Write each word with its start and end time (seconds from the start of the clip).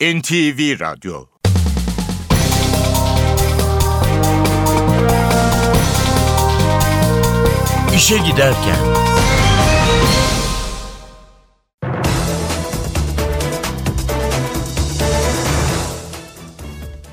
NTV 0.00 0.80
Radyo 0.80 1.26
İşe 7.96 8.18
Giderken 8.18 8.76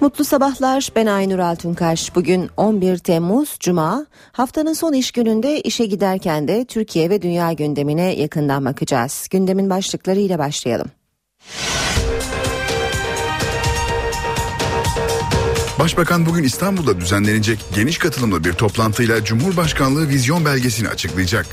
Mutlu 0.02 0.26
sabahlar 0.26 0.90
ben 0.96 1.06
Aynur 1.06 1.40
Altunkaş. 1.40 2.16
Bugün 2.16 2.50
11 2.58 2.98
Temmuz 2.98 3.58
Cuma. 3.60 4.06
Haftanın 4.32 4.74
son 4.74 4.94
iş 4.94 5.12
gününde 5.12 5.62
işe 5.62 5.86
giderken 5.86 6.48
de 6.48 6.66
Türkiye 6.66 7.10
ve 7.10 7.22
dünya 7.22 7.54
gündemine 7.54 8.16
yakından 8.16 8.66
bakacağız. 8.66 9.28
Gündemin 9.32 9.70
başlıkları 9.70 10.20
ile 10.20 10.40
başlayalım. 10.40 10.88
Başbakan 15.80 16.26
bugün 16.26 16.44
İstanbul'da 16.44 17.00
düzenlenecek 17.02 17.66
geniş 17.76 17.98
katılımlı 17.98 18.44
bir 18.44 18.54
toplantıyla 18.54 19.24
Cumhurbaşkanlığı 19.24 20.10
vizyon 20.10 20.46
belgesini 20.46 20.90
açıklayacak. 20.90 21.46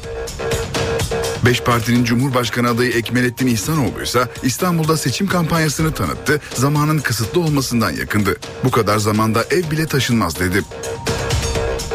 Beş 1.45 1.60
partinin 1.60 2.05
Cumhurbaşkanı 2.05 2.69
adayı 2.69 2.91
Ekmelettin 2.91 3.47
İhsanoğlu 3.47 4.02
ise 4.02 4.28
İstanbul'da 4.42 4.97
seçim 4.97 5.27
kampanyasını 5.27 5.92
tanıttı, 5.92 6.41
zamanın 6.55 6.98
kısıtlı 6.98 7.41
olmasından 7.41 7.91
yakındı. 7.91 8.37
Bu 8.64 8.70
kadar 8.70 8.98
zamanda 8.98 9.45
ev 9.50 9.70
bile 9.70 9.87
taşınmaz 9.87 10.41
dedi. 10.41 10.62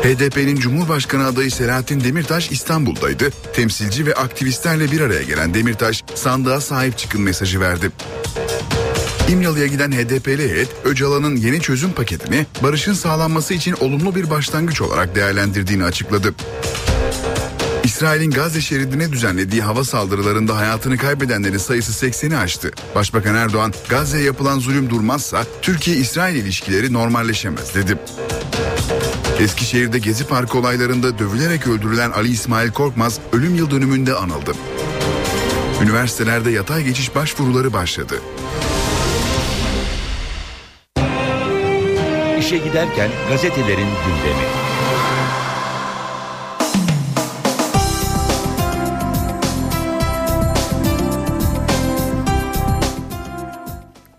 HDP'nin 0.03 0.55
Cumhurbaşkanı 0.55 1.25
adayı 1.25 1.51
Selahattin 1.51 2.03
Demirtaş 2.03 2.51
İstanbul'daydı. 2.51 3.29
Temsilci 3.53 4.05
ve 4.05 4.13
aktivistlerle 4.13 4.91
bir 4.91 5.01
araya 5.01 5.23
gelen 5.23 5.53
Demirtaş 5.53 6.03
sandığa 6.15 6.61
sahip 6.61 6.97
çıkın 6.97 7.21
mesajı 7.21 7.59
verdi. 7.59 7.91
İmralı'ya 9.29 9.67
giden 9.67 9.91
HDP'li 9.91 10.51
heyet 10.51 10.67
Öcalan'ın 10.83 11.35
yeni 11.35 11.61
çözüm 11.61 11.91
paketini 11.91 12.45
barışın 12.63 12.93
sağlanması 12.93 13.53
için 13.53 13.75
olumlu 13.79 14.15
bir 14.15 14.29
başlangıç 14.29 14.81
olarak 14.81 15.15
değerlendirdiğini 15.15 15.83
açıkladı. 15.83 16.33
İsrail'in 17.83 18.31
Gazze 18.31 18.61
şeridine 18.61 19.11
düzenlediği 19.11 19.61
hava 19.61 19.83
saldırılarında 19.83 20.57
hayatını 20.57 20.97
kaybedenlerin 20.97 21.57
sayısı 21.57 22.05
80'i 22.05 22.37
aştı. 22.37 22.71
Başbakan 22.95 23.35
Erdoğan, 23.35 23.73
Gazze'ye 23.89 24.23
yapılan 24.23 24.59
zulüm 24.59 24.89
durmazsa 24.89 25.45
Türkiye-İsrail 25.61 26.35
ilişkileri 26.35 26.93
normalleşemez 26.93 27.75
dedi. 27.75 27.97
Eskişehir'de 29.39 29.99
Gezi 29.99 30.27
Parkı 30.27 30.57
olaylarında 30.57 31.19
dövülerek 31.19 31.67
öldürülen 31.67 32.11
Ali 32.11 32.29
İsmail 32.29 32.71
Korkmaz 32.71 33.19
ölüm 33.33 33.55
yıl 33.55 33.71
dönümünde 33.71 34.13
anıldı. 34.13 34.51
Üniversitelerde 35.83 36.51
yatay 36.51 36.83
geçiş 36.83 37.15
başvuruları 37.15 37.73
başladı. 37.73 38.15
İşe 42.39 42.57
Giderken 42.57 43.09
gazetelerin 43.29 43.77
gündemi. 43.77 44.45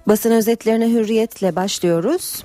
Basın 0.06 0.30
özetlerine 0.30 0.91
hürriyetle 0.91 1.56
başlıyoruz. 1.56 2.44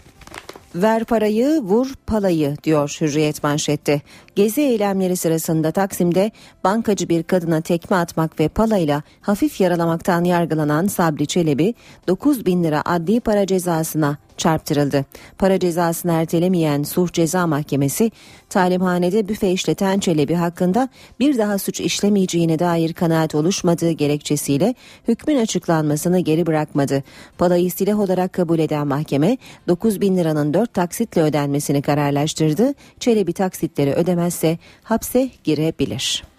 Ver 0.76 1.04
parayı 1.04 1.48
vur 1.48 1.94
palayı 2.08 2.56
diyor 2.64 2.98
Hürriyet 3.02 3.44
manşette. 3.44 4.02
Gezi 4.36 4.62
eylemleri 4.62 5.18
sırasında 5.18 5.72
Taksim'de 5.72 6.32
bankacı 6.64 7.10
bir 7.10 7.24
kadına 7.24 7.62
tekme 7.62 7.98
atmak 7.98 8.40
ve 8.40 8.48
palayla 8.48 9.04
hafif 9.22 9.62
yaralamaktan 9.62 10.24
yargılanan 10.24 10.88
Sabri 10.88 11.28
Çelebi 11.28 11.74
9 12.08 12.46
bin 12.46 12.64
lira 12.64 12.82
adli 12.86 13.20
para 13.20 13.46
cezasına 13.46 14.18
çarptırıldı. 14.38 15.06
Para 15.38 15.60
cezasını 15.60 16.12
ertelemeyen 16.12 16.84
Suh 16.84 17.12
Ceza 17.14 17.48
Mahkemesi 17.48 18.12
talimhanede 18.50 19.28
büfe 19.28 19.52
işleten 19.52 20.00
Çelebi 20.00 20.36
hakkında 20.36 20.90
bir 21.20 21.38
daha 21.38 21.58
suç 21.58 21.80
işlemeyeceğine 21.80 22.60
dair 22.60 22.94
kanaat 22.94 23.36
oluşmadığı 23.36 23.92
gerekçesiyle 23.92 24.76
hükmün 25.08 25.38
açıklanmasını 25.38 26.20
geri 26.20 26.46
bırakmadı. 26.46 27.04
Palayı 27.38 27.72
silah 27.72 28.00
olarak 28.00 28.34
kabul 28.34 28.60
eden 28.60 28.88
mahkeme 28.88 29.38
9 29.68 30.02
bin 30.02 30.18
liranın 30.18 30.54
4 30.54 30.74
taksitle 30.74 31.22
ödenmesini 31.22 31.82
kararlaştırdı. 31.82 32.74
Çelebi 33.00 33.34
taksitleri 33.34 33.94
ödemezse 33.94 34.58
hapse 34.84 35.30
girebilir. 35.44 36.35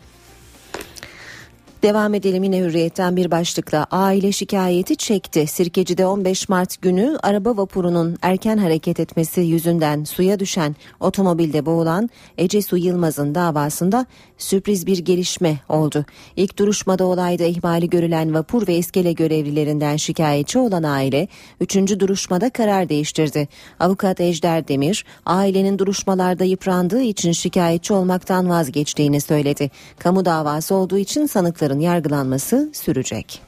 Devam 1.82 2.14
edelim 2.14 2.42
yine 2.42 2.58
hürriyetten 2.58 3.16
bir 3.16 3.30
başlıkla 3.30 3.86
aile 3.90 4.32
şikayeti 4.32 4.96
çekti. 4.96 5.46
Sirkeci'de 5.46 6.06
15 6.06 6.48
Mart 6.48 6.82
günü 6.82 7.18
araba 7.22 7.56
vapurunun 7.56 8.16
erken 8.22 8.58
hareket 8.58 9.00
etmesi 9.00 9.40
yüzünden 9.40 10.04
suya 10.04 10.40
düşen 10.40 10.76
otomobilde 11.00 11.66
boğulan 11.66 12.10
Ece 12.38 12.62
Su 12.62 12.76
Yılmaz'ın 12.76 13.34
davasında 13.34 14.06
sürpriz 14.38 14.86
bir 14.86 14.98
gelişme 14.98 15.58
oldu. 15.68 16.04
İlk 16.36 16.58
duruşmada 16.58 17.04
olayda 17.04 17.44
ihmali 17.44 17.90
görülen 17.90 18.34
vapur 18.34 18.66
ve 18.68 18.76
iskele 18.76 19.12
görevlilerinden 19.12 19.96
şikayetçi 19.96 20.58
olan 20.58 20.82
aile 20.82 21.28
3. 21.60 21.76
duruşmada 21.76 22.50
karar 22.50 22.88
değiştirdi. 22.88 23.48
Avukat 23.80 24.20
Ejder 24.20 24.68
Demir 24.68 25.04
ailenin 25.26 25.78
duruşmalarda 25.78 26.44
yıprandığı 26.44 27.02
için 27.02 27.32
şikayetçi 27.32 27.92
olmaktan 27.92 28.48
vazgeçtiğini 28.48 29.20
söyledi. 29.20 29.70
Kamu 29.98 30.24
davası 30.24 30.74
olduğu 30.74 30.98
için 30.98 31.26
sanıkların 31.66 31.80
yargılanması 31.80 32.70
sürecek. 32.72 33.42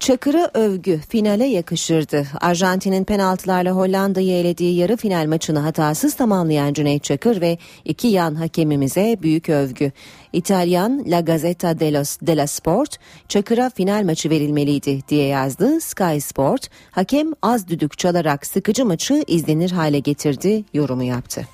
Çakır'a 0.00 0.50
övgü 0.54 1.00
finale 1.08 1.44
yakışırdı. 1.44 2.26
Arjantin'in 2.40 3.04
penaltılarla 3.04 3.70
Hollanda'yı 3.70 4.34
elediği 4.34 4.76
yarı 4.76 4.96
final 4.96 5.26
maçını 5.26 5.58
hatasız 5.58 6.14
tamamlayan 6.14 6.72
Cüneyt 6.72 7.04
Çakır 7.04 7.40
ve 7.40 7.58
iki 7.84 8.08
yan 8.08 8.34
hakemimize 8.34 9.16
büyük 9.22 9.48
övgü. 9.48 9.92
İtalyan 10.32 11.04
La 11.06 11.20
Gazzetta 11.20 11.80
della 11.80 12.46
Sport, 12.46 12.98
Çakır'a 13.28 13.70
final 13.70 14.04
maçı 14.04 14.30
verilmeliydi 14.30 15.00
diye 15.08 15.26
yazdı. 15.26 15.80
Sky 15.80 16.18
Sport, 16.20 16.68
hakem 16.90 17.32
az 17.42 17.68
düdük 17.68 17.98
çalarak 17.98 18.46
sıkıcı 18.46 18.84
maçı 18.84 19.24
izlenir 19.26 19.70
hale 19.70 19.98
getirdi 19.98 20.64
yorumu 20.74 21.04
yaptı. 21.04 21.46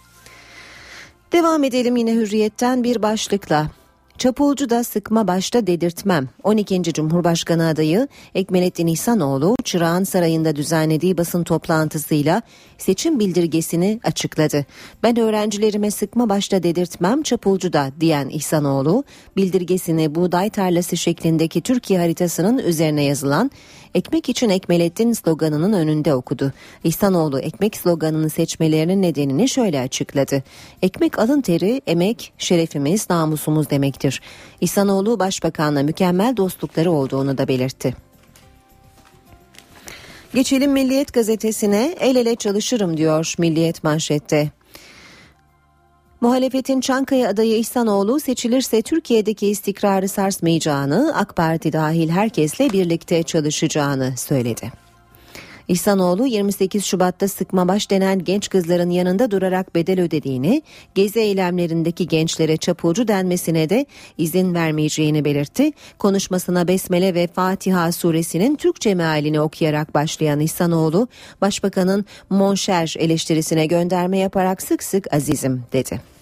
Devam 1.33 1.65
edelim 1.65 1.97
yine 1.97 2.13
hürriyetten 2.15 2.85
bir 2.85 3.03
başlıkla. 3.03 3.71
Çapulcu 4.19 4.71
da 4.71 4.85
sıkma 4.85 5.29
başta 5.29 5.67
dedirtmem. 5.67 6.29
12. 6.43 6.83
Cumhurbaşkanı 6.83 7.67
adayı 7.67 8.09
Ekmelettin 8.35 8.87
İhsanoğlu 8.87 9.55
Çırağan 9.65 10.05
Sarayı'nda 10.05 10.57
düzenlediği 10.57 11.19
basın 11.19 11.45
toplantısıyla 11.45 12.43
seçim 12.79 13.19
bildirgesini 13.21 14.01
açıkladı. 14.05 14.67
Ben 15.03 15.19
öğrencilerime 15.19 15.91
sıkma 15.91 16.29
başta 16.29 16.63
dedirtmem 16.63 17.23
çapulcu 17.23 17.73
da 17.73 17.91
diyen 18.01 18.29
İhsanoğlu 18.29 19.05
bildirgesini 19.37 20.15
buğday 20.15 20.51
tarlası 20.51 20.97
şeklindeki 20.97 21.61
Türkiye 21.61 21.99
haritasının 21.99 22.59
üzerine 22.59 23.05
yazılan 23.05 23.51
Ekmek 23.99 24.29
için 24.29 24.49
Ekmelettin 24.49 25.13
sloganının 25.13 25.73
önünde 25.73 26.15
okudu. 26.15 26.53
İhsanoğlu 26.85 27.41
ekmek 27.41 27.77
sloganını 27.77 28.31
seçmelerinin 28.31 29.03
nedenini 29.03 29.49
şöyle 29.49 29.81
açıkladı. 29.81 30.43
Ekmek 30.83 31.19
alın 31.19 31.41
teri, 31.41 31.83
emek, 31.87 32.33
şerefimiz, 32.39 33.11
namusumuz 33.11 33.71
demektir. 33.71 34.21
İhsanoğlu 34.61 35.19
başbakanla 35.19 35.83
mükemmel 35.83 36.37
dostlukları 36.37 36.91
olduğunu 36.91 37.39
da 37.39 37.49
belirtti. 37.49 37.95
Geçelim 40.35 40.73
Milliyet 40.73 41.13
gazetesine 41.13 41.97
el 42.01 42.17
ele 42.17 42.37
çalışırım 42.37 42.97
diyor 42.97 43.35
Milliyet 43.39 43.85
manşette. 43.85 44.58
Muhalefetin 46.21 46.81
Çankaya 46.81 47.29
adayı 47.29 47.59
İhsanoğlu 47.59 48.21
seçilirse 48.21 48.83
Türkiye'deki 48.83 49.47
istikrarı 49.47 50.09
sarsmayacağını, 50.09 51.13
AK 51.17 51.37
Parti 51.37 51.73
dahil 51.73 52.09
herkesle 52.09 52.73
birlikte 52.73 53.23
çalışacağını 53.23 54.17
söyledi. 54.17 54.88
İhsanoğlu 55.69 56.27
28 56.27 56.85
Şubat'ta 56.85 57.29
sıkma 57.29 57.69
baş 57.69 57.91
denen 57.91 58.25
genç 58.25 58.49
kızların 58.49 58.91
yanında 58.91 59.31
durarak 59.31 59.75
bedel 59.75 60.01
ödediğini, 60.01 60.63
gezi 60.95 61.21
eylemlerindeki 61.21 62.07
gençlere 62.07 62.57
çapulcu 62.57 63.09
denmesine 63.09 63.71
de 63.71 63.87
izin 64.19 64.55
vermeyeceğini 64.55 65.25
belirtti. 65.25 65.73
Konuşmasına 65.99 66.69
Besmele 66.69 67.15
ve 67.15 67.27
Fatiha 67.27 67.93
suresinin 67.93 68.57
Türkçe 68.57 68.95
mealini 68.95 69.41
okuyarak 69.41 69.95
başlayan 69.95 70.41
İhsanoğlu, 70.41 71.09
Başbakanın 71.41 72.05
Monşer 72.31 72.95
eleştirisine 72.99 73.67
gönderme 73.67 74.19
yaparak 74.19 74.63
sık 74.63 74.83
sık 74.83 75.15
azizim 75.15 75.63
dedi. 75.73 76.18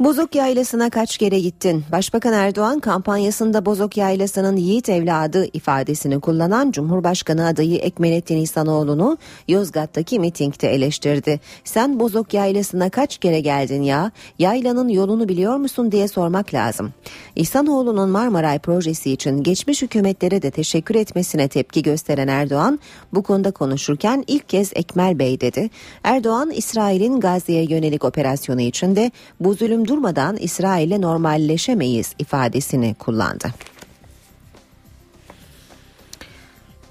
Bozok 0.00 0.34
Yaylası'na 0.34 0.90
kaç 0.90 1.18
kere 1.18 1.40
gittin? 1.40 1.84
Başbakan 1.92 2.32
Erdoğan 2.32 2.80
kampanyasında 2.80 3.66
Bozok 3.66 3.96
Yaylası'nın 3.96 4.56
yiğit 4.56 4.88
evladı 4.88 5.46
ifadesini 5.52 6.20
kullanan 6.20 6.70
Cumhurbaşkanı 6.70 7.46
adayı 7.46 7.76
Ekmelettin 7.76 8.36
İhsanoğlu'nu 8.36 9.18
Yozgat'taki 9.48 10.18
mitingde 10.18 10.74
eleştirdi. 10.74 11.40
Sen 11.64 12.00
Bozok 12.00 12.34
Yaylası'na 12.34 12.90
kaç 12.90 13.18
kere 13.18 13.40
geldin 13.40 13.82
ya? 13.82 14.10
Yaylanın 14.38 14.88
yolunu 14.88 15.28
biliyor 15.28 15.56
musun 15.56 15.92
diye 15.92 16.08
sormak 16.08 16.54
lazım. 16.54 16.92
İhsanoğlu'nun 17.36 18.08
Marmaray 18.10 18.58
projesi 18.58 19.10
için 19.12 19.42
geçmiş 19.42 19.82
hükümetlere 19.82 20.42
de 20.42 20.50
teşekkür 20.50 20.94
etmesine 20.94 21.48
tepki 21.48 21.82
gösteren 21.82 22.28
Erdoğan 22.28 22.80
bu 23.12 23.22
konuda 23.22 23.50
konuşurken 23.50 24.24
ilk 24.26 24.48
kez 24.48 24.72
Ekmel 24.74 25.18
Bey 25.18 25.40
dedi. 25.40 25.70
Erdoğan 26.04 26.50
İsrail'in 26.50 27.20
Gazze'ye 27.20 27.64
yönelik 27.64 28.04
operasyonu 28.04 28.60
içinde 28.60 29.10
bu 29.40 29.54
zulüm 29.54 29.89
durmadan 29.90 30.36
İsrail'le 30.36 31.00
normalleşemeyiz 31.00 32.14
ifadesini 32.18 32.94
kullandı. 32.94 33.48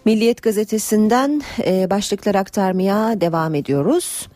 Milliyet 0.06 0.42
gazetesinden 0.42 1.42
e, 1.66 1.90
başlıklar 1.90 2.36
aktarmaya 2.36 3.22
devam 3.22 3.56
ediyoruz. 3.56 4.28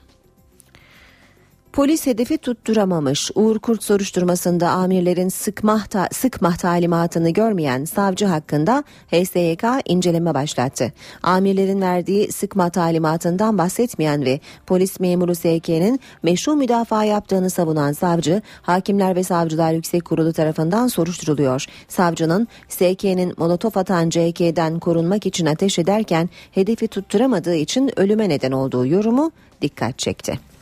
Polis 1.74 2.06
hedefi 2.06 2.38
tutturamamış. 2.38 3.32
Uğur 3.36 3.60
Kurt 3.60 3.84
soruşturmasında 3.84 4.70
amirlerin 4.70 5.30
sıkmah, 5.30 6.12
sıkmah 6.12 6.58
talimatını 6.58 7.30
görmeyen 7.30 7.86
savcı 7.86 8.26
hakkında 8.26 8.84
HSYK 9.12 9.64
inceleme 9.86 10.34
başlattı. 10.34 10.94
Amirlerin 11.24 11.82
verdiği 11.82 12.32
sıkma 12.32 12.70
talimatından 12.70 13.58
bahsetmeyen 13.58 14.26
ve 14.26 14.40
polis 14.68 15.00
memuru 15.00 15.36
SK'nin 15.36 16.00
meşru 16.24 16.56
müdafaa 16.56 17.04
yaptığını 17.04 17.50
savunan 17.50 17.92
savcı, 17.92 18.42
Hakimler 18.62 19.16
ve 19.16 19.24
Savcılar 19.24 19.72
Yüksek 19.72 20.06
Kurulu 20.06 20.34
tarafından 20.34 20.88
soruşturuluyor. 20.88 21.66
Savcının 21.88 22.48
SK'nin 22.70 23.34
molotof 23.38 23.78
atan 23.78 24.10
CK'den 24.10 24.80
korunmak 24.80 25.26
için 25.26 25.46
ateş 25.46 25.80
ederken 25.80 26.30
hedefi 26.52 26.88
tutturamadığı 26.88 27.56
için 27.56 28.00
ölüme 28.00 28.30
neden 28.30 28.52
olduğu 28.52 28.86
yorumu 28.86 29.32
dikkat 29.62 30.00
çekti. 30.00 30.53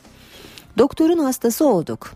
Doktorun 0.78 1.18
hastası 1.18 1.68
olduk. 1.68 2.12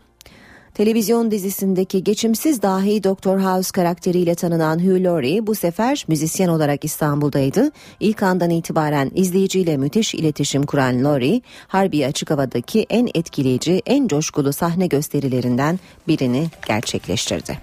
Televizyon 0.74 1.30
dizisindeki 1.30 2.04
geçimsiz 2.04 2.62
dahi 2.62 3.04
Doktor 3.04 3.38
House 3.38 3.70
karakteriyle 3.72 4.34
tanınan 4.34 4.78
Hugh 4.78 5.04
Laurie 5.04 5.46
bu 5.46 5.54
sefer 5.54 6.04
müzisyen 6.08 6.48
olarak 6.48 6.84
İstanbul'daydı. 6.84 7.70
İlk 8.00 8.22
andan 8.22 8.50
itibaren 8.50 9.10
izleyiciyle 9.14 9.76
müthiş 9.76 10.14
iletişim 10.14 10.62
kuran 10.66 11.04
Laurie, 11.04 11.40
Harbi 11.68 12.06
Açık 12.06 12.30
Hava'daki 12.30 12.86
en 12.90 13.08
etkileyici, 13.14 13.82
en 13.86 14.08
coşkulu 14.08 14.52
sahne 14.52 14.86
gösterilerinden 14.86 15.80
birini 16.08 16.50
gerçekleştirdi. 16.68 17.58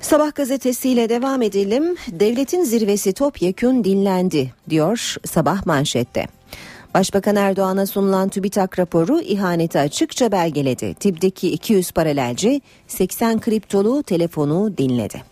Sabah 0.00 0.34
gazetesiyle 0.34 1.08
devam 1.08 1.42
edelim. 1.42 1.96
Devletin 2.08 2.64
zirvesi 2.64 3.12
topyekün 3.12 3.84
dinlendi 3.84 4.52
diyor 4.70 5.16
sabah 5.26 5.66
manşette. 5.66 6.37
Başbakan 6.94 7.36
Erdoğan'a 7.36 7.86
sunulan 7.86 8.28
TÜBİTAK 8.28 8.78
raporu 8.78 9.20
ihaneti 9.20 9.78
açıkça 9.78 10.32
belgeledi. 10.32 10.94
Tip'deki 10.94 11.50
200 11.50 11.90
paralelci 11.90 12.60
80 12.86 13.40
kriptolu 13.40 14.02
telefonu 14.02 14.78
dinledi. 14.78 15.22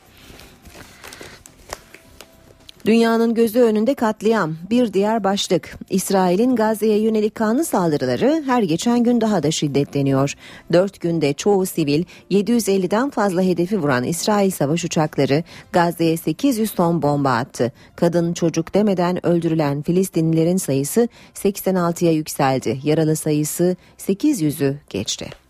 Dünyanın 2.87 3.35
gözü 3.35 3.61
önünde 3.61 3.95
katliam. 3.95 4.57
Bir 4.71 4.93
diğer 4.93 5.25
başlık. 5.25 5.79
İsrail'in 5.91 6.57
Gazze'ye 6.57 6.99
yönelik 6.99 7.35
kanlı 7.35 7.65
saldırıları 7.65 8.43
her 8.47 8.63
geçen 8.63 9.03
gün 9.05 9.21
daha 9.21 9.43
da 9.43 9.51
şiddetleniyor. 9.51 10.35
Dört 10.73 11.01
günde 11.01 11.33
çoğu 11.33 11.67
sivil 11.67 12.05
750'den 12.31 13.11
fazla 13.11 13.43
hedefi 13.43 13.83
vuran 13.83 14.05
İsrail 14.05 14.51
savaş 14.51 14.85
uçakları 14.85 15.45
Gazze'ye 15.73 16.17
800 16.17 16.71
ton 16.71 17.03
bomba 17.03 17.31
attı. 17.31 17.73
Kadın 17.97 18.35
çocuk 18.35 18.75
demeden 18.75 19.27
öldürülen 19.27 19.83
Filistinlilerin 19.83 20.57
sayısı 20.57 21.09
86'ya 21.35 22.13
yükseldi. 22.13 22.81
Yaralı 22.85 23.17
sayısı 23.17 23.77
800'ü 23.99 24.75
geçti. 24.91 25.46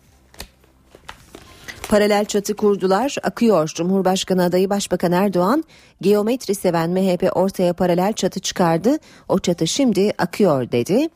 Paralel 1.89 2.25
çatı 2.25 2.55
kurdular, 2.55 3.15
akıyor. 3.23 3.71
Cumhurbaşkanı 3.75 4.43
adayı 4.43 4.69
Başbakan 4.69 5.11
Erdoğan, 5.11 5.63
geometri 6.01 6.55
seven 6.55 6.89
MHP 6.89 7.37
ortaya 7.37 7.73
paralel 7.73 8.13
çatı 8.13 8.39
çıkardı. 8.39 8.97
O 9.29 9.39
çatı 9.39 9.67
şimdi 9.67 10.13
akıyor 10.17 10.71
dedi. 10.71 11.09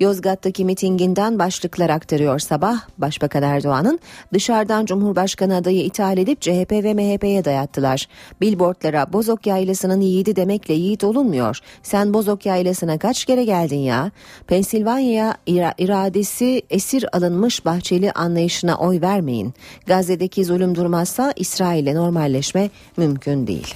Yozgat'taki 0.00 0.64
mitinginden 0.64 1.38
başlıklar 1.38 1.90
aktarıyor 1.90 2.38
sabah. 2.38 2.80
Başbakan 2.98 3.42
Erdoğan'ın 3.42 3.98
dışarıdan 4.32 4.86
Cumhurbaşkanı 4.86 5.56
adayı 5.56 5.84
ithal 5.84 6.18
edip 6.18 6.40
CHP 6.40 6.72
ve 6.72 6.94
MHP'ye 6.94 7.44
dayattılar. 7.44 8.08
Billboardlara 8.40 9.12
Bozok 9.12 9.46
Yaylası'nın 9.46 10.00
yiğidi 10.00 10.36
demekle 10.36 10.74
yiğit 10.74 11.04
olunmuyor. 11.04 11.58
Sen 11.82 12.14
Bozok 12.14 12.46
Yaylası'na 12.46 12.98
kaç 12.98 13.24
kere 13.24 13.44
geldin 13.44 13.78
ya? 13.78 14.10
Pensilvanya'ya 14.46 15.36
ira- 15.46 15.74
iradesi 15.78 16.62
esir 16.70 17.16
alınmış 17.16 17.64
Bahçeli 17.64 18.12
anlayışına 18.12 18.76
oy 18.76 19.00
vermeyin. 19.00 19.54
Gazze'deki 19.86 20.44
zulüm 20.44 20.74
durmazsa 20.74 21.32
İsrail'le 21.36 21.94
normalleşme 21.94 22.70
mümkün 22.96 23.46
değil. 23.46 23.74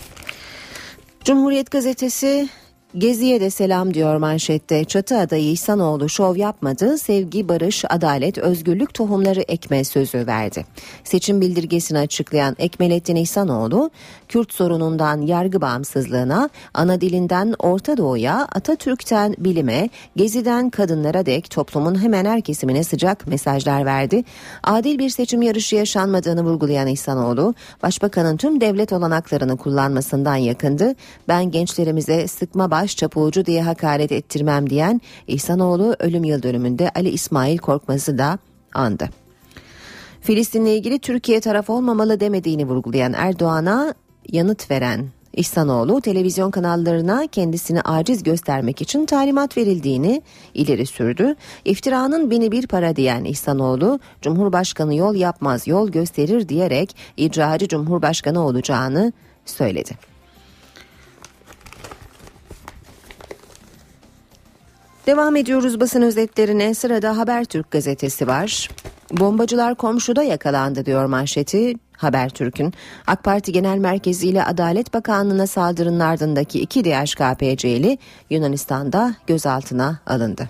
Cumhuriyet 1.25 1.71
gazetesi 1.71 2.49
Gezi'ye 2.99 3.41
de 3.41 3.51
selam 3.51 3.95
diyor 3.95 4.17
manşette. 4.17 4.85
Çatı 4.85 5.19
adayı 5.19 5.51
İhsanoğlu 5.51 6.09
şov 6.09 6.37
yapmadı, 6.37 6.99
sevgi, 6.99 7.49
barış, 7.49 7.85
adalet, 7.91 8.39
özgürlük 8.39 8.95
tohumları 8.95 9.41
ekme 9.41 9.85
sözü 9.85 10.27
verdi. 10.27 10.67
Seçim 11.05 11.41
bildirgesini 11.41 11.99
açıklayan 11.99 12.57
Ekmelettin 12.59 13.17
İhsanoğlu, 13.17 13.91
Kürt 14.29 14.53
sorunundan 14.53 15.21
yargı 15.21 15.61
bağımsızlığına, 15.61 16.51
ana 16.75 17.01
dilinden 17.01 17.55
Orta 17.59 17.97
Doğu'ya, 17.97 18.49
Atatürk'ten 18.53 19.35
bilime, 19.39 19.89
Gezi'den 20.17 20.71
kadınlara 20.71 21.27
dek 21.27 21.51
toplumun 21.51 22.03
hemen 22.03 22.25
her 22.25 22.41
kesimine 22.41 22.85
sıcak 22.85 23.27
mesajlar 23.27 23.85
verdi. 23.85 24.25
Adil 24.63 24.99
bir 24.99 25.11
seçim 25.11 25.43
yarışı 25.43 25.77
yaşanmadığını 25.77 26.45
vurgulayan 26.45 26.87
İhsanoğlu, 26.87 27.55
Başbakanın 27.83 28.37
tüm 28.37 28.61
devlet 28.61 28.93
olanaklarını 28.93 29.57
kullanmasından 29.57 30.37
yakındı. 30.37 30.95
Ben 31.29 31.51
gençlerimize 31.51 32.29
sıkma 32.29 32.71
çapuğucu 32.91 33.47
diye 33.47 33.63
hakaret 33.63 34.13
ettirmem 34.13 34.71
diyen 34.71 35.01
İhsanoğlu 35.27 35.97
ölüm 35.99 36.25
yıl 36.25 36.43
dönümünde 36.43 36.91
Ali 36.95 37.09
İsmail 37.09 37.59
Korkmaz'ı 37.59 38.19
da 38.19 38.39
andı. 38.75 39.09
Filistin'le 40.21 40.67
ilgili 40.67 40.99
Türkiye 40.99 41.41
taraf 41.41 41.71
olmamalı 41.71 42.21
demediğini 42.21 42.67
vurgulayan 42.69 43.13
Erdoğan'a 43.13 43.95
yanıt 44.33 44.71
veren 44.71 45.07
İhsanoğlu 45.37 46.01
televizyon 46.01 46.51
kanallarına 46.51 47.27
kendisini 47.27 47.81
aciz 47.81 48.23
göstermek 48.23 48.83
için 48.83 49.07
talimat 49.07 49.57
verildiğini 49.57 50.23
ileri 50.55 50.87
sürdü. 50.87 51.35
İftiranın 51.65 52.31
bini 52.31 52.53
bir 52.53 52.67
para 52.67 52.97
diyen 52.97 53.25
İhsanoğlu, 53.25 54.01
Cumhurbaşkanı 54.23 54.95
yol 54.95 55.15
yapmaz 55.15 55.67
yol 55.67 55.89
gösterir 55.89 56.49
diyerek 56.49 56.97
icracı 57.17 57.69
Cumhurbaşkanı 57.69 58.47
olacağını 58.47 59.13
söyledi. 59.45 60.14
Devam 65.07 65.37
ediyoruz 65.37 65.81
basın 65.81 66.03
özetlerine. 66.03 66.75
Sırada 66.75 67.17
Habertürk 67.17 67.71
gazetesi 67.71 68.27
var. 68.27 68.69
Bombacılar 69.11 69.75
komşuda 69.75 70.23
yakalandı 70.23 70.87
diyor 70.87 71.05
manşeti. 71.05 71.75
Habertürk'ün 71.97 72.75
AK 73.07 73.25
Parti 73.25 73.53
Genel 73.53 73.79
Merkezi 73.79 74.29
ile 74.29 74.45
Adalet 74.45 74.95
Bakanlığı'na 74.95 75.47
saldırının 75.47 76.01
ardındaki 76.01 76.61
iki 76.61 76.85
DHKPC'li 76.85 77.99
Yunanistan'da 78.31 79.15
gözaltına 79.27 79.99
alındı. 80.07 80.49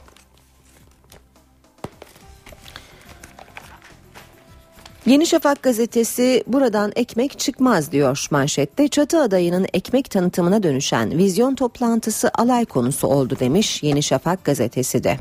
Yeni 5.06 5.26
Şafak 5.26 5.62
gazetesi 5.62 6.44
buradan 6.46 6.92
ekmek 6.96 7.38
çıkmaz 7.38 7.92
diyor 7.92 8.26
manşette. 8.30 8.88
Çatı 8.88 9.20
adayının 9.20 9.66
ekmek 9.74 10.10
tanıtımına 10.10 10.62
dönüşen 10.62 11.18
vizyon 11.18 11.54
toplantısı 11.54 12.30
alay 12.34 12.64
konusu 12.64 13.06
oldu 13.08 13.36
demiş 13.40 13.82
Yeni 13.82 14.02
Şafak 14.02 14.44
gazetesi 14.44 15.04
de. 15.04 15.18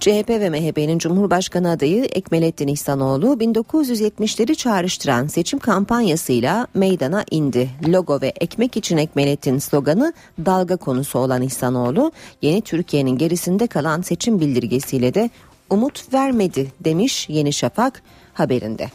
CHP 0.00 0.28
ve 0.28 0.50
MHP'nin 0.50 0.98
Cumhurbaşkanı 0.98 1.70
adayı 1.70 2.04
Ekmelettin 2.04 2.68
İhsanoğlu 2.68 3.26
1970'leri 3.26 4.54
çağrıştıran 4.54 5.26
seçim 5.26 5.58
kampanyasıyla 5.58 6.66
meydana 6.74 7.24
indi. 7.30 7.70
Logo 7.88 8.20
ve 8.20 8.32
ekmek 8.40 8.76
için 8.76 8.96
Ekmelettin 8.96 9.58
sloganı 9.58 10.12
dalga 10.46 10.76
konusu 10.76 11.18
olan 11.18 11.42
İhsanoğlu 11.42 12.12
yeni 12.42 12.62
Türkiye'nin 12.62 13.18
gerisinde 13.18 13.66
kalan 13.66 14.02
seçim 14.02 14.40
bildirgesiyle 14.40 15.14
de 15.14 15.30
umut 15.70 16.12
vermedi 16.12 16.72
demiş 16.80 17.28
Yeni 17.28 17.52
Şafak 17.52 18.02
haberinde. 18.38 18.90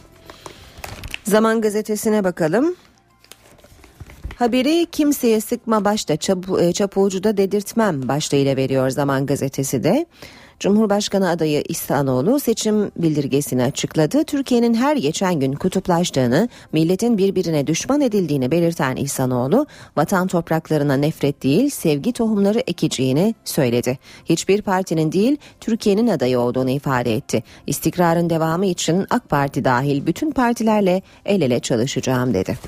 Zaman 1.24 1.60
gazetesine 1.60 2.24
bakalım. 2.24 2.76
Haberi 4.36 4.86
kimseye 4.92 5.40
sıkma 5.40 5.84
başta 5.84 6.16
çapu, 6.16 6.60
e, 6.60 6.72
çapuğucuda 6.72 7.36
dedirtmem 7.36 8.08
başlığıyla 8.08 8.56
veriyor 8.56 8.90
Zaman 8.90 9.26
Gazetesi 9.26 9.84
de. 9.84 10.06
Cumhurbaşkanı 10.62 11.28
adayı 11.28 11.64
İhsanoğlu 11.68 12.40
seçim 12.40 12.90
bildirgesini 12.96 13.64
açıkladı. 13.64 14.24
Türkiye'nin 14.24 14.74
her 14.74 14.96
geçen 14.96 15.40
gün 15.40 15.52
kutuplaştığını, 15.52 16.48
milletin 16.72 17.18
birbirine 17.18 17.66
düşman 17.66 18.00
edildiğini 18.00 18.50
belirten 18.50 18.96
İhsanoğlu, 18.96 19.66
vatan 19.96 20.26
topraklarına 20.26 20.96
nefret 20.96 21.42
değil, 21.42 21.70
sevgi 21.70 22.12
tohumları 22.12 22.58
ekeceğini 22.66 23.34
söyledi. 23.44 23.98
Hiçbir 24.24 24.62
partinin 24.62 25.12
değil, 25.12 25.36
Türkiye'nin 25.60 26.06
adayı 26.06 26.40
olduğunu 26.40 26.70
ifade 26.70 27.14
etti. 27.14 27.42
İstikrarın 27.66 28.30
devamı 28.30 28.66
için 28.66 29.06
AK 29.10 29.28
Parti 29.28 29.64
dahil 29.64 30.06
bütün 30.06 30.30
partilerle 30.30 31.02
el 31.24 31.42
ele 31.42 31.60
çalışacağım 31.60 32.34
dedi. 32.34 32.58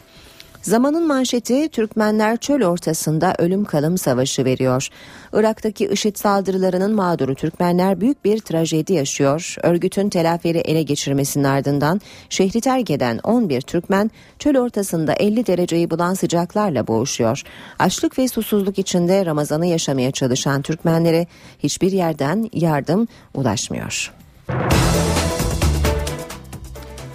Zamanın 0.64 1.06
manşeti 1.06 1.68
Türkmenler 1.68 2.36
çöl 2.36 2.62
ortasında 2.62 3.34
ölüm 3.38 3.64
kalım 3.64 3.98
savaşı 3.98 4.44
veriyor. 4.44 4.88
Irak'taki 5.32 5.86
IŞİD 5.86 6.16
saldırılarının 6.16 6.94
mağduru 6.94 7.34
Türkmenler 7.34 8.00
büyük 8.00 8.24
bir 8.24 8.38
trajedi 8.38 8.92
yaşıyor. 8.92 9.56
Örgütün 9.62 10.08
telaferi 10.08 10.58
ele 10.58 10.82
geçirmesinin 10.82 11.44
ardından 11.44 12.00
şehri 12.28 12.60
terk 12.60 12.90
eden 12.90 13.18
11 13.18 13.60
Türkmen 13.60 14.10
çöl 14.38 14.56
ortasında 14.56 15.12
50 15.12 15.46
dereceyi 15.46 15.90
bulan 15.90 16.14
sıcaklarla 16.14 16.86
boğuşuyor. 16.86 17.42
Açlık 17.78 18.18
ve 18.18 18.28
susuzluk 18.28 18.78
içinde 18.78 19.26
Ramazan'ı 19.26 19.66
yaşamaya 19.66 20.10
çalışan 20.10 20.62
Türkmenlere 20.62 21.26
hiçbir 21.58 21.92
yerden 21.92 22.50
yardım 22.52 23.08
ulaşmıyor. 23.34 24.12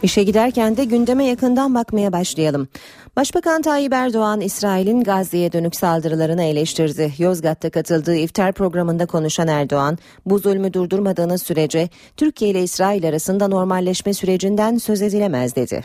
İşe 0.03 0.23
giderken 0.23 0.77
de 0.77 0.83
gündeme 0.83 1.25
yakından 1.25 1.75
bakmaya 1.75 2.11
başlayalım. 2.11 2.67
Başbakan 3.15 3.61
Tayyip 3.61 3.93
Erdoğan 3.93 4.41
İsrail'in 4.41 5.03
Gazze'ye 5.03 5.51
dönük 5.51 5.75
saldırılarını 5.75 6.43
eleştirdi. 6.43 7.13
Yozgat'ta 7.17 7.69
katıldığı 7.69 8.15
iftar 8.15 8.53
programında 8.53 9.05
konuşan 9.05 9.47
Erdoğan, 9.47 9.97
bu 10.25 10.39
zulmü 10.39 10.73
durdurmadığınız 10.73 11.43
sürece 11.43 11.89
Türkiye 12.17 12.51
ile 12.51 12.63
İsrail 12.63 13.07
arasında 13.07 13.47
normalleşme 13.47 14.13
sürecinden 14.13 14.77
söz 14.77 15.01
edilemez 15.01 15.55
dedi. 15.55 15.83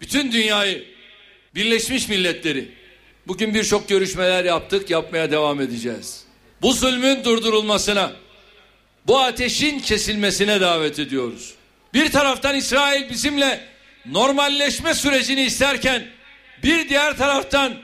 Bütün 0.00 0.32
dünyayı, 0.32 0.84
Birleşmiş 1.54 2.08
Milletleri, 2.08 2.68
bugün 3.26 3.54
birçok 3.54 3.88
görüşmeler 3.88 4.44
yaptık, 4.44 4.90
yapmaya 4.90 5.30
devam 5.30 5.60
edeceğiz. 5.60 6.24
Bu 6.62 6.72
zulmün 6.72 7.24
durdurulmasına, 7.24 8.12
bu 9.06 9.18
ateşin 9.18 9.78
kesilmesine 9.78 10.60
davet 10.60 10.98
ediyoruz. 10.98 11.59
Bir 11.94 12.12
taraftan 12.12 12.56
İsrail 12.56 13.10
bizimle 13.10 13.60
normalleşme 14.06 14.94
sürecini 14.94 15.42
isterken 15.42 16.06
bir 16.62 16.88
diğer 16.88 17.16
taraftan 17.16 17.74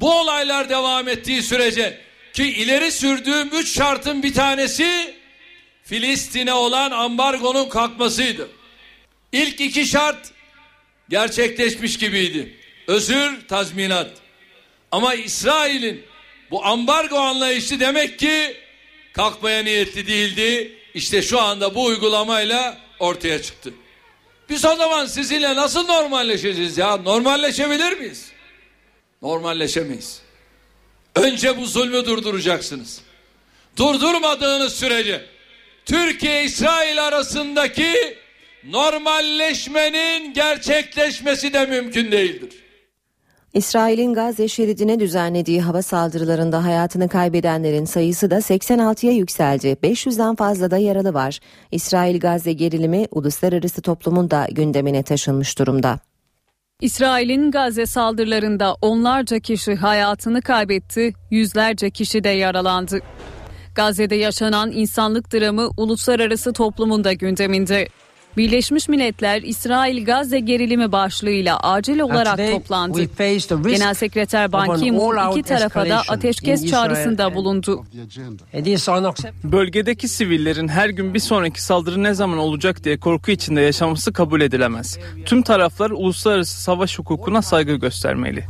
bu 0.00 0.20
olaylar 0.20 0.68
devam 0.68 1.08
ettiği 1.08 1.42
sürece 1.42 2.00
ki 2.32 2.44
ileri 2.44 2.92
sürdüğüm 2.92 3.48
üç 3.48 3.74
şartın 3.74 4.22
bir 4.22 4.34
tanesi 4.34 5.14
Filistin'e 5.84 6.52
olan 6.52 6.90
ambargonun 6.90 7.68
kalkmasıydı. 7.68 8.48
İlk 9.32 9.60
iki 9.60 9.86
şart 9.86 10.32
gerçekleşmiş 11.08 11.98
gibiydi. 11.98 12.56
Özür, 12.86 13.48
tazminat. 13.48 14.10
Ama 14.92 15.14
İsrail'in 15.14 16.02
bu 16.50 16.64
ambargo 16.64 17.18
anlayışı 17.18 17.80
demek 17.80 18.18
ki 18.18 18.56
kalkmaya 19.12 19.62
niyetli 19.62 20.06
değildi. 20.06 20.78
İşte 20.94 21.22
şu 21.22 21.40
anda 21.40 21.74
bu 21.74 21.84
uygulamayla 21.84 22.78
ortaya 23.00 23.42
çıktı. 23.42 23.72
Biz 24.48 24.64
o 24.64 24.76
zaman 24.76 25.06
sizinle 25.06 25.56
nasıl 25.56 25.86
normalleşeceğiz 25.86 26.78
ya? 26.78 26.96
Normalleşebilir 26.96 27.92
miyiz? 27.98 28.30
Normalleşemeyiz. 29.22 30.22
Önce 31.14 31.58
bu 31.58 31.66
zulmü 31.66 32.04
durduracaksınız. 32.04 33.00
Durdurmadığınız 33.76 34.76
sürece 34.76 35.24
Türkiye 35.86 36.44
İsrail 36.44 37.04
arasındaki 37.06 38.18
normalleşmenin 38.64 40.34
gerçekleşmesi 40.34 41.52
de 41.52 41.66
mümkün 41.66 42.12
değildir. 42.12 42.67
İsrail'in 43.54 44.14
Gazze 44.14 44.48
şeridine 44.48 45.00
düzenlediği 45.00 45.60
hava 45.60 45.82
saldırılarında 45.82 46.64
hayatını 46.64 47.08
kaybedenlerin 47.08 47.84
sayısı 47.84 48.30
da 48.30 48.36
86'ya 48.36 49.12
yükseldi. 49.12 49.66
500'den 49.66 50.34
fazla 50.34 50.70
da 50.70 50.78
yaralı 50.78 51.14
var. 51.14 51.40
İsrail-Gazze 51.72 52.52
gerilimi 52.52 53.06
uluslararası 53.10 53.82
toplumun 53.82 54.30
da 54.30 54.46
gündemine 54.52 55.02
taşınmış 55.02 55.58
durumda. 55.58 55.98
İsrail'in 56.80 57.50
Gazze 57.50 57.86
saldırılarında 57.86 58.74
onlarca 58.82 59.38
kişi 59.38 59.74
hayatını 59.74 60.42
kaybetti, 60.42 61.12
yüzlerce 61.30 61.90
kişi 61.90 62.24
de 62.24 62.28
yaralandı. 62.28 62.98
Gazze'de 63.74 64.14
yaşanan 64.14 64.72
insanlık 64.72 65.32
dramı 65.32 65.70
uluslararası 65.76 66.52
toplumun 66.52 67.04
da 67.04 67.12
gündeminde. 67.12 67.88
Birleşmiş 68.38 68.88
Milletler 68.88 69.42
İsrail 69.42 70.04
Gazze 70.04 70.40
gerilimi 70.40 70.92
başlığıyla 70.92 71.60
acil 71.60 72.00
olarak 72.00 72.50
toplandı. 72.50 73.00
Genel 73.68 73.94
Sekreter 73.94 74.52
Ban 74.52 74.80
Ki-moon 74.80 75.30
iki 75.30 75.42
tarafa 75.42 75.88
da 75.88 76.02
ateşkes 76.08 76.66
çağrısında 76.66 77.34
bulundu. 77.34 77.84
Bölgedeki 79.44 80.08
sivillerin 80.08 80.68
her 80.68 80.88
gün 80.88 81.14
bir 81.14 81.18
sonraki 81.18 81.62
saldırı 81.62 82.02
ne 82.02 82.14
zaman 82.14 82.38
olacak 82.38 82.84
diye 82.84 83.00
korku 83.00 83.30
içinde 83.30 83.60
yaşaması 83.60 84.12
kabul 84.12 84.40
edilemez. 84.40 84.98
Tüm 85.26 85.42
taraflar 85.42 85.90
uluslararası 85.90 86.62
savaş 86.62 86.98
hukukuna 86.98 87.42
saygı 87.42 87.74
göstermeli. 87.74 88.44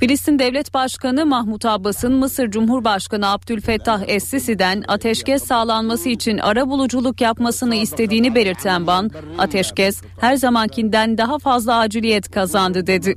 Filistin 0.00 0.38
Devlet 0.38 0.74
Başkanı 0.74 1.26
Mahmut 1.26 1.64
Abbas'ın 1.64 2.12
Mısır 2.12 2.50
Cumhurbaşkanı 2.50 3.30
Abdülfettah 3.30 4.02
Es-Sisi'den 4.06 4.84
ateşkes 4.88 5.44
sağlanması 5.44 6.08
için 6.08 6.38
ara 6.38 6.68
buluculuk 6.68 7.20
yapmasını 7.20 7.74
istediğini 7.74 8.34
belirten 8.34 8.86
Ban, 8.86 9.10
ateşkes 9.38 10.02
her 10.20 10.36
zamankinden 10.36 11.18
daha 11.18 11.38
fazla 11.38 11.78
aciliyet 11.78 12.30
kazandı 12.30 12.86
dedi. 12.86 13.14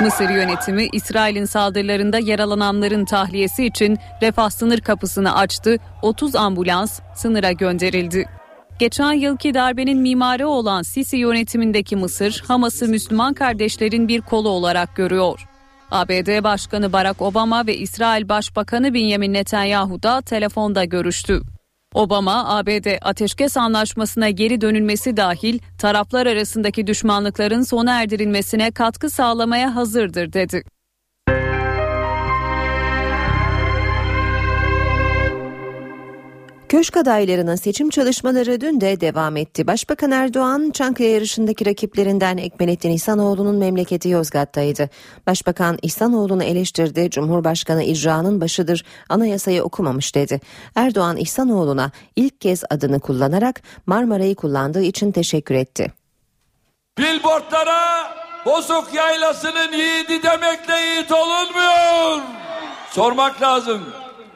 Mısır 0.00 0.28
yönetimi 0.28 0.88
İsrail'in 0.92 1.44
saldırılarında 1.44 2.18
yaralananların 2.18 3.04
tahliyesi 3.04 3.64
için 3.64 3.98
refah 4.22 4.50
sınır 4.50 4.80
kapısını 4.80 5.34
açtı, 5.34 5.76
30 6.02 6.36
ambulans 6.36 7.00
sınıra 7.14 7.52
gönderildi. 7.52 8.28
Geçen 8.78 9.12
yılki 9.12 9.54
darbenin 9.54 9.98
mimarı 9.98 10.48
olan 10.48 10.82
Sisi 10.82 11.16
yönetimindeki 11.16 11.96
Mısır, 11.96 12.44
Hamas'ı 12.48 12.88
Müslüman 12.88 13.34
kardeşlerin 13.34 14.08
bir 14.08 14.20
kolu 14.20 14.48
olarak 14.48 14.96
görüyor. 14.96 15.48
ABD 15.90 16.44
Başkanı 16.44 16.92
Barack 16.92 17.22
Obama 17.22 17.66
ve 17.66 17.76
İsrail 17.76 18.28
Başbakanı 18.28 18.94
Benjamin 18.94 19.32
Netanyahu 19.32 20.02
da 20.02 20.20
telefonda 20.20 20.84
görüştü. 20.84 21.42
Obama, 21.94 22.58
ABD 22.58 22.86
ateşkes 23.02 23.56
anlaşmasına 23.56 24.30
geri 24.30 24.60
dönülmesi 24.60 25.16
dahil 25.16 25.58
taraflar 25.78 26.26
arasındaki 26.26 26.86
düşmanlıkların 26.86 27.62
sona 27.62 28.02
erdirilmesine 28.02 28.70
katkı 28.70 29.10
sağlamaya 29.10 29.74
hazırdır 29.74 30.32
dedi. 30.32 30.62
Köşk 36.68 36.96
adaylarının 36.96 37.56
seçim 37.56 37.90
çalışmaları 37.90 38.60
dün 38.60 38.80
de 38.80 39.00
devam 39.00 39.36
etti. 39.36 39.66
Başbakan 39.66 40.10
Erdoğan 40.10 40.70
Çankaya 40.70 41.10
yarışındaki 41.10 41.66
rakiplerinden 41.66 42.36
Ekmelettin 42.36 42.90
İhsanoğlu'nun 42.90 43.56
memleketi 43.56 44.08
Yozgat'taydı. 44.08 44.90
Başbakan 45.26 45.78
İhsanoğlu'nu 45.82 46.44
eleştirdi. 46.44 47.10
Cumhurbaşkanı 47.10 47.82
icranın 47.82 48.40
başıdır. 48.40 48.84
Anayasayı 49.08 49.62
okumamış 49.62 50.14
dedi. 50.14 50.40
Erdoğan 50.74 51.16
İhsanoğlu'na 51.16 51.90
ilk 52.16 52.40
kez 52.40 52.64
adını 52.70 53.00
kullanarak 53.00 53.62
Marmara'yı 53.86 54.34
kullandığı 54.34 54.82
için 54.82 55.12
teşekkür 55.12 55.54
etti. 55.54 55.92
Billboardlara 56.98 58.12
bozuk 58.46 58.94
yaylasının 58.94 59.72
yiğidi 59.72 60.22
demekle 60.22 60.74
yiğit 60.74 61.12
olunmuyor. 61.12 62.22
Sormak 62.90 63.42
lazım. 63.42 63.82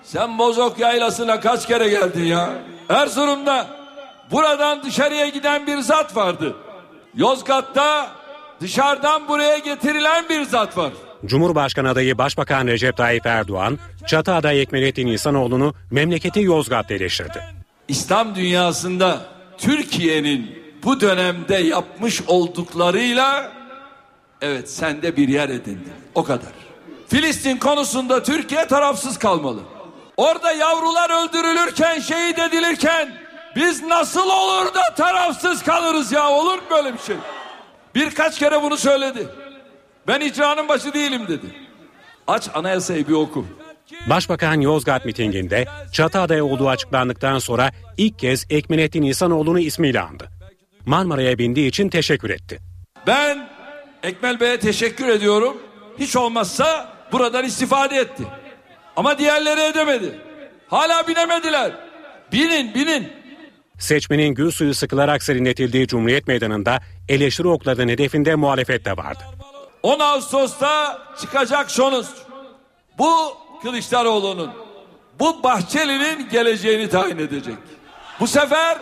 Sen 0.04 0.38
Bozok 0.38 0.78
Yaylası'na 0.78 1.40
kaç 1.40 1.66
kere 1.66 1.88
geldin 1.88 2.24
ya? 2.24 2.50
Erzurum'da 2.88 3.66
buradan 4.30 4.82
dışarıya 4.82 5.28
giden 5.28 5.66
bir 5.66 5.78
zat 5.78 6.16
vardı. 6.16 6.56
Yozgat'ta 7.14 8.10
dışarıdan 8.60 9.28
buraya 9.28 9.58
getirilen 9.58 10.28
bir 10.28 10.42
zat 10.42 10.76
var. 10.76 10.92
Cumhurbaşkanı 11.26 11.90
adayı 11.90 12.18
Başbakan 12.18 12.66
Recep 12.66 12.96
Tayyip 12.96 13.26
Erdoğan, 13.26 13.78
Çatı 14.06 14.34
adayı 14.34 14.62
Ekmelettin 14.62 15.06
İhsanoğlu'nu 15.06 15.74
memleketi 15.90 16.40
Yozgat'ta 16.40 16.94
eleştirdi. 16.94 17.42
İslam 17.88 18.34
dünyasında 18.34 19.20
Türkiye'nin 19.58 20.62
bu 20.84 21.00
dönemde 21.00 21.54
yapmış 21.56 22.22
olduklarıyla 22.26 23.52
evet 24.40 24.70
sende 24.70 25.16
bir 25.16 25.28
yer 25.28 25.48
edindin. 25.48 25.92
O 26.14 26.24
kadar. 26.24 26.52
Filistin 27.08 27.56
konusunda 27.56 28.22
Türkiye 28.22 28.66
tarafsız 28.66 29.18
kalmalı. 29.18 29.60
Orada 30.22 30.52
yavrular 30.52 31.24
öldürülürken, 31.24 32.00
şehit 32.00 32.38
edilirken 32.38 33.14
biz 33.56 33.82
nasıl 33.82 34.30
olur 34.30 34.74
da 34.74 34.94
tarafsız 34.96 35.62
kalırız 35.62 36.12
ya? 36.12 36.30
Olur 36.30 36.54
mu 36.54 36.62
böyle 36.70 36.92
bir 36.94 36.98
şey? 36.98 37.16
Birkaç 37.94 38.38
kere 38.38 38.62
bunu 38.62 38.76
söyledi. 38.76 39.28
Ben 40.08 40.20
icranın 40.20 40.68
başı 40.68 40.94
değilim 40.94 41.28
dedi. 41.28 41.46
Aç 42.26 42.48
anayasayı 42.54 43.08
bir 43.08 43.12
oku. 43.12 43.46
Başbakan 44.06 44.60
Yozgat 44.60 45.04
mitinginde 45.04 45.66
Çatıada'ya 45.92 46.44
olduğu 46.44 46.68
açıklandıktan 46.68 47.38
sonra 47.38 47.70
ilk 47.96 48.18
kez 48.18 48.46
Ekmelettin 48.50 49.02
İhsanoğlu'nu 49.02 49.58
ismiyle 49.58 50.00
andı. 50.00 50.28
Marmara'ya 50.86 51.38
bindiği 51.38 51.68
için 51.68 51.88
teşekkür 51.88 52.30
etti. 52.30 52.58
Ben 53.06 53.48
Ekmel 54.02 54.40
Bey'e 54.40 54.60
teşekkür 54.60 55.08
ediyorum. 55.08 55.56
Hiç 55.98 56.16
olmazsa 56.16 56.92
buradan 57.12 57.44
istifade 57.44 57.96
etti. 57.96 58.22
Ama 58.96 59.18
diğerleri 59.18 59.60
edemedi. 59.60 60.20
Hala 60.68 61.08
binemediler. 61.08 61.72
Binin 62.32 62.74
binin. 62.74 63.12
Seçmenin 63.78 64.34
gül 64.34 64.50
suyu 64.50 64.74
sıkılarak 64.74 65.22
serinletildiği 65.22 65.86
Cumhuriyet 65.86 66.26
Meydanı'nda 66.28 66.78
eleştiri 67.08 67.48
oklarının 67.48 67.88
hedefinde 67.88 68.34
muhalefet 68.34 68.84
de 68.84 68.96
vardı. 68.96 69.24
10 69.82 70.00
Ağustos'ta 70.00 70.98
çıkacak 71.20 71.70
sonuç. 71.70 72.06
Bu 72.98 73.36
Kılıçdaroğlu'nun, 73.62 74.50
bu 75.18 75.42
Bahçeli'nin 75.42 76.28
geleceğini 76.28 76.88
tayin 76.88 77.18
edecek. 77.18 77.54
Bu 78.20 78.26
sefer 78.26 78.78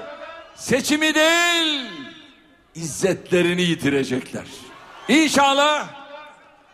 seçimi 0.54 1.14
değil, 1.14 1.86
izzetlerini 2.74 3.62
yitirecekler. 3.62 4.44
İnşallah 5.08 5.88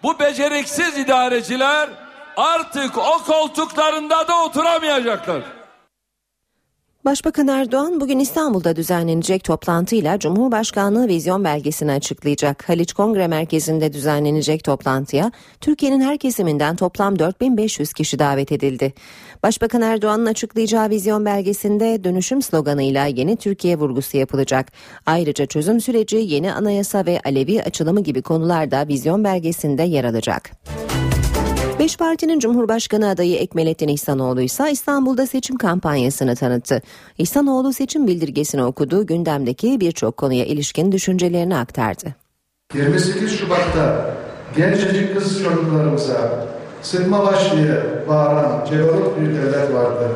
bu 0.02 0.18
beceriksiz 0.18 0.98
idareciler 0.98 1.88
artık 2.36 2.98
o 2.98 3.24
koltuklarında 3.26 4.28
da 4.28 4.44
oturamayacaklar. 4.44 5.42
Başbakan 7.06 7.48
Erdoğan 7.48 8.00
bugün 8.00 8.18
İstanbul'da 8.18 8.76
düzenlenecek 8.76 9.44
toplantıyla 9.44 10.18
Cumhurbaşkanlığı 10.18 11.08
vizyon 11.08 11.44
belgesini 11.44 11.92
açıklayacak. 11.92 12.68
Haliç 12.68 12.92
Kongre 12.92 13.26
Merkezi'nde 13.26 13.92
düzenlenecek 13.92 14.64
toplantıya 14.64 15.32
Türkiye'nin 15.60 16.00
her 16.00 16.18
kesiminden 16.18 16.76
toplam 16.76 17.18
4500 17.18 17.92
kişi 17.92 18.18
davet 18.18 18.52
edildi. 18.52 18.92
Başbakan 19.42 19.82
Erdoğan'ın 19.82 20.26
açıklayacağı 20.26 20.90
vizyon 20.90 21.24
belgesinde 21.24 22.04
dönüşüm 22.04 22.42
sloganıyla 22.42 23.06
yeni 23.06 23.36
Türkiye 23.36 23.78
vurgusu 23.78 24.16
yapılacak. 24.16 24.72
Ayrıca 25.06 25.46
çözüm 25.46 25.80
süreci, 25.80 26.16
yeni 26.16 26.52
anayasa 26.52 27.06
ve 27.06 27.20
Alevi 27.24 27.62
açılımı 27.62 28.00
gibi 28.00 28.22
konularda 28.22 28.88
vizyon 28.88 29.24
belgesinde 29.24 29.82
yer 29.82 30.04
alacak. 30.04 30.50
Beş 31.78 31.96
partinin 31.96 32.38
Cumhurbaşkanı 32.38 33.08
adayı 33.08 33.36
Ekmelettin 33.36 33.88
İhsanoğlu 33.88 34.40
ise 34.40 34.70
İstanbul'da 34.72 35.26
seçim 35.26 35.56
kampanyasını 35.56 36.36
tanıttı. 36.36 36.82
İhsanoğlu 37.18 37.72
seçim 37.72 38.06
bildirgesini 38.06 38.64
okudu, 38.64 39.06
gündemdeki 39.06 39.80
birçok 39.80 40.16
konuya 40.16 40.44
ilişkin 40.44 40.92
düşüncelerini 40.92 41.56
aktardı. 41.56 42.14
28 42.74 43.38
Şubat'ta 43.38 44.14
gencecik 44.56 45.14
kız 45.14 45.42
çocuklarımıza 45.42 46.46
sıkma 46.82 47.26
baş 47.26 47.52
diye 47.52 47.82
bağıran 48.08 48.64
cebarut 48.64 49.20
bir 49.20 49.34
devlet 49.34 49.74
vardı. 49.74 50.10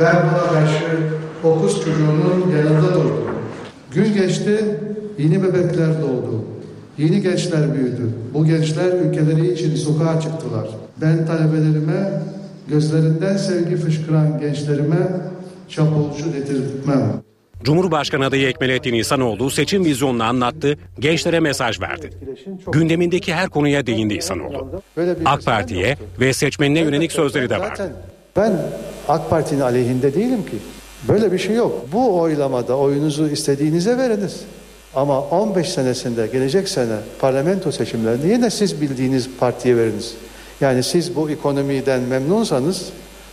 Ben 0.00 0.16
buna 0.16 0.52
karşı 0.52 0.84
o 1.44 1.62
kız 1.62 1.74
çocuğunun 1.80 2.52
yanında 2.56 2.94
durdum. 2.94 3.30
Gün 3.90 4.14
geçti, 4.14 4.80
yeni 5.18 5.42
bebekler 5.42 6.02
doğdu. 6.02 6.55
Yeni 6.98 7.22
gençler 7.22 7.74
büyüdü. 7.74 8.10
Bu 8.34 8.46
gençler 8.46 8.92
ülkeleri 8.92 9.52
için 9.52 9.76
sokağa 9.76 10.20
çıktılar. 10.20 10.68
Ben 11.00 11.26
talebelerime, 11.26 12.22
gözlerinden 12.68 13.36
sevgi 13.36 13.76
fışkıran 13.76 14.40
gençlerime 14.40 15.08
çapulcu 15.68 16.32
dedirtmem. 16.32 17.22
Cumhurbaşkanı 17.62 18.26
adayı 18.26 18.48
Ekmelettin 18.48 18.94
İhsanoğlu 18.94 19.50
seçim 19.50 19.84
vizyonunu 19.84 20.24
anlattı, 20.24 20.78
gençlere 20.98 21.40
mesaj 21.40 21.80
verdi. 21.80 22.10
Gündemindeki 22.72 23.34
her 23.34 23.48
konuya 23.48 23.86
değindi 23.86 24.14
İhsanoğlu. 24.14 24.82
AK 25.24 25.44
Parti'ye 25.44 25.96
ve 26.20 26.32
seçmenine 26.32 26.80
yönelik 26.80 27.12
sözleri 27.12 27.50
de 27.50 27.58
vardı. 27.60 27.92
Ben 28.36 28.52
AK 29.08 29.30
Parti'nin 29.30 29.60
aleyhinde 29.60 30.14
değilim 30.14 30.42
ki. 30.42 30.56
Böyle 31.08 31.32
bir 31.32 31.38
şey 31.38 31.56
yok. 31.56 31.86
Bu 31.92 32.20
oylamada 32.20 32.76
oyunuzu 32.76 33.28
istediğinize 33.28 33.98
veriniz. 33.98 34.40
Ama 34.96 35.20
15 35.20 35.68
senesinde 35.68 36.26
gelecek 36.26 36.68
sene 36.68 36.96
parlamento 37.20 37.72
seçimlerinde 37.72 38.28
yine 38.28 38.50
siz 38.50 38.80
bildiğiniz 38.80 39.30
partiye 39.40 39.76
veriniz. 39.76 40.14
Yani 40.60 40.82
siz 40.82 41.16
bu 41.16 41.30
ekonomiden 41.30 42.00
memnunsanız, 42.00 42.88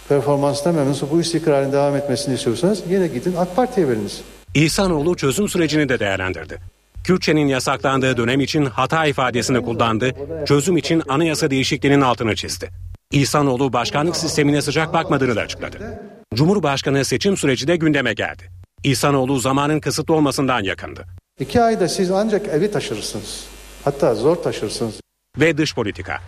performanstan 0.10 0.75
memnunsanız, 0.75 1.13
bu 1.13 1.22
istikrarın 1.22 1.72
devam 1.72 1.96
etmesini 1.96 2.36
istiyorsanız 2.36 2.84
yine 2.89 3.08
gidin 3.08 3.36
AK 3.38 3.55
Parti'ye 3.55 3.88
veriniz. 3.88 4.22
İhsanoğlu 4.53 5.15
çözüm 5.15 5.50
sürecini 5.50 5.89
de 5.89 6.00
değerlendirdi. 6.00 6.58
Kürtçenin 7.03 7.48
yasaklandığı 7.48 8.17
dönem 8.17 8.39
için 8.41 8.65
hata 8.65 9.05
ifadesini 9.05 9.62
kullandı, 9.62 10.12
çözüm 10.46 10.77
için 10.77 11.03
anayasa 11.10 11.50
değişikliğinin 11.51 12.01
altını 12.01 12.36
çizdi. 12.36 12.70
İhsanoğlu 13.12 13.74
başkanlık 13.74 14.15
sistemine 14.15 14.62
sıcak 14.62 14.93
bakmadığını 14.93 15.36
da 15.36 15.41
açıkladı. 15.41 16.01
Cumhurbaşkanı 16.34 17.05
seçim 17.05 17.38
süreci 17.38 17.67
de 17.67 17.75
gündeme 17.75 18.13
geldi. 18.13 18.43
İhsanoğlu 18.84 19.39
zamanın 19.39 19.80
kısıtlı 19.80 20.13
olmasından 20.13 20.63
yakındı. 20.63 21.06
İki 21.39 21.62
ayda 21.62 21.88
siz 21.89 22.12
ancak 22.12 22.48
evi 22.48 22.72
taşırsınız. 22.72 23.46
Hatta 23.84 24.15
zor 24.15 24.36
taşırsınız. 24.36 25.00
Ve 25.39 25.58
dış 25.58 25.76
politika. 25.76 26.19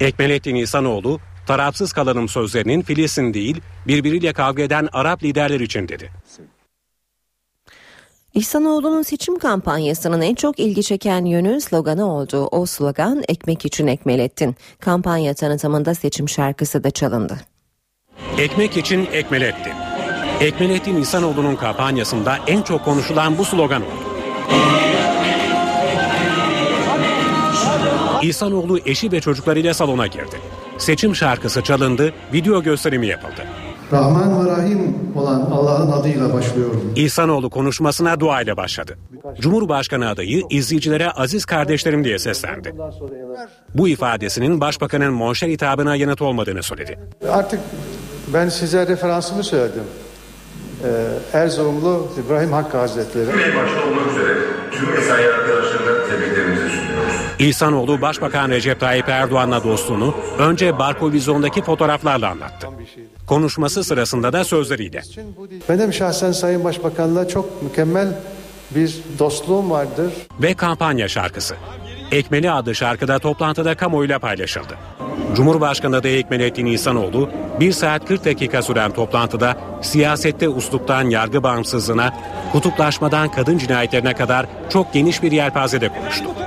Ekmelettin 0.00 0.54
İhsanoğlu, 0.54 1.20
tarafsız 1.46 1.92
kalalım 1.92 2.28
sözlerinin 2.28 2.82
Filistin 2.82 3.34
değil, 3.34 3.60
birbiriyle 3.86 4.32
kavga 4.32 4.62
eden 4.62 4.88
Arap 4.92 5.22
liderler 5.22 5.60
için 5.60 5.88
dedi. 5.88 6.10
İhsanoğlu'nun 8.34 9.02
seçim 9.02 9.38
kampanyasının 9.38 10.20
en 10.20 10.34
çok 10.34 10.58
ilgi 10.58 10.82
çeken 10.82 11.24
yönü 11.24 11.60
sloganı 11.60 12.12
oldu. 12.12 12.46
O 12.46 12.66
slogan 12.66 13.22
ekmek 13.28 13.64
için 13.64 13.86
Ekmelettin. 13.86 14.56
Kampanya 14.80 15.34
tanıtımında 15.34 15.94
seçim 15.94 16.28
şarkısı 16.28 16.84
da 16.84 16.90
çalındı. 16.90 17.40
Ekmek 18.38 18.76
için 18.76 19.08
Ekmelettin. 19.12 19.72
Ekmelettin 20.40 20.96
İhsanoğlu'nun 20.96 21.56
kampanyasında 21.56 22.38
en 22.46 22.62
çok 22.62 22.84
konuşulan 22.84 23.38
bu 23.38 23.44
slogan 23.44 23.82
oldu. 23.82 24.15
İhsanoğlu 28.22 28.78
eşi 28.86 29.12
ve 29.12 29.20
çocuklarıyla 29.20 29.74
salona 29.74 30.06
girdi. 30.06 30.36
Seçim 30.78 31.16
şarkısı 31.16 31.62
çalındı, 31.62 32.12
video 32.32 32.62
gösterimi 32.62 33.06
yapıldı. 33.06 33.44
Rahman 33.92 34.46
ve 34.46 34.50
Rahim 34.50 34.94
olan 35.16 35.40
Allah'ın 35.40 35.92
adıyla 35.92 36.32
başlıyorum. 36.32 36.92
İhsanoğlu 36.96 37.50
konuşmasına 37.50 38.20
dua 38.20 38.42
ile 38.42 38.56
başladı. 38.56 38.98
Cumhurbaşkanı 39.40 40.08
adayı 40.08 40.42
izleyicilere 40.50 41.10
aziz 41.10 41.44
kardeşlerim 41.44 42.04
diye 42.04 42.18
seslendi. 42.18 42.74
Bu 43.74 43.88
ifadesinin 43.88 44.60
başbakanın 44.60 45.12
monşer 45.12 45.48
hitabına 45.48 45.96
yanıt 45.96 46.22
olmadığını 46.22 46.62
söyledi. 46.62 46.98
Artık 47.30 47.60
ben 48.34 48.48
size 48.48 48.86
referansımı 48.86 49.44
söyledim. 49.44 49.84
Ee, 50.84 51.38
Erzurumlu 51.38 52.08
İbrahim 52.26 52.52
Hakkı 52.52 52.78
Hazretleri. 52.78 53.28
başta 53.28 53.86
olmak 53.88 54.10
üzere 54.10 54.38
tüm 54.78 54.90
mesai 54.90 55.28
arkadaşlarına 55.28 56.06
tebriklerimizi 56.10 56.68
sunuyoruz. 56.68 57.14
İhsanoğlu 57.38 58.00
Başbakan 58.00 58.50
Recep 58.50 58.80
Tayyip 58.80 59.08
Erdoğan'la 59.08 59.64
dostluğunu 59.64 60.14
önce 60.38 60.78
Barko 60.78 61.12
Vizyon'daki 61.12 61.62
fotoğraflarla 61.62 62.30
anlattı. 62.30 62.66
Konuşması 63.26 63.84
sırasında 63.84 64.32
da 64.32 64.44
sözleriyle. 64.44 65.02
Benim 65.68 65.92
şahsen 65.92 66.32
Sayın 66.32 66.64
Başbakan'la 66.64 67.28
çok 67.28 67.62
mükemmel 67.62 68.08
bir 68.70 68.94
dostluğum 69.18 69.70
vardır. 69.70 70.12
Ve 70.42 70.54
kampanya 70.54 71.08
şarkısı. 71.08 71.56
Ekmeli 72.12 72.50
adlı 72.50 72.74
şarkıda 72.74 73.18
toplantıda 73.18 73.74
kamuoyuyla 73.74 74.18
paylaşıldı. 74.18 74.74
Cumhurbaşkanı 75.34 75.96
adayı 75.96 76.18
Ekmelettin 76.18 76.66
İhsanoğlu 76.66 77.30
1 77.60 77.72
saat 77.72 78.04
40 78.04 78.24
dakika 78.24 78.62
süren 78.62 78.90
toplantıda 78.92 79.56
siyasette 79.82 80.48
usluptan 80.48 81.10
yargı 81.10 81.42
bağımsızlığına, 81.42 82.12
kutuplaşmadan 82.52 83.30
kadın 83.30 83.58
cinayetlerine 83.58 84.14
kadar 84.14 84.46
çok 84.70 84.92
geniş 84.92 85.22
bir 85.22 85.32
yelpazede 85.32 85.88
konuştu. 85.88 86.45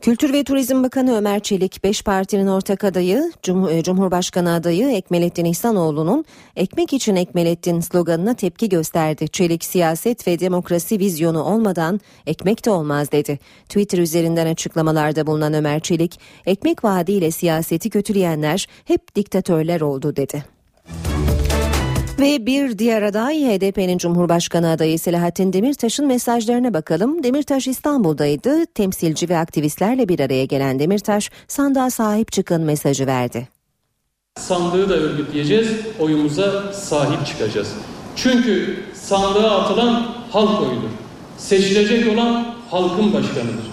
Kültür 0.00 0.32
ve 0.32 0.44
Turizm 0.44 0.82
Bakanı 0.82 1.16
Ömer 1.16 1.40
Çelik, 1.40 1.84
beş 1.84 2.02
partinin 2.02 2.46
ortak 2.46 2.84
adayı, 2.84 3.32
e, 3.70 3.82
Cumhurbaşkanı 3.82 4.52
adayı 4.52 4.88
Ekmelettin 4.88 5.44
İhsanoğlu'nun 5.44 6.24
Ekmek 6.56 6.92
için 6.92 7.16
Ekmelettin 7.16 7.80
sloganına 7.80 8.34
tepki 8.34 8.68
gösterdi. 8.68 9.28
Çelik, 9.28 9.64
siyaset 9.64 10.26
ve 10.26 10.40
demokrasi 10.40 10.98
vizyonu 10.98 11.42
olmadan 11.42 12.00
ekmek 12.26 12.64
de 12.66 12.70
olmaz 12.70 13.12
dedi. 13.12 13.38
Twitter 13.68 13.98
üzerinden 13.98 14.46
açıklamalarda 14.46 15.26
bulunan 15.26 15.54
Ömer 15.54 15.80
Çelik, 15.80 16.20
ekmek 16.46 16.84
vaadiyle 16.84 17.30
siyaseti 17.30 17.90
kötüleyenler 17.90 18.68
hep 18.84 19.14
diktatörler 19.16 19.80
oldu 19.80 20.16
dedi. 20.16 20.59
Ve 22.20 22.46
bir 22.46 22.78
diğer 22.78 23.02
aday 23.02 23.42
HDP'nin 23.42 23.98
Cumhurbaşkanı 23.98 24.70
adayı 24.70 24.98
Selahattin 24.98 25.52
Demirtaş'ın 25.52 26.06
mesajlarına 26.06 26.74
bakalım. 26.74 27.22
Demirtaş 27.22 27.66
İstanbul'daydı. 27.66 28.66
Temsilci 28.66 29.28
ve 29.28 29.38
aktivistlerle 29.38 30.08
bir 30.08 30.20
araya 30.20 30.44
gelen 30.44 30.78
Demirtaş 30.78 31.30
sandığa 31.48 31.90
sahip 31.90 32.32
çıkın 32.32 32.62
mesajı 32.62 33.06
verdi. 33.06 33.48
Sandığı 34.38 34.88
da 34.88 34.94
örgütleyeceğiz, 34.94 35.68
oyumuza 36.00 36.72
sahip 36.72 37.26
çıkacağız. 37.26 37.68
Çünkü 38.16 38.76
sandığa 38.94 39.60
atılan 39.60 40.14
halk 40.30 40.60
oyudur. 40.60 40.90
Seçilecek 41.38 42.12
olan 42.12 42.54
halkın 42.70 43.12
başkanıdır. 43.12 43.70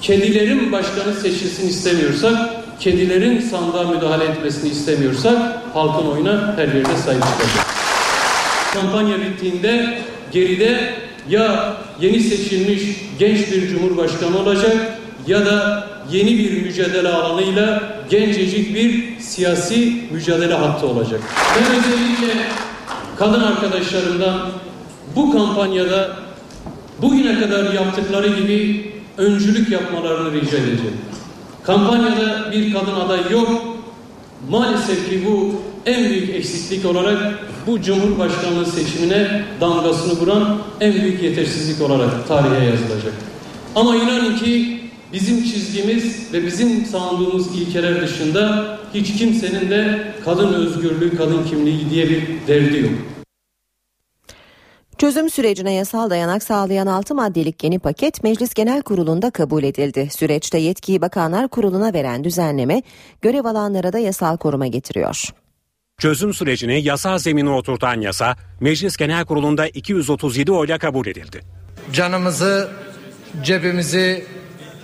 Kedilerin 0.00 0.72
başkanı 0.72 1.14
seçilsin 1.14 1.68
istemiyorsak 1.68 2.50
kedilerin 2.80 3.40
sandığa 3.40 3.84
müdahale 3.84 4.24
etmesini 4.24 4.70
istemiyorsak 4.70 5.62
halkın 5.74 6.06
oyuna 6.06 6.54
her 6.56 6.68
yerde 6.68 6.96
sahip 6.96 7.22
çıkacağız. 7.22 7.68
Kampanya 8.80 9.20
bittiğinde 9.20 9.98
geride 10.32 10.94
ya 11.28 11.76
yeni 12.00 12.20
seçilmiş 12.20 12.82
genç 13.18 13.52
bir 13.52 13.68
cumhurbaşkanı 13.68 14.38
olacak 14.38 14.98
ya 15.26 15.46
da 15.46 15.88
yeni 16.12 16.38
bir 16.38 16.62
mücadele 16.62 17.08
alanıyla 17.08 17.82
gencecik 18.10 18.74
bir 18.74 19.20
siyasi 19.20 20.02
mücadele 20.12 20.54
hattı 20.54 20.86
olacak. 20.86 21.20
Ben 21.56 21.78
özellikle 21.78 22.42
kadın 23.16 23.40
arkadaşlarımdan 23.40 24.50
bu 25.16 25.32
kampanyada 25.32 26.16
bugüne 27.02 27.40
kadar 27.40 27.72
yaptıkları 27.72 28.28
gibi 28.28 28.92
öncülük 29.18 29.70
yapmalarını 29.70 30.32
rica 30.32 30.58
edeceğim. 30.58 30.96
Kampanyada 31.62 32.52
bir 32.52 32.72
kadın 32.72 32.94
aday 32.94 33.20
yok. 33.30 33.48
Maalesef 34.50 35.10
ki 35.10 35.26
bu 35.26 35.62
en 35.88 36.10
büyük 36.10 36.30
eksiklik 36.30 36.84
olarak 36.86 37.38
bu 37.66 37.82
Cumhurbaşkanlığı 37.82 38.66
seçimine 38.66 39.42
damgasını 39.60 40.20
vuran 40.20 40.58
en 40.80 40.92
büyük 40.94 41.22
yetersizlik 41.22 41.90
olarak 41.90 42.28
tarihe 42.28 42.64
yazılacak. 42.64 43.12
Ama 43.74 43.96
inanın 43.96 44.36
ki 44.36 44.80
bizim 45.12 45.44
çizgimiz 45.44 46.32
ve 46.32 46.46
bizim 46.46 46.86
sandığımız 46.86 47.56
ilkeler 47.56 48.00
dışında 48.02 48.78
hiç 48.94 49.18
kimsenin 49.18 49.70
de 49.70 50.12
kadın 50.24 50.52
özgürlüğü, 50.52 51.16
kadın 51.16 51.44
kimliği 51.44 51.90
diye 51.90 52.08
bir 52.08 52.22
derdi 52.48 52.78
yok. 52.78 52.92
Çözüm 54.98 55.30
sürecine 55.30 55.72
yasal 55.72 56.10
dayanak 56.10 56.42
sağlayan 56.42 56.86
6 56.86 57.14
maddelik 57.14 57.64
yeni 57.64 57.78
paket 57.78 58.22
Meclis 58.22 58.54
Genel 58.54 58.82
Kurulu'nda 58.82 59.30
kabul 59.30 59.62
edildi. 59.62 60.08
Süreçte 60.10 60.58
yetkiyi 60.58 61.00
Bakanlar 61.00 61.48
Kurulu'na 61.48 61.92
veren 61.94 62.24
düzenleme 62.24 62.82
görev 63.22 63.44
alanlara 63.44 63.92
da 63.92 63.98
yasal 63.98 64.36
koruma 64.36 64.66
getiriyor. 64.66 65.32
Çözüm 65.98 66.34
sürecini 66.34 66.82
yasal 66.82 67.18
zemine 67.18 67.50
oturtan 67.50 68.00
yasa 68.00 68.36
Meclis 68.60 68.96
Genel 68.96 69.24
Kurulu'nda 69.24 69.68
237 69.68 70.52
oyla 70.52 70.78
kabul 70.78 71.06
edildi. 71.06 71.40
Canımızı, 71.92 72.68
cebimizi, 73.44 74.24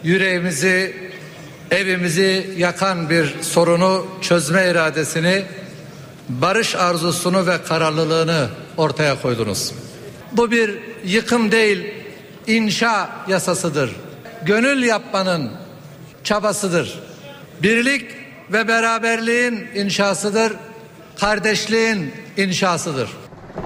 yüreğimizi, 0.04 0.96
evimizi 1.70 2.54
yakan 2.56 3.10
bir 3.10 3.42
sorunu 3.42 4.06
çözme 4.20 4.70
iradesini, 4.70 5.42
barış 6.28 6.74
arzusunu 6.74 7.46
ve 7.46 7.62
kararlılığını 7.62 8.48
ortaya 8.76 9.22
koydunuz. 9.22 9.72
Bu 10.32 10.50
bir 10.50 10.78
yıkım 11.04 11.52
değil, 11.52 11.94
inşa 12.46 13.10
yasasıdır. 13.28 13.96
Gönül 14.46 14.82
yapmanın 14.82 15.50
çabasıdır. 16.24 17.00
Birlik 17.62 18.10
ve 18.52 18.68
beraberliğin 18.68 19.66
inşasıdır. 19.74 20.52
Kardeşliğin 21.20 22.12
inşasıdır. 22.36 23.10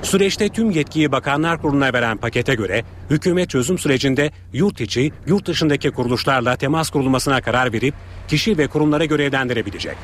Süreçte 0.03 0.49
tüm 0.49 0.71
yetkiyi 0.71 1.13
Bakanlar 1.13 1.63
Kurulu'na 1.63 1.93
veren 1.93 2.17
pakete 2.17 2.55
göre 2.55 2.85
hükümet 3.11 3.51
çözüm 3.51 3.79
sürecinde 3.79 4.31
yurt 4.53 4.81
içi, 4.81 5.13
yurt 5.27 5.47
dışındaki 5.47 5.91
kuruluşlarla 5.91 6.57
temas 6.57 6.91
kurulmasına 6.91 7.41
karar 7.41 7.73
verip 7.73 7.95
kişi 8.29 8.59
ve 8.59 8.67
kurumlara 8.67 9.05
görevlendirebilecek. 9.05 9.97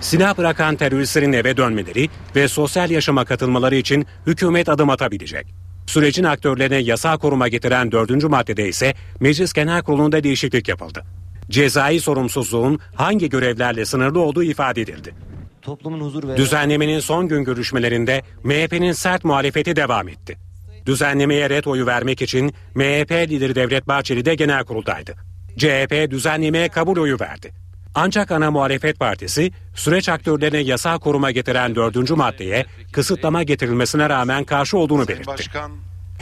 Silah 0.00 0.38
bırakan 0.38 0.76
teröristlerin 0.76 1.32
eve 1.32 1.56
dönmeleri 1.56 2.08
ve 2.36 2.48
sosyal 2.48 2.90
yaşama 2.90 3.24
katılmaları 3.24 3.76
için 3.76 4.06
hükümet 4.26 4.68
adım 4.68 4.90
atabilecek. 4.90 5.46
Sürecin 5.86 6.24
aktörlerine 6.24 6.76
yasal 6.76 7.18
koruma 7.18 7.48
getiren 7.48 7.92
dördüncü 7.92 8.28
maddede 8.28 8.68
ise 8.68 8.94
Meclis 9.20 9.52
Genel 9.52 9.82
Kurulu'nda 9.82 10.24
değişiklik 10.24 10.68
yapıldı. 10.68 11.04
Cezai 11.50 12.00
sorumsuzluğun 12.00 12.80
hangi 12.94 13.28
görevlerle 13.28 13.84
sınırlı 13.84 14.20
olduğu 14.20 14.42
ifade 14.42 14.82
edildi. 14.82 15.14
Toplumun 15.62 16.00
huzur 16.00 16.28
ve 16.28 16.36
Düzenlemenin 16.36 17.00
son 17.00 17.28
gün 17.28 17.44
görüşmelerinde 17.44 18.22
MHP'nin 18.42 18.92
sert 18.92 19.24
muhalefeti 19.24 19.76
devam 19.76 20.08
etti. 20.08 20.38
Düzenlemeye 20.86 21.50
red 21.50 21.64
oyu 21.64 21.86
vermek 21.86 22.22
için 22.22 22.54
MHP 22.74 23.10
lideri 23.12 23.54
Devlet 23.54 23.88
Bahçeli 23.88 24.24
de 24.24 24.34
genel 24.34 24.64
kuruldaydı. 24.64 25.14
CHP 25.58 26.10
düzenlemeye 26.10 26.68
kabul 26.68 26.96
oyu 26.96 27.20
verdi. 27.20 27.52
Ancak 27.94 28.30
ana 28.30 28.50
muhalefet 28.50 28.98
partisi 28.98 29.52
süreç 29.74 30.08
aktörlerine 30.08 30.58
yasal 30.58 30.98
koruma 30.98 31.30
getiren 31.30 31.74
dördüncü 31.74 32.14
maddeye 32.14 32.66
kısıtlama 32.92 33.42
getirilmesine 33.42 34.08
rağmen 34.08 34.44
karşı 34.44 34.78
olduğunu 34.78 35.08
belirtti. 35.08 35.44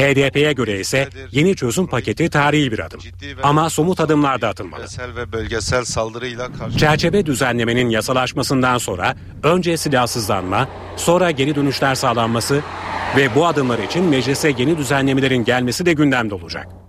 HDP'ye 0.00 0.52
göre 0.52 0.80
ise 0.80 1.08
yeni 1.30 1.56
çözüm 1.56 1.86
paketi 1.86 2.30
tarihi 2.30 2.72
bir 2.72 2.78
adım. 2.78 3.00
Ama 3.42 3.70
somut 3.70 4.00
adımlar 4.00 4.40
da 4.40 4.48
atılmalı. 4.48 4.84
Ve 5.16 5.32
bölgesel 5.32 5.84
saldırıyla 5.84 6.52
karşı 6.52 6.78
Çerçeve 6.78 7.26
düzenlemenin 7.26 7.88
yasalaşmasından 7.88 8.78
sonra 8.78 9.16
önce 9.42 9.76
silahsızlanma, 9.76 10.68
sonra 10.96 11.30
geri 11.30 11.54
dönüşler 11.54 11.94
sağlanması 11.94 12.62
ve 13.16 13.34
bu 13.34 13.46
adımlar 13.46 13.78
için 13.78 14.04
meclise 14.04 14.54
yeni 14.58 14.78
düzenlemelerin 14.78 15.44
gelmesi 15.44 15.86
de 15.86 15.92
gündemde 15.92 16.34
olacak. 16.34 16.79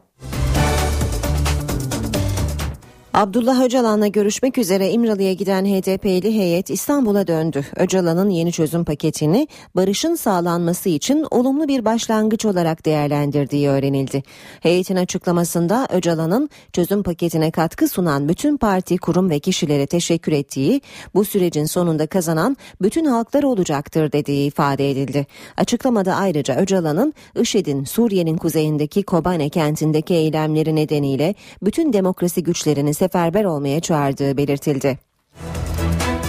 Abdullah 3.13 3.63
Öcalan'la 3.63 4.07
görüşmek 4.07 4.57
üzere 4.57 4.91
İmralı'ya 4.91 5.33
giden 5.33 5.65
HDP'li 5.65 6.35
heyet 6.35 6.69
İstanbul'a 6.69 7.27
döndü. 7.27 7.65
Öcalan'ın 7.75 8.29
yeni 8.29 8.51
çözüm 8.51 8.85
paketini 8.85 9.47
barışın 9.75 10.15
sağlanması 10.15 10.89
için 10.89 11.25
olumlu 11.31 11.67
bir 11.67 11.85
başlangıç 11.85 12.45
olarak 12.45 12.85
değerlendirdiği 12.85 13.69
öğrenildi. 13.69 14.23
Heyetin 14.59 14.95
açıklamasında 14.95 15.87
Öcalan'ın 15.89 16.49
çözüm 16.73 17.03
paketine 17.03 17.51
katkı 17.51 17.87
sunan 17.87 18.29
bütün 18.29 18.57
parti, 18.57 18.97
kurum 18.97 19.29
ve 19.29 19.39
kişilere 19.39 19.87
teşekkür 19.87 20.31
ettiği, 20.31 20.81
bu 21.13 21.25
sürecin 21.25 21.65
sonunda 21.65 22.07
kazanan 22.07 22.57
bütün 22.81 23.05
halklar 23.05 23.43
olacaktır 23.43 24.11
dediği 24.11 24.47
ifade 24.47 24.91
edildi. 24.91 25.27
Açıklamada 25.57 26.15
ayrıca 26.15 26.55
Öcalan'ın 26.55 27.13
IŞİD'in 27.41 27.83
Suriye'nin 27.83 28.37
kuzeyindeki 28.37 29.03
Kobane 29.03 29.49
kentindeki 29.49 30.13
eylemleri 30.13 30.75
nedeniyle 30.75 31.35
bütün 31.61 31.93
demokrasi 31.93 32.43
güçlerini 32.43 32.93
seferber 33.01 33.45
olmaya 33.45 33.79
çağırdığı 33.79 34.37
belirtildi. 34.37 34.99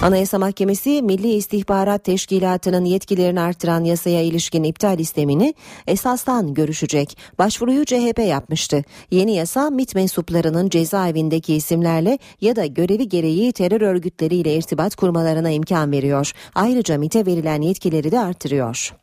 Anayasa 0.01 0.39
Mahkemesi 0.39 1.01
Milli 1.01 1.33
İstihbarat 1.33 2.03
Teşkilatı'nın 2.03 2.85
yetkilerini 2.85 3.41
artıran 3.41 3.83
yasaya 3.83 4.21
ilişkin 4.21 4.63
iptal 4.63 4.99
istemini 4.99 5.53
esastan 5.87 6.53
görüşecek. 6.53 7.17
Başvuruyu 7.39 7.85
CHP 7.85 8.19
yapmıştı. 8.19 8.83
Yeni 9.11 9.35
yasa 9.35 9.69
MİT 9.69 9.95
mensuplarının 9.95 10.69
cezaevindeki 10.69 11.55
isimlerle 11.55 12.17
ya 12.41 12.55
da 12.55 12.65
görevi 12.65 13.09
gereği 13.09 13.51
terör 13.51 13.81
örgütleriyle 13.81 14.55
irtibat 14.55 14.95
kurmalarına 14.95 15.49
imkan 15.49 15.91
veriyor. 15.91 16.31
Ayrıca 16.55 16.97
MİT'e 16.97 17.25
verilen 17.25 17.61
yetkileri 17.61 18.11
de 18.11 18.19
artırıyor. 18.19 19.02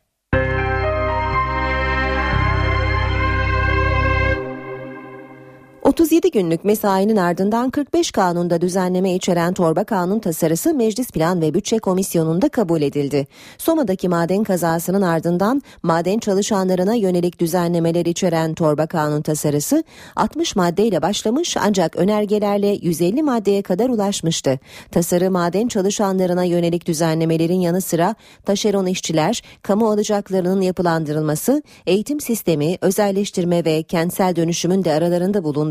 ...37 5.83 6.31
günlük 6.31 6.65
mesainin 6.65 7.15
ardından 7.15 7.69
45 7.69 8.11
kanunda 8.11 8.61
düzenleme 8.61 9.15
içeren 9.15 9.53
torba 9.53 9.83
kanun 9.83 10.19
tasarısı 10.19 10.73
Meclis 10.73 11.11
Plan 11.11 11.41
ve 11.41 11.53
Bütçe 11.53 11.79
Komisyonu'nda 11.79 12.49
kabul 12.49 12.81
edildi. 12.81 13.27
Soma'daki 13.57 14.09
maden 14.09 14.43
kazasının 14.43 15.01
ardından 15.01 15.61
maden 15.83 16.19
çalışanlarına 16.19 16.93
yönelik 16.95 17.39
düzenlemeler 17.39 18.05
içeren 18.05 18.53
torba 18.53 18.87
kanun 18.87 19.21
tasarısı 19.21 19.83
60 20.15 20.55
maddeyle 20.55 21.01
başlamış 21.01 21.57
ancak 21.57 21.95
önergelerle 21.95 22.77
150 22.81 23.23
maddeye 23.23 23.61
kadar 23.61 23.89
ulaşmıştı. 23.89 24.59
Tasarı 24.91 25.31
maden 25.31 25.67
çalışanlarına 25.67 26.43
yönelik 26.43 26.85
düzenlemelerin 26.85 27.59
yanı 27.59 27.81
sıra 27.81 28.15
taşeron 28.45 28.85
işçiler, 28.85 29.41
kamu 29.61 29.89
alacaklarının 29.89 30.61
yapılandırılması, 30.61 31.63
eğitim 31.87 32.19
sistemi, 32.19 32.77
özelleştirme 32.81 33.65
ve 33.65 33.83
kentsel 33.83 34.35
dönüşümün 34.35 34.83
de 34.83 34.93
aralarında 34.93 35.43
bulunduğu 35.43 35.70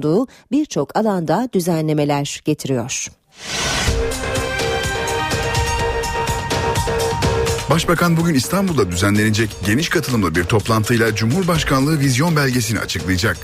birçok 0.52 0.96
alanda 0.96 1.48
düzenlemeler 1.52 2.40
getiriyor. 2.44 3.08
Başbakan 7.70 8.16
bugün 8.16 8.34
İstanbul'da 8.34 8.90
düzenlenecek 8.90 9.56
geniş 9.66 9.88
katılımlı 9.88 10.34
bir 10.34 10.44
toplantıyla 10.44 11.14
Cumhurbaşkanlığı 11.14 11.98
vizyon 11.98 12.36
belgesini 12.36 12.78
açıklayacak. 12.78 13.36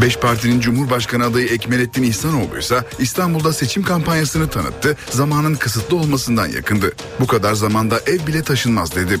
Beş 0.00 0.16
partinin 0.16 0.60
Cumhurbaşkanı 0.60 1.24
adayı 1.24 1.46
Ekmelettin 1.46 2.02
İhsanoğlu 2.02 2.58
ise 2.58 2.84
İstanbul'da 2.98 3.52
seçim 3.52 3.82
kampanyasını 3.82 4.48
tanıttı, 4.48 4.96
zamanın 5.10 5.54
kısıtlı 5.54 5.96
olmasından 5.96 6.46
yakındı. 6.46 6.92
Bu 7.20 7.26
kadar 7.26 7.54
zamanda 7.54 8.00
ev 8.06 8.26
bile 8.26 8.42
taşınmaz 8.42 8.94
dedi. 8.96 9.18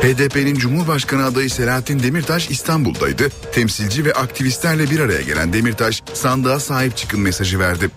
HDP'nin 0.00 0.54
Cumhurbaşkanı 0.54 1.24
adayı 1.24 1.50
Selahattin 1.50 2.02
Demirtaş 2.02 2.50
İstanbul'daydı. 2.50 3.28
Temsilci 3.52 4.04
ve 4.04 4.12
aktivistlerle 4.12 4.90
bir 4.90 5.00
araya 5.00 5.20
gelen 5.20 5.52
Demirtaş 5.52 6.02
sandığa 6.14 6.60
sahip 6.60 6.96
çıkın 6.96 7.20
mesajı 7.20 7.58
verdi. 7.58 7.90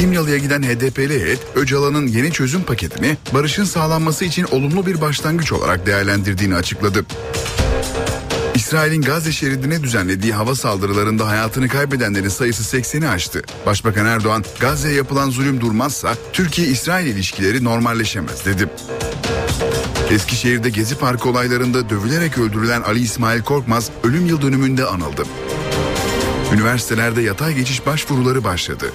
İmralı'ya 0.00 0.38
giden 0.38 0.62
HDP'li 0.62 1.22
heyet 1.22 1.38
Öcalan'ın 1.54 2.06
yeni 2.06 2.32
çözüm 2.32 2.62
paketini 2.62 3.16
barışın 3.34 3.64
sağlanması 3.64 4.24
için 4.24 4.44
olumlu 4.44 4.86
bir 4.86 5.00
başlangıç 5.00 5.52
olarak 5.52 5.86
değerlendirdiğini 5.86 6.54
açıkladı. 6.54 7.04
İsrail'in 8.54 9.02
Gazze 9.02 9.32
şeridine 9.32 9.82
düzenlediği 9.82 10.32
hava 10.32 10.54
saldırılarında 10.54 11.28
hayatını 11.28 11.68
kaybedenlerin 11.68 12.28
sayısı 12.28 12.76
80'i 12.76 13.08
aştı. 13.08 13.42
Başbakan 13.66 14.06
Erdoğan, 14.06 14.44
Gazze'ye 14.60 14.94
yapılan 14.94 15.30
zulüm 15.30 15.60
durmazsa 15.60 16.14
Türkiye-İsrail 16.32 17.06
ilişkileri 17.06 17.64
normalleşemez 17.64 18.46
dedi. 18.46 18.68
Eskişehir'de 20.12 20.70
Gezi 20.70 20.98
Parkı 20.98 21.28
olaylarında 21.28 21.90
dövülerek 21.90 22.38
öldürülen 22.38 22.82
Ali 22.82 23.00
İsmail 23.00 23.42
Korkmaz 23.42 23.90
ölüm 24.04 24.26
yıl 24.26 24.42
dönümünde 24.42 24.84
anıldı. 24.84 25.22
Üniversitelerde 26.54 27.22
yatay 27.22 27.54
geçiş 27.54 27.86
başvuruları 27.86 28.44
başladı. 28.44 28.92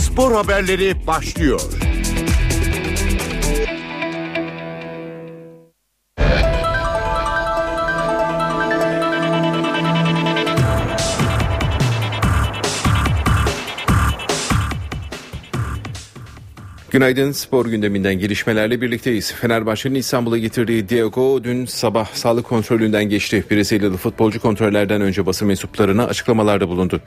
Spor 0.00 0.32
haberleri 0.32 1.06
başlıyor. 1.06 1.60
Günaydın 16.92 17.32
spor 17.32 17.66
gündeminden 17.66 18.14
gelişmelerle 18.14 18.80
birlikteyiz. 18.80 19.32
Fenerbahçe'nin 19.32 19.94
İstanbul'a 19.94 20.38
getirdiği 20.38 20.88
Diego 20.88 21.44
dün 21.44 21.64
sabah 21.66 22.14
sağlık 22.14 22.46
kontrolünden 22.46 23.04
geçti. 23.04 23.44
Brezilyalı 23.50 23.96
futbolcu 23.96 24.40
kontrollerden 24.40 25.00
önce 25.00 25.26
basın 25.26 25.48
mensuplarına 25.48 26.04
açıklamalarda 26.04 26.68
bulundu. 26.68 27.00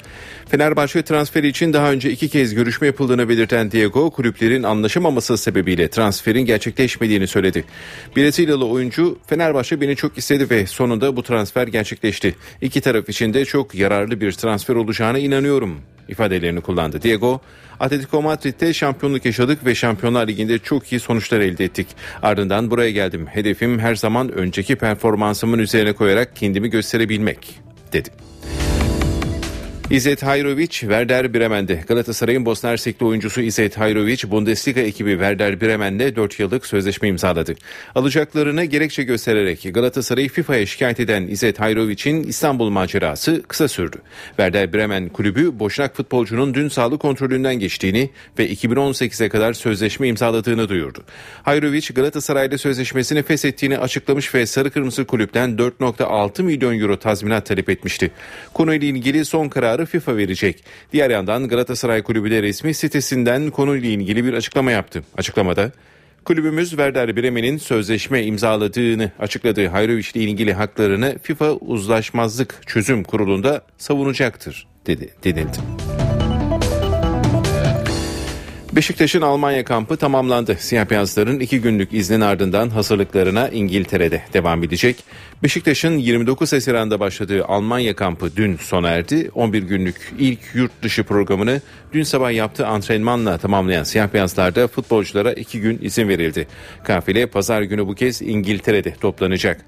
Fenerbahçe 0.50 1.02
transferi 1.02 1.48
için 1.48 1.74
daha 1.74 1.92
önce 1.92 2.12
iki 2.12 2.30
kez 2.30 2.56
görüşme 2.56 2.88
yapıldığını 2.88 3.30
belirten 3.30 3.72
Diego 3.72 4.10
kulüplerin 4.10 4.64
anlaşamaması 4.64 5.38
sebebiyle 5.38 5.88
transferin 5.88 6.46
gerçekleşmediğini 6.46 7.28
söyledi. 7.28 7.64
Brezilyalı 8.18 8.68
oyuncu 8.68 9.20
Fenerbahçe 9.28 9.82
beni 9.82 9.96
çok 9.96 10.18
istedi 10.18 10.50
ve 10.50 10.68
sonunda 10.68 11.16
bu 11.16 11.24
transfer 11.24 11.68
gerçekleşti. 11.68 12.36
İki 12.62 12.82
taraf 12.82 13.10
için 13.10 13.34
de 13.34 13.46
çok 13.46 13.76
yararlı 13.76 14.22
bir 14.22 14.32
transfer 14.32 14.76
olacağına 14.76 15.20
inanıyorum 15.20 15.82
ifadelerini 16.10 16.62
kullandı. 16.62 17.02
Diego, 17.02 17.42
Atletico 17.80 18.22
Madrid'de 18.22 18.74
şampiyonluk 18.74 19.26
yaşadık 19.26 19.66
ve 19.66 19.76
Şampiyonlar 19.76 20.28
Ligi'nde 20.28 20.60
çok 20.60 20.92
iyi 20.92 21.00
sonuçlar 21.00 21.40
elde 21.40 21.66
ettik. 21.66 21.88
Ardından 22.22 22.72
buraya 22.72 22.92
geldim. 22.92 23.28
Hedefim 23.28 23.80
her 23.80 23.96
zaman 23.96 24.32
önceki 24.32 24.76
performansımın 24.76 25.60
üzerine 25.60 25.94
koyarak 25.94 26.36
kendimi 26.36 26.70
gösterebilmek, 26.70 27.60
dedi. 27.94 28.10
İzzet 29.90 30.24
Hayrovic, 30.24 30.68
Werder 30.68 31.34
Bremen'de. 31.34 31.84
Galatasaray'ın 31.88 32.46
Bosna 32.46 32.70
Hersekli 32.70 33.06
oyuncusu 33.06 33.42
İzzet 33.42 33.78
Hayrovic, 33.78 34.32
Bundesliga 34.32 34.82
ekibi 34.82 35.12
Werder 35.12 35.62
Bremen'de 35.62 36.16
4 36.16 36.40
yıllık 36.40 36.66
sözleşme 36.66 37.08
imzaladı. 37.08 37.56
Alacaklarını 37.96 38.66
gerekçe 38.66 39.04
göstererek 39.04 39.70
Galatasaray'ı 39.74 40.30
FIFA'ya 40.30 40.66
şikayet 40.66 41.00
eden 41.00 41.28
İzzet 41.28 41.60
Hayrovic'in 41.60 42.24
İstanbul 42.24 42.70
macerası 42.70 43.44
kısa 43.48 43.68
sürdü. 43.68 43.98
Werder 44.28 44.74
Bremen 44.74 45.10
kulübü 45.10 45.60
boşnak 45.60 45.96
futbolcunun 45.96 46.54
dün 46.54 46.70
sağlık 46.70 47.02
kontrolünden 47.02 47.56
geçtiğini 47.60 48.10
ve 48.40 48.50
2018'e 48.50 49.30
kadar 49.30 49.54
sözleşme 49.54 50.08
imzaladığını 50.08 50.70
duyurdu. 50.70 51.04
Hayrovic 51.44 51.88
Galatasaray'la 51.96 52.58
sözleşmesini 52.58 53.24
feshettiğini 53.24 53.78
açıklamış 53.78 54.36
ve 54.36 54.46
Sarı 54.46 54.72
Kırmızı 54.72 55.06
kulüpten 55.06 55.50
4.6 55.50 56.44
milyon 56.44 56.80
euro 56.80 57.00
tazminat 57.00 57.46
talep 57.46 57.70
etmişti. 57.70 58.12
Konuyla 58.54 58.88
ilgili 58.88 59.26
son 59.26 59.50
karar 59.50 59.75
kararı 59.76 59.86
FIFA 59.86 60.18
verecek. 60.18 60.64
Diğer 60.94 61.10
yandan 61.10 61.48
Galatasaray 61.48 62.04
Kulübü 62.04 62.30
resmi 62.30 62.74
sitesinden 62.74 63.50
konuyla 63.50 63.90
ilgili 63.90 64.26
bir 64.26 64.34
açıklama 64.34 64.72
yaptı. 64.72 65.04
Açıklamada 65.18 65.72
Kulübümüz 66.26 66.70
Werder 66.70 67.16
Bremen'in 67.16 67.58
sözleşme 67.58 68.24
imzaladığını 68.24 69.12
açıkladığı 69.20 69.68
Hayrovic 69.68 70.08
ile 70.14 70.24
ilgili 70.24 70.54
haklarını 70.54 71.18
FIFA 71.24 71.52
Uzlaşmazlık 71.52 72.62
Çözüm 72.66 73.04
Kurulu'nda 73.04 73.62
savunacaktır 73.78 74.68
dedi 74.88 75.10
denildi. 75.24 75.85
Beşiktaş'ın 78.76 79.22
Almanya 79.22 79.64
kampı 79.64 79.98
tamamlandı. 79.98 80.56
Siyah 80.60 80.90
beyazların 80.90 81.40
iki 81.40 81.62
günlük 81.62 81.94
iznin 81.94 82.22
ardından 82.22 82.70
hazırlıklarına 82.70 83.50
İngiltere'de 83.50 84.22
devam 84.34 84.64
edecek. 84.64 85.04
Beşiktaş'ın 85.44 85.98
29 85.98 86.54
Haziran'da 86.54 87.00
başladığı 87.00 87.46
Almanya 87.46 87.96
kampı 87.96 88.36
dün 88.36 88.58
sona 88.58 88.90
erdi. 88.90 89.32
11 89.34 89.64
günlük 89.64 89.96
ilk 90.20 90.40
yurt 90.54 90.72
dışı 90.82 91.04
programını 91.04 91.62
dün 91.94 92.04
sabah 92.04 92.32
yaptığı 92.32 92.68
antrenmanla 92.68 93.38
tamamlayan 93.38 93.84
siyah 93.84 94.14
beyazlarda 94.14 94.68
futbolculara 94.68 95.34
iki 95.34 95.62
gün 95.62 95.80
izin 95.82 96.10
verildi. 96.10 96.48
Kafile 96.84 97.26
pazar 97.26 97.62
günü 97.62 97.88
bu 97.88 97.96
kez 97.96 98.22
İngiltere'de 98.22 98.94
toplanacak. 98.94 99.66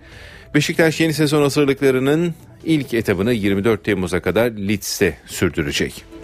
Beşiktaş 0.55 0.99
yeni 0.99 1.13
sezon 1.13 1.41
hazırlıklarının 1.41 2.33
ilk 2.63 2.93
etabını 2.93 3.33
24 3.33 3.83
Temmuz'a 3.83 4.19
kadar 4.19 4.51
Leeds'te 4.51 5.17
sürdürecek. 5.25 6.16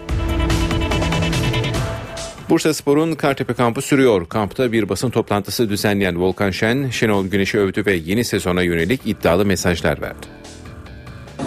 Bursa 2.53 2.73
Spor'un 2.73 3.15
Kartepe 3.15 3.53
kampı 3.53 3.81
sürüyor. 3.81 4.27
Kampta 4.29 4.71
bir 4.71 4.89
basın 4.89 5.09
toplantısı 5.09 5.69
düzenleyen 5.69 6.21
Volkan 6.21 6.51
Şen, 6.51 6.89
Şenol 6.89 7.25
Güneş'i 7.25 7.59
övdü 7.59 7.85
ve 7.85 7.93
yeni 7.93 8.23
sezona 8.23 8.61
yönelik 8.61 9.01
iddialı 9.05 9.45
mesajlar 9.45 10.01
verdi. 10.01 10.27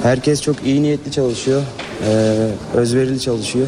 Herkes 0.02 0.42
çok 0.42 0.56
iyi 0.64 0.82
niyetli 0.82 1.12
çalışıyor, 1.12 1.62
ee, 2.08 2.48
özverili 2.74 3.20
çalışıyor. 3.20 3.66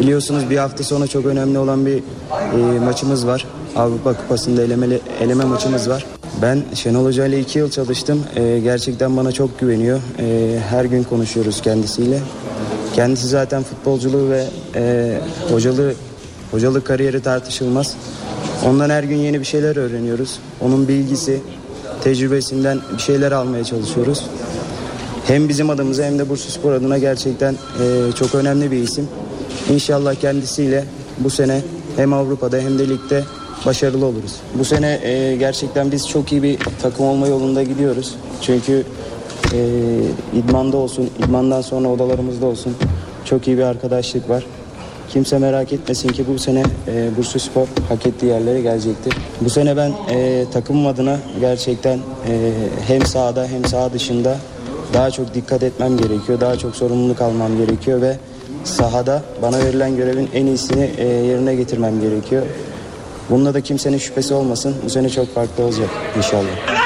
Biliyorsunuz 0.00 0.50
bir 0.50 0.56
hafta 0.56 0.84
sonra 0.84 1.06
çok 1.06 1.26
önemli 1.26 1.58
olan 1.58 1.86
bir 1.86 1.96
e, 1.96 2.78
maçımız 2.78 3.26
var. 3.26 3.46
Avrupa 3.76 4.16
Kupası'nda 4.16 4.62
elemeli, 4.62 5.00
eleme 5.20 5.44
maçımız 5.44 5.88
var. 5.88 6.06
Ben 6.42 6.62
Şenol 6.74 7.04
Hoca 7.04 7.26
ile 7.26 7.40
iki 7.40 7.58
yıl 7.58 7.70
çalıştım. 7.70 8.24
Ee, 8.36 8.60
gerçekten 8.64 9.16
bana 9.16 9.32
çok 9.32 9.60
güveniyor. 9.60 10.00
Ee, 10.18 10.58
her 10.70 10.84
gün 10.84 11.02
konuşuyoruz 11.02 11.62
kendisiyle. 11.62 12.20
Kendisi 12.94 13.28
zaten 13.28 13.62
futbolculuğu 13.62 14.30
ve 14.30 14.44
e, 14.74 15.14
hocalığı 15.50 15.94
Hocalık 16.54 16.86
kariyeri 16.86 17.22
tartışılmaz. 17.22 17.96
Ondan 18.66 18.90
her 18.90 19.02
gün 19.02 19.16
yeni 19.16 19.40
bir 19.40 19.44
şeyler 19.44 19.76
öğreniyoruz. 19.76 20.38
Onun 20.60 20.88
bilgisi, 20.88 21.40
tecrübesinden 22.04 22.80
bir 22.96 23.02
şeyler 23.02 23.32
almaya 23.32 23.64
çalışıyoruz. 23.64 24.24
Hem 25.26 25.48
bizim 25.48 25.70
adımıza 25.70 26.04
hem 26.04 26.18
de 26.18 26.28
Bursa 26.28 26.50
Spor 26.50 26.72
adına 26.72 26.98
gerçekten 26.98 27.52
e, 27.52 28.12
çok 28.12 28.34
önemli 28.34 28.70
bir 28.70 28.76
isim. 28.76 29.08
İnşallah 29.70 30.14
kendisiyle 30.14 30.84
bu 31.18 31.30
sene 31.30 31.62
hem 31.96 32.12
Avrupa'da 32.12 32.58
hem 32.58 32.78
de 32.78 32.88
ligde 32.88 33.24
başarılı 33.66 34.06
oluruz. 34.06 34.36
Bu 34.58 34.64
sene 34.64 35.00
e, 35.02 35.36
gerçekten 35.36 35.92
biz 35.92 36.08
çok 36.08 36.32
iyi 36.32 36.42
bir 36.42 36.58
takım 36.82 37.06
olma 37.06 37.26
yolunda 37.26 37.62
gidiyoruz. 37.62 38.14
Çünkü 38.40 38.84
e, 39.52 39.58
idmanda 40.34 40.76
olsun, 40.76 41.10
idmandan 41.18 41.60
sonra 41.60 41.88
odalarımızda 41.88 42.46
olsun 42.46 42.76
çok 43.24 43.48
iyi 43.48 43.58
bir 43.58 43.62
arkadaşlık 43.62 44.28
var. 44.28 44.44
Kimse 45.10 45.38
merak 45.38 45.72
etmesin 45.72 46.08
ki 46.08 46.24
bu 46.28 46.38
sene 46.38 46.62
e, 46.88 47.16
Bursa 47.16 47.38
Spor 47.38 47.66
hak 47.88 48.06
ettiği 48.06 48.26
yerlere 48.26 48.60
gelecektir. 48.60 49.14
Bu 49.40 49.50
sene 49.50 49.76
ben 49.76 49.92
e, 50.10 50.44
takımım 50.52 50.86
adına 50.86 51.18
gerçekten 51.40 51.98
e, 51.98 52.52
hem 52.86 53.06
sahada 53.06 53.46
hem 53.46 53.64
saha 53.64 53.92
dışında 53.92 54.36
daha 54.94 55.10
çok 55.10 55.34
dikkat 55.34 55.62
etmem 55.62 55.96
gerekiyor. 55.96 56.40
Daha 56.40 56.56
çok 56.56 56.76
sorumluluk 56.76 57.20
almam 57.20 57.56
gerekiyor 57.56 58.00
ve 58.02 58.16
sahada 58.64 59.22
bana 59.42 59.58
verilen 59.58 59.96
görevin 59.96 60.30
en 60.34 60.46
iyisini 60.46 60.90
e, 60.96 61.06
yerine 61.06 61.54
getirmem 61.54 62.00
gerekiyor. 62.00 62.42
Bunda 63.30 63.54
da 63.54 63.60
kimsenin 63.60 63.98
şüphesi 63.98 64.34
olmasın. 64.34 64.74
Bu 64.84 64.90
sene 64.90 65.10
çok 65.10 65.34
farklı 65.34 65.64
olacak 65.64 65.88
inşallah. 66.16 66.84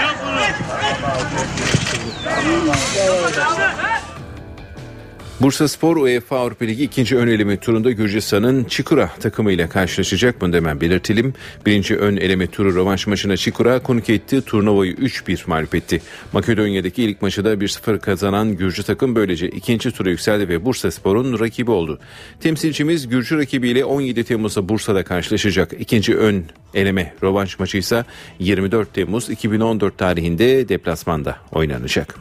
Bursa 5.40 5.68
Spor 5.68 5.96
UEFA 5.96 6.38
Avrupa 6.38 6.64
Ligi 6.64 6.84
ikinci 6.84 7.16
ön 7.16 7.28
eleme 7.28 7.56
turunda 7.56 7.90
Gürcistan'ın 7.90 8.64
Çikura 8.64 9.10
takımıyla 9.20 9.68
karşılaşacak. 9.68 10.40
Bunu 10.40 10.56
hemen 10.56 10.80
belirtelim. 10.80 11.34
Birinci 11.66 11.96
ön 11.96 12.16
eleme 12.16 12.46
turu 12.46 12.74
rövanş 12.74 13.06
maçına 13.06 13.36
Çikura 13.36 13.82
konuk 13.82 14.10
etti. 14.10 14.42
Turnuvayı 14.42 14.92
3-1 14.92 15.38
mağlup 15.46 15.74
etti. 15.74 16.02
Makedonya'daki 16.32 17.02
ilk 17.02 17.22
maçı 17.22 17.44
da 17.44 17.54
1-0 17.54 17.98
kazanan 17.98 18.56
Gürcü 18.56 18.82
takım 18.82 19.14
böylece 19.14 19.48
ikinci 19.48 19.90
tura 19.90 20.10
yükseldi 20.10 20.48
ve 20.48 20.64
Bursa 20.64 20.90
Spor'un 20.90 21.38
rakibi 21.38 21.70
oldu. 21.70 21.98
Temsilcimiz 22.40 23.08
Gürcü 23.08 23.38
rakibiyle 23.38 23.84
17 23.84 24.24
Temmuz'da 24.24 24.68
Bursa'da 24.68 25.04
karşılaşacak. 25.04 25.72
İkinci 25.78 26.16
ön 26.16 26.44
eleme 26.74 27.14
rövanş 27.22 27.58
maçı 27.58 27.78
ise 27.78 28.04
24 28.38 28.94
Temmuz 28.94 29.30
2014 29.30 29.98
tarihinde 29.98 30.68
deplasmanda 30.68 31.36
oynanacak. 31.52 32.14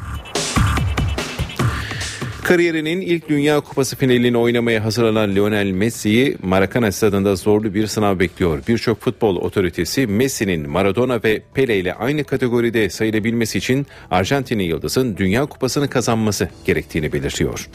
Kariyerinin 2.47 3.01
ilk 3.01 3.29
Dünya 3.29 3.59
Kupası 3.59 3.95
finalini 3.95 4.37
oynamaya 4.37 4.83
hazırlanan 4.83 5.35
Lionel 5.35 5.71
Messi'yi 5.71 6.37
Maracana 6.43 6.91
stadında 6.91 7.35
zorlu 7.35 7.73
bir 7.73 7.87
sınav 7.87 8.19
bekliyor. 8.19 8.59
Birçok 8.67 9.01
futbol 9.01 9.35
otoritesi 9.35 10.07
Messi'nin 10.07 10.69
Maradona 10.69 11.19
ve 11.23 11.41
Pele 11.53 11.77
ile 11.77 11.93
aynı 11.93 12.23
kategoride 12.23 12.89
sayılabilmesi 12.89 13.57
için 13.57 13.87
Arjantinli 14.11 14.63
yıldızın 14.63 15.17
Dünya 15.17 15.45
Kupası'nı 15.45 15.89
kazanması 15.89 16.49
gerektiğini 16.65 17.13
belirtiyor. 17.13 17.69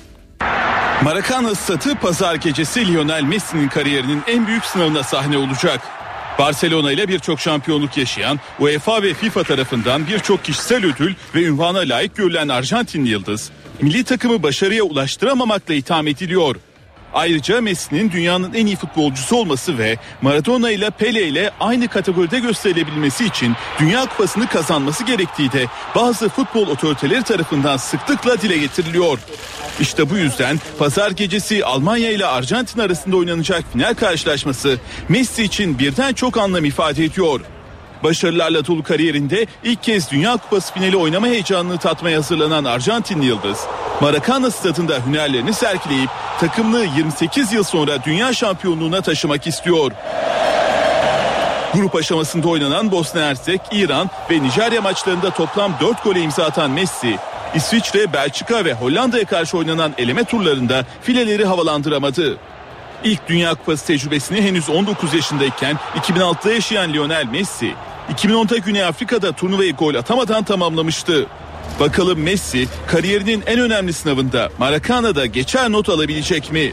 Maracana 1.05 1.55
Stadı 1.55 1.95
pazar 1.95 2.35
gecesi 2.35 2.93
Lionel 2.93 3.23
Messi'nin 3.23 3.69
kariyerinin 3.69 4.23
en 4.27 4.47
büyük 4.47 4.65
sınavına 4.65 5.03
sahne 5.03 5.37
olacak. 5.39 5.81
Barcelona 6.38 6.92
ile 6.92 7.09
birçok 7.09 7.40
şampiyonluk 7.40 7.97
yaşayan, 7.97 8.40
UEFA 8.61 9.03
ve 9.03 9.14
FIFA 9.14 9.42
tarafından 9.42 10.07
birçok 10.07 10.45
kişisel 10.45 10.85
ödül 10.85 11.14
ve 11.35 11.42
ünvana 11.42 11.79
layık 11.79 12.16
görülen 12.16 12.49
Arjantinli 12.49 13.09
yıldız, 13.09 13.51
milli 13.81 14.05
takımı 14.05 14.42
başarıya 14.42 14.83
ulaştıramamakla 14.83 15.75
itham 15.75 16.09
ediliyor. 16.09 16.57
Ayrıca 17.14 17.61
Messi'nin 17.61 18.11
dünyanın 18.11 18.55
en 18.55 18.66
iyi 18.66 18.77
futbolcusu 18.77 19.37
olması 19.37 19.79
ve 19.79 19.98
Maradona 20.22 20.70
ile 20.70 20.90
Pele 20.90 21.22
ile 21.22 21.51
aynı 21.61 21.88
kategoride 21.88 22.38
gösterilebilmesi 22.38 23.25
için 23.25 23.55
Dünya 23.81 24.07
Kupası'nı 24.07 24.46
kazanması 24.46 25.05
gerektiği 25.05 25.53
de 25.53 25.66
bazı 25.94 26.29
futbol 26.29 26.66
otoriteleri 26.66 27.22
tarafından 27.22 27.77
sıklıkla 27.77 28.40
dile 28.40 28.59
getiriliyor. 28.59 29.18
İşte 29.81 30.11
bu 30.11 30.16
yüzden 30.16 30.61
pazar 30.79 31.11
gecesi 31.11 31.64
Almanya 31.64 32.11
ile 32.11 32.27
Arjantin 32.27 32.81
arasında 32.81 33.16
oynanacak 33.16 33.64
final 33.72 33.94
karşılaşması 33.94 34.79
Messi 35.09 35.42
için 35.42 35.79
birden 35.79 36.14
çok 36.14 36.38
anlam 36.38 36.64
ifade 36.64 37.05
ediyor. 37.05 37.40
Başarılarla 38.03 38.67
dolu 38.67 38.83
kariyerinde 38.83 39.47
ilk 39.65 39.83
kez 39.83 40.11
Dünya 40.11 40.37
Kupası 40.37 40.75
finali 40.75 40.97
oynama 40.97 41.27
heyecanını 41.27 41.79
tatmaya 41.79 42.19
hazırlanan 42.19 42.65
Arjantinli 42.65 43.27
Yıldız, 43.27 43.59
Maracana 44.01 44.51
stadında 44.51 44.99
hünerlerini 45.07 45.55
sergileyip 45.55 46.11
takımını 46.41 46.87
28 46.97 47.53
yıl 47.53 47.62
sonra 47.62 48.05
dünya 48.05 48.33
şampiyonluğuna 48.33 49.01
taşımak 49.01 49.47
istiyor. 49.47 49.93
Grup 51.75 51.97
aşamasında 51.97 52.49
oynanan 52.49 52.93
Bosna 52.93 53.21
Hersek, 53.21 53.61
İran 53.73 54.11
ve 54.31 54.43
Nijerya 54.43 54.83
maçlarında 54.83 55.31
toplam 55.31 55.73
4 55.81 56.05
gole 56.05 56.21
imza 56.21 56.45
atan 56.45 56.71
Messi, 56.71 57.19
İsviçre, 57.55 58.12
Belçika 58.12 58.65
ve 58.65 58.75
Hollanda'ya 58.75 59.25
karşı 59.25 59.59
oynanan 59.59 59.93
eleme 59.99 60.25
turlarında 60.25 60.85
fileleri 61.03 61.45
havalandıramadı. 61.45 62.38
İlk 63.05 63.29
Dünya 63.29 63.55
Kupası 63.55 63.87
tecrübesini 63.87 64.43
henüz 64.43 64.71
19 64.71 65.15
yaşındayken 65.15 65.79
2006'da 65.97 66.53
yaşayan 66.53 66.93
Lionel 66.93 67.27
Messi, 67.27 67.75
2010'da 68.11 68.59
Güney 68.59 68.85
Afrika'da 68.85 69.33
turnuvayı 69.33 69.73
gol 69.73 69.95
atamadan 69.95 70.45
tamamlamıştı. 70.45 71.27
Bakalım 71.81 72.23
Messi 72.23 72.69
kariyerinin 72.87 73.43
en 73.47 73.61
önemli 73.61 73.93
sınavında 73.93 74.51
Maracana'da 74.59 75.27
geçer 75.27 75.73
not 75.73 75.88
alabilecek 75.88 76.53
mi? 76.53 76.73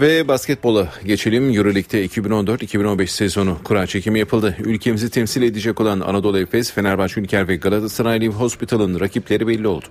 Ve 0.00 0.28
basketbola 0.28 0.88
geçelim. 1.04 1.54
Euroleague'de 1.56 2.06
2014-2015 2.06 3.06
sezonu 3.06 3.58
kura 3.64 3.86
çekimi 3.86 4.18
yapıldı. 4.18 4.56
Ülkemizi 4.58 5.10
temsil 5.10 5.42
edecek 5.42 5.80
olan 5.80 6.00
Anadolu 6.00 6.38
Efes, 6.38 6.72
Fenerbahçe 6.72 7.20
Ülker 7.20 7.48
ve 7.48 7.56
Galatasaray 7.56 8.20
Live 8.20 8.34
Hospital'ın 8.34 9.00
rakipleri 9.00 9.46
belli 9.46 9.68
oldu. 9.68 9.86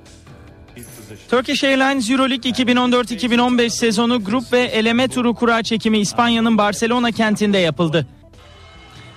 Turkish 1.29 1.63
Airlines 1.63 2.11
Euroleague 2.11 2.51
2014-2015 2.51 3.69
sezonu 3.69 4.23
grup 4.23 4.53
ve 4.53 4.59
eleme 4.59 5.07
turu 5.07 5.33
kura 5.33 5.63
çekimi 5.63 5.99
İspanya'nın 5.99 6.57
Barcelona 6.57 7.11
kentinde 7.11 7.57
yapıldı. 7.57 8.07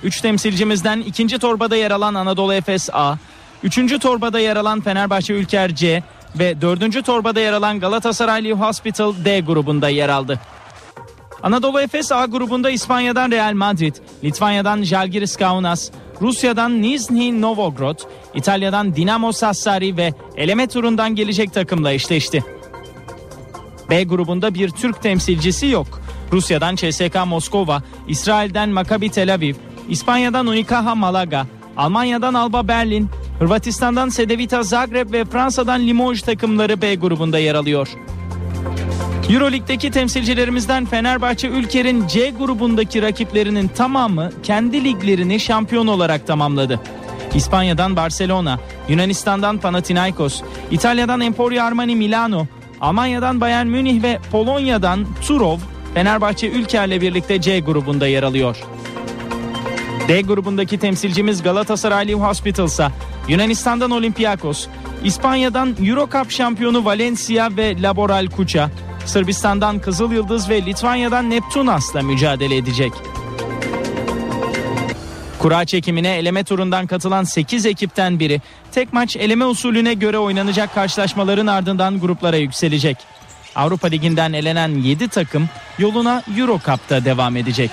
Üç 0.04 0.20
temsilcimizden 0.20 1.00
ikinci 1.00 1.38
torbada 1.38 1.76
yer 1.76 1.90
alan 1.90 2.14
Anadolu 2.14 2.54
Efes 2.54 2.90
A, 2.92 3.16
üçüncü 3.62 3.98
torbada 3.98 4.40
yer 4.40 4.56
alan 4.56 4.80
Fenerbahçe 4.80 5.34
Ülker 5.34 5.74
C 5.74 6.02
ve 6.38 6.60
dördüncü 6.60 7.02
torbada 7.02 7.40
yer 7.40 7.52
alan 7.52 7.80
Galatasaray 7.80 8.44
Live 8.44 8.54
Hospital 8.54 9.14
D 9.24 9.40
grubunda 9.40 9.88
yer 9.88 10.08
aldı. 10.08 10.40
Anadolu 11.42 11.80
Efes 11.80 12.12
A 12.12 12.26
grubunda 12.26 12.70
İspanya'dan 12.70 13.30
Real 13.30 13.52
Madrid, 13.54 13.94
Litvanya'dan 14.24 14.82
Žalgiris 14.82 15.36
Kaunas, 15.36 15.90
Rusya'dan 16.22 16.82
Nizhny 16.82 17.40
Novgorod, 17.40 17.98
İtalya'dan 18.34 18.96
Dinamo 18.96 19.32
Sassari 19.32 19.96
ve 19.96 20.12
eleme 20.36 20.66
turundan 20.66 21.14
gelecek 21.14 21.54
takımla 21.54 21.92
eşleşti. 21.92 22.44
B 23.90 24.04
grubunda 24.04 24.54
bir 24.54 24.70
Türk 24.70 25.02
temsilcisi 25.02 25.66
yok. 25.66 26.00
Rusya'dan 26.32 26.76
CSKA 26.76 27.24
Moskova, 27.24 27.82
İsrail'den 28.08 28.68
Maccabi 28.68 29.10
Tel 29.10 29.34
Aviv, 29.34 29.54
İspanya'dan 29.88 30.46
Unicaja 30.46 30.94
Malaga, 30.94 31.46
Almanya'dan 31.76 32.34
Alba 32.34 32.68
Berlin, 32.68 33.10
Hırvatistan'dan 33.38 34.08
Cedevita 34.08 34.62
Zagreb 34.62 35.12
ve 35.12 35.24
Fransa'dan 35.24 35.86
Limoges 35.86 36.22
takımları 36.22 36.82
B 36.82 36.94
grubunda 36.94 37.38
yer 37.38 37.54
alıyor. 37.54 37.88
Euroleague'deki 39.30 39.90
temsilcilerimizden 39.90 40.86
Fenerbahçe 40.86 41.48
Ülker'in 41.48 42.06
C 42.06 42.30
grubundaki 42.30 43.02
rakiplerinin 43.02 43.68
tamamı 43.68 44.30
kendi 44.42 44.84
liglerini 44.84 45.40
şampiyon 45.40 45.86
olarak 45.86 46.26
tamamladı. 46.26 46.80
İspanya'dan 47.34 47.96
Barcelona, 47.96 48.58
Yunanistan'dan 48.88 49.58
Panathinaikos, 49.58 50.42
İtalya'dan 50.70 51.20
Emporio 51.20 51.62
Armani 51.62 51.96
Milano, 51.96 52.46
Almanya'dan 52.80 53.40
Bayern 53.40 53.66
Münih 53.66 54.02
ve 54.02 54.18
Polonya'dan 54.32 55.06
Turov, 55.26 55.58
Fenerbahçe 55.94 56.48
Ülker'le 56.48 57.00
birlikte 57.00 57.40
C 57.40 57.60
grubunda 57.60 58.06
yer 58.06 58.22
alıyor. 58.22 58.56
D 60.08 60.20
grubundaki 60.20 60.78
temsilcimiz 60.78 61.42
Galatasaray 61.42 62.08
Live 62.08 62.20
Hospitals'a, 62.20 62.92
Yunanistan'dan 63.28 63.90
Olympiakos, 63.90 64.66
İspanya'dan 65.04 65.76
Eurocup 65.82 66.30
şampiyonu 66.30 66.84
Valencia 66.84 67.56
ve 67.56 67.82
Laboral 67.82 68.26
Kuça, 68.26 68.70
Sırbistan'dan 69.06 69.78
Kızıl 69.78 70.12
Yıldız 70.12 70.48
ve 70.48 70.66
Litvanya'dan 70.66 71.30
Neptunas'la 71.30 72.02
mücadele 72.02 72.56
edecek. 72.56 72.92
Kura 75.38 75.64
çekimine 75.64 76.16
eleme 76.16 76.44
turundan 76.44 76.86
katılan 76.86 77.24
8 77.24 77.66
ekipten 77.66 78.20
biri 78.20 78.40
tek 78.72 78.92
maç 78.92 79.16
eleme 79.16 79.44
usulüne 79.44 79.94
göre 79.94 80.18
oynanacak 80.18 80.74
karşılaşmaların 80.74 81.46
ardından 81.46 82.00
gruplara 82.00 82.36
yükselecek. 82.36 82.96
Avrupa 83.56 83.88
Ligi'nden 83.88 84.32
elenen 84.32 84.68
7 84.68 85.08
takım 85.08 85.48
yoluna 85.78 86.22
Euro 86.38 86.60
Cup'ta 86.66 87.04
devam 87.04 87.36
edecek. 87.36 87.70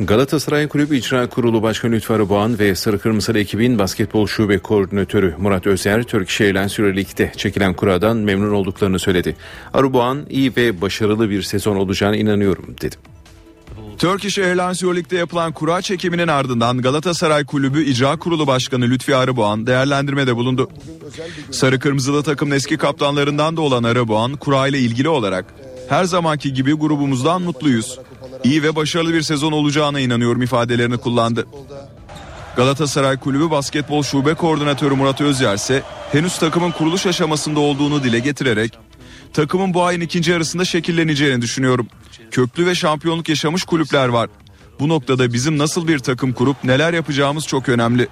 Galatasaray 0.00 0.68
Kulübü 0.68 0.96
İcra 0.96 1.28
Kurulu 1.28 1.62
Başkanı 1.62 1.92
Lütfü 1.92 2.12
Arıboğan 2.14 2.58
ve 2.58 2.74
Sarı 2.74 2.98
Kırmızılı 2.98 3.38
ekibin 3.38 3.78
basketbol 3.78 4.26
şube 4.26 4.58
koordinatörü 4.58 5.34
Murat 5.38 5.66
Özer, 5.66 6.02
Turkish 6.02 6.40
Airlines 6.40 6.78
Euroleague'de 6.78 7.32
çekilen 7.36 7.74
kuradan 7.74 8.16
memnun 8.16 8.52
olduklarını 8.52 8.98
söyledi. 8.98 9.36
Arıboğan 9.74 10.26
iyi 10.30 10.52
ve 10.56 10.80
başarılı 10.80 11.30
bir 11.30 11.42
sezon 11.42 11.76
olacağına 11.76 12.16
inanıyorum 12.16 12.76
dedi. 12.80 12.96
Turkish 13.98 14.38
Airlines 14.38 14.82
Euroleague'de 14.82 15.16
yapılan 15.16 15.52
kura 15.52 15.82
çekiminin 15.82 16.28
ardından 16.28 16.82
Galatasaray 16.82 17.44
Kulübü 17.44 17.84
İcra 17.84 18.16
Kurulu 18.16 18.46
Başkanı 18.46 18.84
Lütfi 18.84 19.16
Arıboğan 19.16 19.66
değerlendirmede 19.66 20.36
bulundu. 20.36 20.70
Sarı 21.50 21.78
Kırmızılı 21.78 22.22
takımın 22.22 22.54
eski 22.54 22.76
kaptanlarından 22.76 23.56
da 23.56 23.60
olan 23.60 23.82
Arıboğan 23.82 24.36
kura 24.36 24.68
ile 24.68 24.78
ilgili 24.78 25.08
olarak 25.08 25.44
her 25.88 26.04
zamanki 26.04 26.52
gibi 26.52 26.72
grubumuzdan 26.72 27.42
mutluyuz. 27.42 27.98
İyi 28.44 28.62
ve 28.62 28.76
başarılı 28.76 29.14
bir 29.14 29.22
sezon 29.22 29.52
olacağına 29.52 30.00
inanıyorum 30.00 30.42
ifadelerini 30.42 30.96
kullandı. 30.96 31.46
Galatasaray 32.56 33.16
Kulübü 33.16 33.50
Basketbol 33.50 34.02
Şube 34.02 34.34
Koordinatörü 34.34 34.94
Murat 34.94 35.20
Özyer 35.20 35.54
ise 35.54 35.82
henüz 36.12 36.38
takımın 36.38 36.70
kuruluş 36.70 37.06
aşamasında 37.06 37.60
olduğunu 37.60 38.04
dile 38.04 38.18
getirerek 38.18 38.78
takımın 39.32 39.74
bu 39.74 39.84
ayın 39.84 40.00
ikinci 40.00 40.30
yarısında 40.30 40.64
şekilleneceğini 40.64 41.42
düşünüyorum. 41.42 41.88
Köklü 42.30 42.66
ve 42.66 42.74
şampiyonluk 42.74 43.28
yaşamış 43.28 43.64
kulüpler 43.64 44.08
var. 44.08 44.30
Bu 44.80 44.88
noktada 44.88 45.32
bizim 45.32 45.58
nasıl 45.58 45.88
bir 45.88 45.98
takım 45.98 46.32
kurup 46.32 46.64
neler 46.64 46.92
yapacağımız 46.92 47.46
çok 47.46 47.68
önemli. 47.68 48.08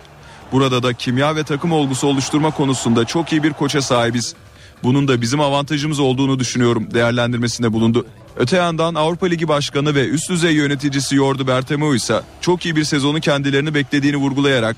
Burada 0.52 0.82
da 0.82 0.92
kimya 0.92 1.36
ve 1.36 1.44
takım 1.44 1.72
olgusu 1.72 2.06
oluşturma 2.06 2.50
konusunda 2.50 3.04
çok 3.04 3.32
iyi 3.32 3.42
bir 3.42 3.52
koça 3.52 3.82
sahibiz. 3.82 4.34
Bunun 4.82 5.08
da 5.08 5.20
bizim 5.20 5.40
avantajımız 5.40 6.00
olduğunu 6.00 6.38
düşünüyorum 6.38 6.94
değerlendirmesinde 6.94 7.72
bulundu. 7.72 8.06
Öte 8.36 8.56
yandan 8.56 8.94
Avrupa 8.94 9.26
Ligi 9.26 9.48
Başkanı 9.48 9.94
ve 9.94 10.08
üst 10.08 10.30
düzey 10.30 10.52
yöneticisi 10.52 11.16
Yordu 11.16 11.46
Bertomeu 11.46 11.94
ise 11.94 12.20
çok 12.40 12.64
iyi 12.64 12.76
bir 12.76 12.84
sezonu 12.84 13.20
kendilerini 13.20 13.74
beklediğini 13.74 14.16
vurgulayarak 14.16 14.76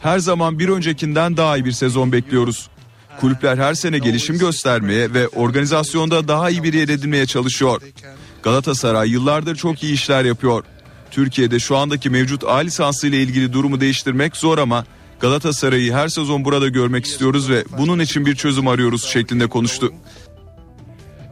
her 0.00 0.18
zaman 0.18 0.58
bir 0.58 0.68
öncekinden 0.68 1.36
daha 1.36 1.56
iyi 1.56 1.64
bir 1.64 1.72
sezon 1.72 2.12
bekliyoruz. 2.12 2.68
Kulüpler 3.20 3.58
her 3.58 3.74
sene 3.74 3.98
gelişim 3.98 4.38
göstermeye 4.38 5.14
ve 5.14 5.28
organizasyonda 5.28 6.28
daha 6.28 6.50
iyi 6.50 6.62
bir 6.62 6.72
yer 6.72 6.88
edinmeye 6.88 7.26
çalışıyor. 7.26 7.82
Galatasaray 8.42 9.10
yıllardır 9.10 9.56
çok 9.56 9.82
iyi 9.82 9.94
işler 9.94 10.24
yapıyor. 10.24 10.64
Türkiye'de 11.10 11.58
şu 11.58 11.76
andaki 11.76 12.10
mevcut 12.10 12.44
A 12.44 12.56
lisansı 12.56 13.06
ile 13.06 13.22
ilgili 13.22 13.52
durumu 13.52 13.80
değiştirmek 13.80 14.36
zor 14.36 14.58
ama 14.58 14.84
Galatasaray'ı 15.20 15.92
her 15.92 16.08
sezon 16.08 16.44
burada 16.44 16.68
görmek 16.68 17.06
istiyoruz 17.06 17.50
ve 17.50 17.64
bunun 17.78 17.98
için 17.98 18.26
bir 18.26 18.34
çözüm 18.34 18.68
arıyoruz 18.68 19.04
şeklinde 19.04 19.46
konuştu. 19.46 19.92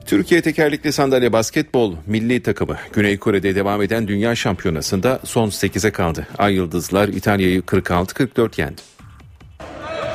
Türkiye 0.07 0.43
tekerlekli 0.43 0.93
sandalye 0.93 1.33
basketbol 1.33 1.95
milli 2.07 2.43
takımı 2.43 2.77
Güney 2.93 3.19
Kore'de 3.19 3.55
devam 3.55 3.83
eden 3.83 4.09
dünya 4.09 4.35
şampiyonasında 4.35 5.21
son 5.25 5.49
8'e 5.49 5.91
kaldı. 5.91 6.27
Ay 6.39 6.55
Yıldızlar 6.55 7.09
İtalya'yı 7.09 7.61
46-44 7.61 8.61
yendi. 8.61 8.83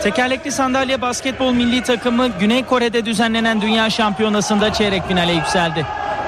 Tekerlekli 0.04 0.52
sandalye 0.52 1.02
basketbol 1.02 1.54
milli 1.54 1.84
takımı 1.84 2.28
Güney 2.40 2.66
Kore'de 2.66 3.06
düzenlenen 3.06 3.62
dünya 3.62 3.90
şampiyonasında 3.90 4.74
çeyrek 4.74 5.08
finale 5.08 5.34
yükseldi. 5.34 5.86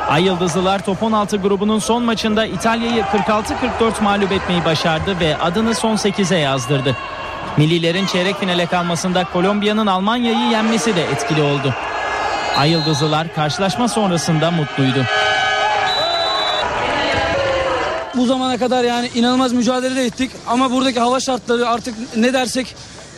Ay 0.09 0.23
Yıldızlılar 0.23 0.85
Top 0.85 1.03
16 1.03 1.37
grubunun 1.37 1.79
son 1.79 2.03
maçında 2.03 2.45
İtalya'yı 2.45 3.01
46-44 3.01 4.03
mağlup 4.03 4.31
etmeyi 4.31 4.65
başardı 4.65 5.19
ve 5.19 5.37
adını 5.37 5.75
son 5.75 5.95
8'e 5.95 6.37
yazdırdı. 6.37 6.97
Millilerin 7.57 8.05
çeyrek 8.05 8.39
finale 8.39 8.65
kalmasında 8.65 9.23
Kolombiya'nın 9.33 9.87
Almanya'yı 9.87 10.49
yenmesi 10.51 10.95
de 10.95 11.03
etkili 11.03 11.41
oldu. 11.41 11.73
Ay 12.57 12.71
Yıldızlılar 12.71 13.35
karşılaşma 13.35 13.87
sonrasında 13.87 14.51
mutluydu. 14.51 15.05
bu 18.15 18.25
zamana 18.25 18.57
kadar 18.57 18.83
yani 18.83 19.09
inanılmaz 19.15 19.53
mücadele 19.53 19.95
de 19.95 20.05
ettik. 20.05 20.31
Ama 20.47 20.71
buradaki 20.71 20.99
hava 20.99 21.19
şartları 21.19 21.69
artık 21.69 21.95
ne 22.15 22.33
dersek 22.33 22.75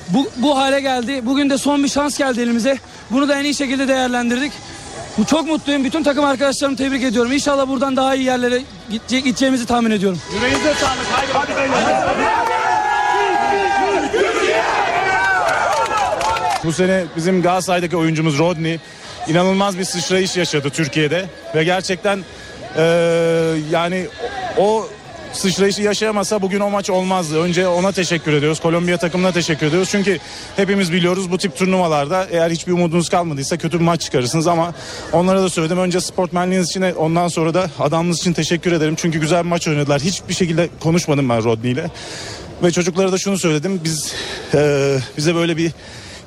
bu, 0.09 0.29
bu 0.37 0.57
hale 0.57 0.81
geldi. 0.81 1.21
Bugün 1.25 1.49
de 1.49 1.57
son 1.57 1.83
bir 1.83 1.89
şans 1.89 2.17
geldi 2.17 2.41
elimize. 2.41 2.77
Bunu 3.11 3.29
da 3.29 3.39
en 3.39 3.43
iyi 3.43 3.55
şekilde 3.55 3.87
değerlendirdik. 3.87 4.51
Çok 5.29 5.47
mutluyum. 5.47 5.83
Bütün 5.83 6.03
takım 6.03 6.25
arkadaşlarımı 6.25 6.77
tebrik 6.77 7.03
ediyorum. 7.03 7.31
İnşallah 7.31 7.67
buradan 7.67 7.95
daha 7.95 8.15
iyi 8.15 8.23
yerlere 8.25 8.61
gidece- 8.91 9.19
gideceğimizi 9.19 9.65
tahmin 9.65 9.91
ediyorum. 9.91 10.19
Yüreğinize 10.35 10.73
sağlık. 10.73 11.05
Haydi, 11.11 11.31
hadi 11.33 11.55
beyler. 11.55 12.05
Bu 16.63 16.73
sene 16.73 17.03
bizim 17.15 17.41
Galatasaray'daki 17.41 17.97
oyuncumuz 17.97 18.39
Rodney 18.39 18.79
inanılmaz 19.27 19.77
bir 19.79 19.83
sıçrayış 19.83 20.37
yaşadı 20.37 20.69
Türkiye'de 20.69 21.25
ve 21.55 21.63
gerçekten 21.63 22.17
eee, 22.77 22.83
yani 23.71 24.07
o 24.57 24.87
sıçrayışı 25.33 25.81
yaşayamasa 25.81 26.41
bugün 26.41 26.59
o 26.59 26.69
maç 26.69 26.89
olmazdı. 26.89 27.41
Önce 27.41 27.67
ona 27.67 27.91
teşekkür 27.91 28.33
ediyoruz. 28.33 28.59
Kolombiya 28.59 28.97
takımına 28.97 29.31
teşekkür 29.31 29.65
ediyoruz. 29.67 29.89
Çünkü 29.91 30.19
hepimiz 30.55 30.91
biliyoruz 30.91 31.31
bu 31.31 31.37
tip 31.37 31.57
turnuvalarda 31.57 32.27
eğer 32.31 32.49
hiçbir 32.49 32.71
umudunuz 32.71 33.09
kalmadıysa 33.09 33.57
kötü 33.57 33.79
bir 33.79 33.83
maç 33.83 34.01
çıkarırsınız 34.01 34.47
ama 34.47 34.73
onlara 35.13 35.41
da 35.41 35.49
söyledim. 35.49 35.79
Önce 35.79 36.01
sportmenliğiniz 36.01 36.69
için 36.69 36.81
ondan 36.81 37.27
sonra 37.27 37.53
da 37.53 37.69
adamınız 37.79 38.17
için 38.17 38.33
teşekkür 38.33 38.71
ederim. 38.71 38.95
Çünkü 38.95 39.19
güzel 39.19 39.43
bir 39.43 39.49
maç 39.49 39.67
oynadılar. 39.67 40.01
Hiçbir 40.01 40.33
şekilde 40.33 40.69
konuşmadım 40.79 41.29
ben 41.29 41.43
Rodney 41.43 41.71
ile. 41.71 41.85
Ve 42.63 42.71
çocuklara 42.71 43.11
da 43.11 43.17
şunu 43.17 43.37
söyledim. 43.37 43.81
Biz 43.83 44.13
eee, 44.53 44.97
bize 45.17 45.35
böyle 45.35 45.57
bir 45.57 45.71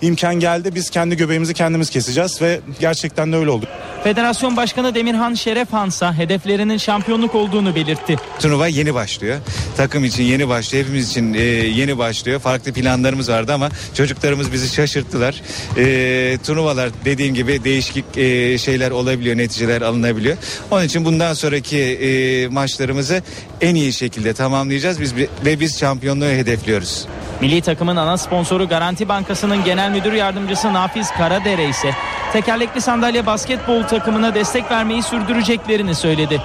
imkan 0.03 0.35
geldi. 0.35 0.75
Biz 0.75 0.91
kendi 0.91 1.17
göbeğimizi 1.17 1.55
kendimiz 1.55 1.91
keseceğiz 1.91 2.43
ve 2.43 2.61
gerçekten 2.81 3.33
de 3.33 3.37
öyle 3.37 3.51
oldu. 3.51 3.67
Federasyon 4.05 4.57
Başkanı 4.57 4.95
Demirhan 4.95 5.35
Şerefhansa 5.35 6.15
hedeflerinin 6.15 6.77
şampiyonluk 6.77 7.35
olduğunu 7.35 7.75
belirtti. 7.75 8.17
Turnuva 8.41 8.67
yeni 8.67 8.95
başlıyor. 8.95 9.39
Takım 9.77 10.05
için 10.05 10.23
yeni 10.23 10.49
başlıyor. 10.49 10.85
Hepimiz 10.85 11.11
için 11.11 11.35
e, 11.35 11.41
yeni 11.41 11.99
başlıyor. 11.99 12.41
Farklı 12.41 12.73
planlarımız 12.73 13.29
vardı 13.29 13.53
ama 13.53 13.69
çocuklarımız 13.95 14.53
bizi 14.53 14.75
şaşırttılar. 14.75 15.43
E, 15.77 16.39
turnuvalar 16.47 16.91
dediğim 17.05 17.35
gibi 17.35 17.65
değişik 17.65 18.19
e, 18.19 18.59
şeyler 18.59 18.91
olabiliyor, 18.91 19.37
neticeler 19.37 19.83
alınabiliyor. 19.83 20.37
Onun 20.71 20.85
için 20.85 21.05
bundan 21.05 21.35
sonraki 21.35 21.79
e, 21.79 22.49
maçlarımızı 22.49 23.23
en 23.61 23.75
iyi 23.75 23.93
şekilde 23.93 24.33
tamamlayacağız. 24.33 25.01
Biz 25.01 25.15
ve 25.45 25.61
biz 25.61 25.79
şampiyonluğu 25.79 26.25
hedefliyoruz. 26.25 27.07
Milli 27.41 27.61
takımın 27.61 27.97
ana 27.97 28.17
sponsoru 28.17 28.69
Garanti 28.69 29.09
Bankası'nın 29.09 29.65
genel 29.65 29.88
müdür 29.89 30.13
yardımcısı 30.13 30.73
Nafiz 30.73 31.11
Karadere 31.11 31.69
ise 31.69 31.91
tekerlekli 32.33 32.81
sandalye 32.81 33.27
basketbol 33.27 33.83
takımına 33.83 34.35
destek 34.35 34.71
vermeyi 34.71 35.03
sürdüreceklerini 35.03 35.95
söyledi. 35.95 36.41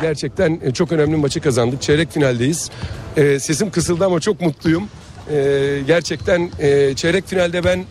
Gerçekten 0.00 0.60
e, 0.62 0.72
çok 0.72 0.92
önemli 0.92 1.16
maçı 1.16 1.40
kazandık. 1.40 1.82
Çeyrek 1.82 2.12
finaldeyiz. 2.12 2.70
Ee, 3.16 3.38
sesim 3.38 3.70
kısıldı 3.70 4.04
ama 4.04 4.20
çok 4.20 4.40
mutluyum. 4.40 4.88
Ee, 5.30 5.78
gerçekten 5.86 6.50
e, 6.58 6.94
çeyrek 6.94 7.28
finalde 7.28 7.64
ben 7.64 7.84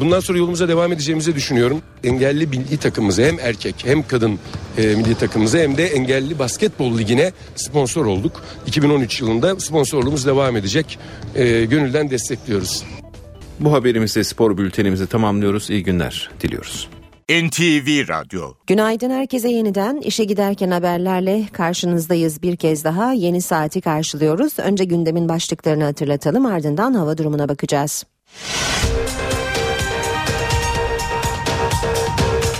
bundan 0.00 0.20
sonra 0.20 0.38
yolumuza 0.38 0.68
devam 0.68 0.92
edeceğimizi 0.92 1.34
düşünüyorum. 1.34 1.82
Engelli 2.04 2.46
milli 2.46 2.76
takımımıza 2.76 3.22
hem 3.22 3.38
erkek 3.38 3.74
hem 3.84 4.06
kadın 4.06 4.38
e, 4.78 4.86
milli 4.86 5.14
takımımıza 5.14 5.58
hem 5.58 5.76
de 5.76 5.86
engelli 5.86 6.38
basketbol 6.38 6.98
ligine 6.98 7.32
sponsor 7.56 8.06
olduk. 8.06 8.42
2013 8.66 9.20
yılında 9.20 9.60
sponsorluğumuz 9.60 10.26
devam 10.26 10.56
edecek. 10.56 10.98
E, 11.34 11.64
gönülden 11.64 12.10
destekliyoruz. 12.10 12.84
Bu 13.60 13.72
haberimizle 13.72 14.24
spor 14.24 14.58
bültenimizi 14.58 15.06
tamamlıyoruz. 15.06 15.70
İyi 15.70 15.82
günler 15.82 16.30
diliyoruz. 16.40 16.88
NTV 17.30 18.08
Radyo 18.08 18.54
Günaydın 18.66 19.10
herkese 19.10 19.48
yeniden 19.48 19.96
işe 19.96 20.24
giderken 20.24 20.70
haberlerle 20.70 21.44
karşınızdayız 21.52 22.42
bir 22.42 22.56
kez 22.56 22.84
daha 22.84 23.12
yeni 23.12 23.42
saati 23.42 23.80
karşılıyoruz. 23.80 24.58
Önce 24.58 24.84
gündemin 24.84 25.28
başlıklarını 25.28 25.84
hatırlatalım 25.84 26.46
ardından 26.46 26.94
hava 26.94 27.18
durumuna 27.18 27.48
bakacağız. 27.48 28.04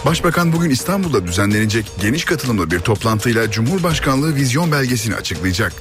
Başbakan 0.04 0.52
bugün 0.52 0.70
İstanbul'da 0.70 1.26
düzenlenecek 1.26 1.92
geniş 2.00 2.24
katılımlı 2.24 2.70
bir 2.70 2.80
toplantıyla 2.80 3.50
Cumhurbaşkanlığı 3.50 4.34
vizyon 4.34 4.72
belgesini 4.72 5.14
açıklayacak. 5.14 5.72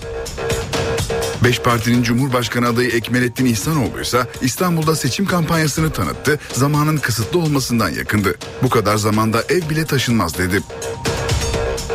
Beş 1.44 1.60
partinin 1.60 2.04
Cumhurbaşkanı 2.04 2.68
adayı 2.68 2.90
Ekmelettin 2.90 3.46
İhsanoğlu 3.46 4.02
ise 4.02 4.28
İstanbul'da 4.42 4.96
seçim 4.96 5.26
kampanyasını 5.26 5.92
tanıttı, 5.92 6.40
zamanın 6.54 6.98
kısıtlı 6.98 7.40
olmasından 7.40 7.90
yakındı. 7.90 8.36
Bu 8.64 8.70
kadar 8.70 8.98
zamanda 8.98 9.44
ev 9.50 9.70
bile 9.70 9.86
taşınmaz 9.86 10.38
dedi. 10.38 10.62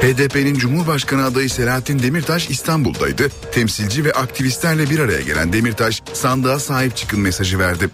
HDP'nin 0.01 0.55
Cumhurbaşkanı 0.55 1.24
adayı 1.24 1.51
Selahattin 1.51 1.99
Demirtaş 1.99 2.51
İstanbul'daydı. 2.51 3.29
Temsilci 3.53 4.05
ve 4.05 4.12
aktivistlerle 4.12 4.91
bir 4.91 4.99
araya 4.99 5.20
gelen 5.20 5.53
Demirtaş 5.53 6.03
sandığa 6.12 6.59
sahip 6.59 6.97
çıkın 6.97 7.20
mesajı 7.20 7.59
verdi. 7.59 7.91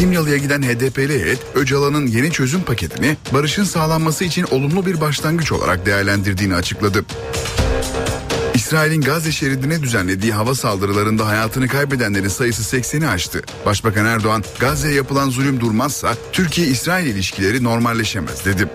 İmralı'ya 0.00 0.36
giden 0.36 0.62
HDP'li 0.62 1.22
heyet 1.22 1.38
Öcalan'ın 1.54 2.06
yeni 2.06 2.30
çözüm 2.30 2.62
paketini 2.62 3.16
barışın 3.32 3.64
sağlanması 3.64 4.24
için 4.24 4.46
olumlu 4.50 4.86
bir 4.86 5.00
başlangıç 5.00 5.52
olarak 5.52 5.86
değerlendirdiğini 5.86 6.54
açıkladı. 6.54 7.04
İsrail'in 8.54 9.00
Gazze 9.00 9.32
şeridine 9.32 9.82
düzenlediği 9.82 10.32
hava 10.32 10.54
saldırılarında 10.54 11.26
hayatını 11.26 11.68
kaybedenlerin 11.68 12.28
sayısı 12.28 12.76
80'i 12.76 13.08
aştı. 13.08 13.42
Başbakan 13.66 14.06
Erdoğan, 14.06 14.44
Gazze'ye 14.58 14.94
yapılan 14.94 15.30
zulüm 15.30 15.60
durmazsa 15.60 16.14
Türkiye-İsrail 16.32 17.06
ilişkileri 17.06 17.64
normalleşemez 17.64 18.44
dedi. 18.44 18.68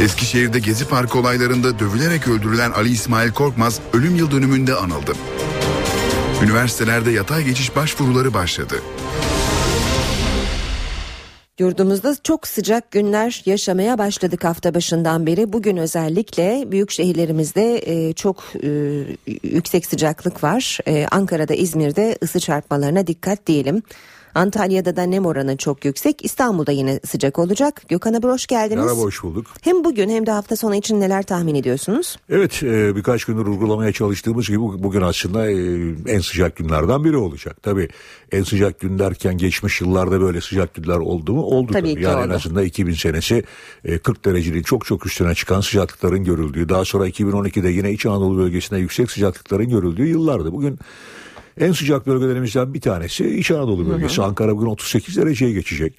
Eskişehir'de 0.00 0.58
Gezi 0.58 0.84
Parkı 0.84 1.18
olaylarında 1.18 1.78
dövülerek 1.78 2.28
öldürülen 2.28 2.70
Ali 2.70 2.88
İsmail 2.88 3.32
Korkmaz 3.32 3.80
ölüm 3.92 4.16
yıl 4.16 4.30
dönümünde 4.30 4.74
anıldı. 4.74 5.12
Üniversitelerde 6.42 7.10
yatay 7.10 7.44
geçiş 7.44 7.76
başvuruları 7.76 8.34
başladı. 8.34 8.74
Yurdumuzda 11.60 12.16
çok 12.24 12.46
sıcak 12.46 12.90
günler 12.90 13.42
yaşamaya 13.46 13.98
başladık 13.98 14.44
hafta 14.44 14.74
başından 14.74 15.26
beri. 15.26 15.52
Bugün 15.52 15.76
özellikle 15.76 16.64
büyük 16.66 16.90
şehirlerimizde 16.90 17.78
e, 17.86 18.12
çok 18.12 18.44
e, 18.62 18.68
yüksek 19.42 19.86
sıcaklık 19.86 20.44
var. 20.44 20.78
E, 20.86 21.06
Ankara'da, 21.10 21.54
İzmir'de 21.54 22.18
ısı 22.22 22.40
çarpmalarına 22.40 23.06
dikkat 23.06 23.46
diyelim. 23.46 23.82
Antalya'da 24.34 24.96
da 24.96 25.02
nem 25.02 25.26
oranı 25.26 25.56
çok 25.56 25.84
yüksek. 25.84 26.24
İstanbul'da 26.24 26.72
yine 26.72 27.00
sıcak 27.06 27.38
olacak. 27.38 27.82
Gökhan 27.88 28.14
Abur 28.14 28.28
hoş 28.30 28.46
geldiniz. 28.46 28.84
Merhaba 28.84 29.00
hoş 29.00 29.22
bulduk. 29.22 29.46
Hem 29.60 29.84
bugün 29.84 30.08
hem 30.08 30.26
de 30.26 30.30
hafta 30.30 30.56
sonu 30.56 30.74
için 30.74 31.00
neler 31.00 31.22
tahmin 31.22 31.54
ediyorsunuz? 31.54 32.16
Evet 32.30 32.62
e, 32.62 32.96
birkaç 32.96 33.24
gündür 33.24 33.46
uygulamaya 33.46 33.92
çalıştığımız 33.92 34.48
gibi 34.48 34.58
bugün 34.60 35.00
aslında 35.00 35.50
e, 35.50 35.54
en 36.14 36.20
sıcak 36.20 36.56
günlerden 36.56 37.04
biri 37.04 37.16
olacak. 37.16 37.62
Tabii 37.62 37.88
en 38.32 38.42
sıcak 38.42 38.80
gün 38.80 38.98
derken 38.98 39.38
geçmiş 39.38 39.80
yıllarda 39.80 40.20
böyle 40.20 40.40
sıcak 40.40 40.74
günler 40.74 40.96
oldu 40.96 41.32
mu? 41.32 41.42
Oldu 41.42 41.72
Tabii 41.72 41.82
tabii. 41.82 41.94
ki 42.00 42.04
Yani 42.04 42.20
en 42.22 42.26
oldu. 42.26 42.34
azından 42.34 42.64
2000 42.64 42.94
senesi 42.94 43.44
e, 43.84 43.98
40 43.98 44.24
derecenin 44.24 44.62
çok 44.62 44.86
çok 44.86 45.06
üstüne 45.06 45.34
çıkan 45.34 45.60
sıcaklıkların 45.60 46.24
görüldüğü. 46.24 46.68
Daha 46.68 46.84
sonra 46.84 47.08
2012'de 47.08 47.68
yine 47.68 47.92
İç 47.92 48.06
Anadolu 48.06 48.38
bölgesinde 48.38 48.80
yüksek 48.80 49.10
sıcaklıkların 49.10 49.68
görüldüğü 49.68 50.06
yıllardı. 50.06 50.52
Bugün 50.52 50.78
en 51.60 51.72
sıcak 51.72 52.06
bölgelerimizden 52.06 52.74
bir 52.74 52.80
tanesi 52.80 53.24
İç 53.28 53.50
Anadolu 53.50 53.88
bölgesi. 53.88 54.22
Ankara 54.22 54.56
bugün 54.56 54.66
38 54.66 55.16
dereceye 55.16 55.52
geçecek. 55.52 55.94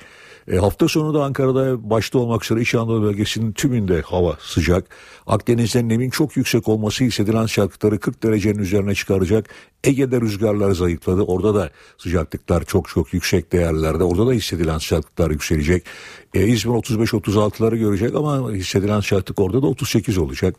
E, 0.52 0.58
hafta 0.58 0.88
sonu 0.88 1.14
da 1.14 1.24
Ankara'da 1.24 1.90
başta 1.90 2.20
olmak 2.20 2.46
üzere 2.46 2.62
İç 2.62 2.76
Anadolu 2.76 3.04
bölgesinin 3.04 3.52
tümünde 3.52 4.02
hava 4.02 4.38
sıcak. 4.40 4.86
Akdeniz'de 5.28 5.88
nemin 5.88 6.10
çok 6.10 6.38
yüksek 6.38 6.68
olması 6.68 7.04
hissedilen 7.04 7.46
sıcaklıkları 7.46 8.00
40 8.00 8.24
derecenin 8.24 8.60
üzerine 8.60 8.96
çıkaracak. 8.96 9.50
Ege'de 9.84 10.22
rüzgarlar 10.22 10.72
zayıfladı. 10.72 11.22
Orada 11.22 11.56
da 11.56 11.70
sıcaklıklar 11.98 12.64
çok 12.66 12.90
çok 12.90 13.14
yüksek 13.14 13.52
değerlerde. 13.52 14.04
Orada 14.04 14.28
da 14.28 14.34
hissedilen 14.34 14.78
sıcaklıklar 14.78 15.32
yükselecek. 15.32 15.86
E, 16.34 16.48
İzmir 16.48 16.74
35-36'ları 16.74 17.76
görecek 17.76 18.16
ama 18.16 18.52
hissedilen 18.52 19.00
sıcaklık 19.00 19.40
orada 19.40 19.62
da 19.62 19.68
38 19.68 20.18
olacak. 20.18 20.56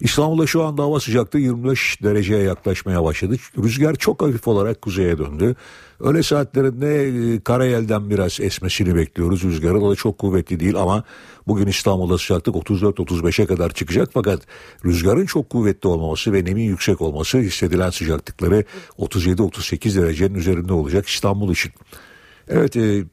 İstanbul'da 0.00 0.46
şu 0.46 0.62
anda 0.62 0.82
hava 0.82 1.00
sıcaklığı 1.00 1.38
25 1.38 2.02
dereceye 2.02 2.42
yaklaşmaya 2.42 3.04
başladı. 3.04 3.36
Rüzgar 3.58 3.94
çok 3.94 4.22
hafif 4.22 4.48
olarak 4.48 4.82
kuzeye 4.82 5.18
döndü. 5.18 5.56
Öğle 6.00 6.22
saatlerinde 6.22 7.04
e, 7.34 7.40
Karayel'den 7.40 8.10
biraz 8.10 8.40
esmesini 8.40 8.96
bekliyoruz. 8.96 9.42
Rüzgarı 9.42 9.80
o 9.80 9.90
da 9.90 9.94
çok 9.94 10.18
kuvvetli 10.18 10.60
değil 10.60 10.76
ama 10.76 11.04
bugün 11.46 11.66
İstanbul'da 11.66 12.18
sıcaklık 12.18 12.54
34-35'e 12.54 13.46
kadar 13.46 13.70
çıkacak. 13.70 14.08
Fakat 14.12 14.42
rüzgarın 14.84 15.26
çok 15.26 15.50
kuvvetli 15.50 15.88
olmaması 15.88 16.32
ve 16.32 16.44
nemin 16.44 16.64
yüksek 16.64 17.00
olması 17.00 17.38
hissedilen 17.38 17.90
sıcaklıkları 17.90 18.55
37-38 18.98 20.02
derecenin 20.02 20.34
üzerinde 20.34 20.72
olacak 20.72 21.06
İstanbul 21.08 21.52
için. 21.52 21.72
Evet 22.48 22.76
e, 22.76 23.04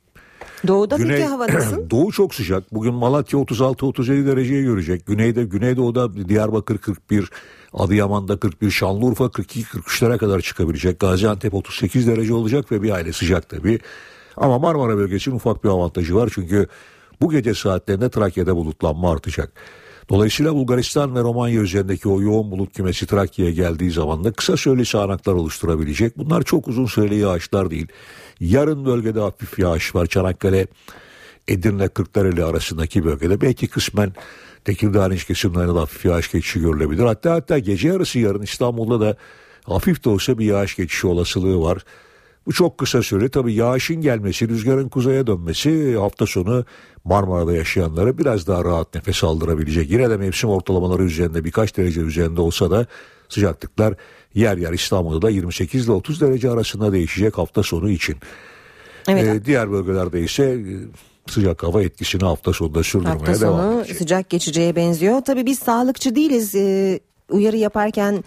Doğuda 0.68 0.96
Güney- 0.96 1.08
peki 1.08 1.26
hava 1.26 1.48
nasıl? 1.48 1.89
Doğu 1.89 2.12
çok 2.12 2.36
sıcak. 2.36 2.74
Bugün 2.74 2.94
Malatya 2.94 3.39
36-37 3.39 4.28
dereceye 4.28 4.62
görecek. 4.62 5.06
Güneyde, 5.06 5.44
Güneydoğu'da 5.44 6.30
Diyarbakır 6.30 6.78
41, 6.78 7.30
Adıyaman'da 7.74 8.39
41, 8.39 8.72
Şanlıurfa 8.72 9.24
42-43'lere 9.26 10.18
kadar 10.18 10.41
çıkabilecek. 10.41 11.00
Gaziantep 11.00 11.54
38 11.54 12.08
derece 12.08 12.34
olacak 12.34 12.72
ve 12.72 12.82
bir 12.82 12.91
aile 12.91 13.14
sıcak 13.14 13.50
tabii. 13.50 13.80
Ama 14.38 14.60
Marmara 14.60 14.98
bölgesinin 14.98 15.36
ufak 15.36 15.64
bir 15.64 15.70
avantajı 15.70 16.16
var 16.16 16.32
çünkü 16.34 16.68
Bu 17.22 17.32
gece 17.32 17.54
saatlerinde 17.54 18.10
Trakya'da 18.10 18.56
bulutlanma 18.56 19.12
artacak. 19.12 19.54
Dolayısıyla 20.10 20.56
Bulgaristan 20.56 21.16
ve 21.16 21.20
Romanya 21.20 21.62
üzerindeki 21.62 22.10
o 22.10 22.22
yoğun 22.22 22.51
bulut 22.51 22.74
kümesi 22.74 23.06
Trakya'ya 23.06 23.51
geldiği 23.51 23.91
zaman 23.91 24.24
da 24.24 24.32
kısa 24.32 24.58
süreli 24.58 24.86
sağanaklar 24.86 25.34
oluşturabilecek. 25.34 26.18
Bunlar 26.18 26.43
çok 26.43 26.68
uzun 26.68 26.86
süreli 26.86 27.16
yağışlar 27.16 27.72
değil. 27.72 27.88
Yarın 28.39 28.86
bölgede 28.86 29.20
hafif 29.20 29.60
yağış 29.60 29.95
var. 29.95 30.06
Çanakkale, 30.06 30.68
Edirne, 31.47 31.88
Kırklareli 31.88 32.43
arasındaki 32.43 33.06
bölgede 33.06 33.41
belki 33.41 33.68
kısmen 33.68 34.14
Tekirdağ 34.66 35.14
iç 35.14 35.26
kesimlerinde 35.26 35.80
hafif 35.80 36.06
yağış 36.06 36.32
geçişi 36.32 36.60
görülebilir. 36.60 37.04
Hatta 37.04 37.34
hatta 37.34 37.60
gece 37.60 37.88
yarısı 37.88 38.20
yarın 38.20 38.41
İstanbul'da 38.41 38.99
da 39.01 39.16
hafif 39.64 40.06
de 40.06 40.10
olsa 40.10 40.39
bir 40.39 40.45
yağış 40.45 40.76
geçişi 40.76 41.08
olasılığı 41.08 41.62
var. 41.62 41.86
Bu 42.48 42.52
çok 42.54 42.78
kısa 42.78 43.04
süre 43.04 43.30
tabii 43.30 43.54
yağışın 43.54 43.96
gelmesi, 43.96 44.48
rüzgarın 44.50 44.89
kuzeye 44.89 45.28
dönmesi 45.28 45.96
hafta 45.98 46.26
sonu 46.26 46.66
Marmara'da 47.04 47.54
yaşayanlara 47.54 48.18
biraz 48.18 48.48
daha 48.48 48.66
rahat 48.66 48.96
nefes 48.96 49.24
aldırabilecek. 49.24 49.91
Yine 49.91 50.10
de 50.10 50.18
mevsim 50.18 50.50
ortalamaları 50.50 51.04
üzerinde 51.04 51.44
birkaç 51.44 51.78
derece 51.78 52.02
üzerinde 52.02 52.41
olsa 52.41 52.72
da 52.72 52.88
sıcaklıklar 53.30 53.94
yer 54.34 54.58
yer 54.58 54.74
İstanbul'da 54.74 55.22
da 55.22 55.30
28 55.30 55.86
ile 55.86 55.91
30 55.91 56.22
derece 56.22 56.50
arasında 56.52 56.91
değişecek 56.94 57.38
hafta 57.38 57.64
sonu 57.64 57.89
için. 57.89 58.16
Evet. 59.08 59.24
Ee, 59.28 59.46
diğer 59.46 59.72
bölgelerde 59.72 60.22
ise 60.22 60.44
e, 60.44 60.62
sıcak 61.32 61.64
hava 61.64 61.82
etkisini 61.84 62.24
hafta 62.24 62.54
sonunda 62.54 62.84
sürdürmeye 62.84 63.14
Hafta 63.14 63.41
devam 63.41 63.60
sonu 63.72 63.80
edecek. 63.80 63.98
sıcak 63.98 64.30
geçeceğe 64.30 64.76
benziyor. 64.76 65.22
Tabii 65.22 65.46
biz 65.46 65.60
sağlıkçı 65.60 66.16
değiliz. 66.16 66.56
Ee, 66.56 67.00
uyarı 67.30 67.58
yaparken 67.58 68.24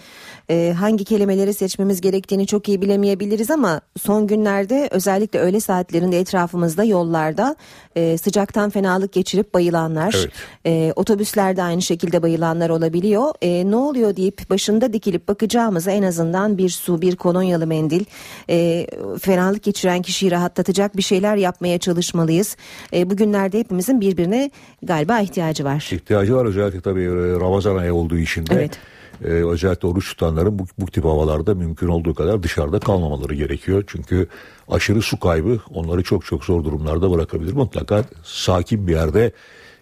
e, 0.51 0.75
hangi 0.79 1.05
kelimeleri 1.05 1.55
seçmemiz 1.55 2.01
gerektiğini 2.01 2.47
çok 2.47 2.69
iyi 2.69 2.83
bilemeyebiliriz 2.83 3.51
ama 3.51 3.81
son 4.03 4.27
günlerde 4.27 4.89
özellikle 4.91 5.39
öğle 5.39 5.61
saatlerinde 5.61 6.21
etrafımızda 6.21 6.85
yollarda 6.85 7.57
e, 7.97 8.19
sıcaktan 8.19 8.71
fenalık 8.71 9.13
geçirip 9.13 9.55
bayılanlar, 9.55 10.17
Evet. 10.19 10.33
e, 10.67 10.93
otobüslerde 10.97 11.63
aynı 11.63 11.83
şekilde 11.83 12.23
bayılanlar 12.23 12.71
olabiliyor. 12.71 13.35
E, 13.43 13.71
ne 13.71 13.77
oluyor 13.77 14.17
deyip 14.17 14.51
başında 14.51 14.93
dikilip 14.93 15.29
bakacağımıza 15.29 15.91
en 15.91 16.03
azından 16.03 16.59
bir 16.59 16.69
su, 16.69 17.03
bir 17.03 17.17
kolonyalı 17.17 17.67
mendil, 17.67 18.05
e, 18.51 18.87
fenalık 19.21 19.63
geçiren 19.63 20.03
kişiyi 20.03 20.31
rahatlatacak 20.31 20.97
bir 20.97 21.03
şeyler 21.03 21.37
yapmaya 21.37 21.79
çalışmalıyız. 21.79 22.57
E, 22.93 23.11
bugünlerde 23.11 23.59
hepimizin 23.59 24.01
birbirine 24.01 24.51
galiba 24.83 25.21
ihtiyacı 25.21 25.65
var. 25.65 25.89
İhtiyacı 25.93 26.37
var 26.37 26.45
özellikle 26.45 26.81
tabii 26.81 27.03
e, 27.03 27.41
Ramazan 27.41 27.77
ayı 27.77 27.95
olduğu 27.95 28.19
için 28.19 28.47
de. 28.47 28.55
Evet. 28.55 28.79
E, 29.25 29.29
özellikle 29.29 29.89
oruç 29.89 30.09
tutanların 30.09 30.59
bu, 30.59 30.67
bu 30.79 30.87
tip 30.87 31.05
havalarda 31.05 31.55
mümkün 31.55 31.89
olduğu 31.89 32.15
kadar 32.15 32.43
dışarıda 32.43 32.79
kalmamaları 32.79 33.35
gerekiyor. 33.35 33.85
Çünkü 33.87 34.29
aşırı 34.69 35.03
su 35.03 35.21
kaybı 35.21 35.61
onları 35.75 36.03
çok 36.03 36.25
çok 36.25 36.45
zor 36.45 36.65
durumlarda 36.65 37.11
bırakabilir. 37.11 37.53
Mutlaka 37.53 38.05
sakin 38.25 38.87
bir 38.87 38.93
yerde 38.93 39.33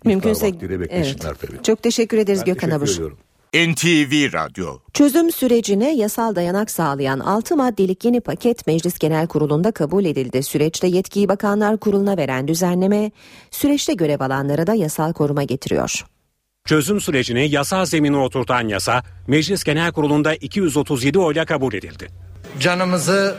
Mümkünse 0.05 0.49
iftar 0.49 0.55
vaktiyle 0.55 0.81
beklesinler 0.81 1.29
evet. 1.29 1.41
tabii. 1.41 1.63
Çok 1.63 1.83
teşekkür 1.83 2.19
ederiz 2.19 2.41
Ben 2.47 2.55
Gökhan 2.55 2.71
Abur. 2.71 3.13
NTV 3.55 4.33
Radyo 4.33 4.79
Çözüm 4.93 5.33
sürecine 5.33 5.97
yasal 5.97 6.35
dayanak 6.35 6.71
sağlayan 6.71 7.21
6 7.21 7.57
maddelik 7.57 8.05
yeni 8.05 8.21
paket 8.21 8.67
Meclis 8.67 8.99
Genel 8.99 9.27
Kurulu'nda 9.27 9.73
kabul 9.73 10.05
edildi. 10.05 10.43
Süreçte 10.43 10.87
yetkiyi 10.87 11.29
Bakanlar 11.29 11.77
Kurulu'na 11.77 12.17
veren 12.17 12.49
düzenleme 12.49 13.11
süreçte 13.51 13.95
görev 13.95 14.21
alanlara 14.21 14.67
da 14.67 14.75
yasal 14.75 15.13
koruma 15.13 15.43
getiriyor. 15.43 16.05
Çözüm 16.69 17.01
sürecini 17.01 17.51
yasal 17.51 17.85
zemine 17.85 18.17
oturtan 18.17 18.69
yasa 18.69 19.03
Meclis 19.27 19.65
Genel 19.65 19.93
Kurulu'nda 19.93 20.35
237 20.35 21.19
oyla 21.19 21.45
kabul 21.45 21.75
edildi. 21.75 22.09
Canımızı, 22.61 23.37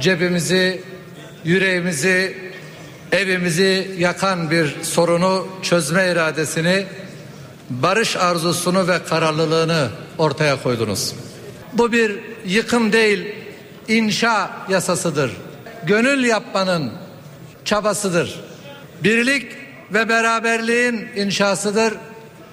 cebimizi, 0.00 0.82
yüreğimizi, 1.44 2.36
evimizi 3.12 3.94
yakan 3.98 4.50
bir 4.50 4.82
sorunu 4.82 5.46
çözme 5.62 6.08
iradesini, 6.12 6.86
barış 7.70 8.16
arzusunu 8.16 8.88
ve 8.88 9.04
kararlılığını 9.04 9.88
ortaya 10.18 10.62
koydunuz. 10.62 11.14
Bu 11.72 11.92
bir 11.92 12.18
yıkım 12.46 12.92
değil, 12.92 13.34
inşa 13.88 14.50
yasasıdır. 14.68 15.32
Gönül 15.86 16.24
yapmanın 16.24 16.92
çabasıdır. 17.64 18.40
Birlik 19.04 19.52
ve 19.94 20.08
beraberliğin 20.08 21.08
inşasıdır. 21.16 21.94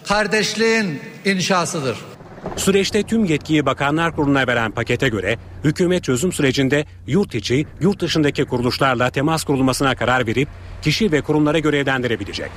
Kardeşliğin 0.08 1.00
inşasıdır. 1.26 1.98
Süreçte 2.56 3.04
tüm 3.04 3.26
yetkiyi 3.26 3.66
Bakanlar 3.66 4.16
Kurulu'na 4.16 4.48
veren 4.48 4.72
pakete 4.72 5.10
göre 5.10 5.38
hükümet 5.64 6.04
çözüm 6.04 6.32
sürecinde 6.32 6.86
yurt 7.08 7.36
içi, 7.36 7.66
yurt 7.82 8.00
dışındaki 8.00 8.46
kuruluşlarla 8.46 9.10
temas 9.10 9.44
kurulmasına 9.44 9.96
karar 9.96 10.28
verip 10.28 10.50
kişi 10.82 11.12
ve 11.12 11.22
kurumlara 11.22 11.60
görevlendirebilecek. 11.60 12.52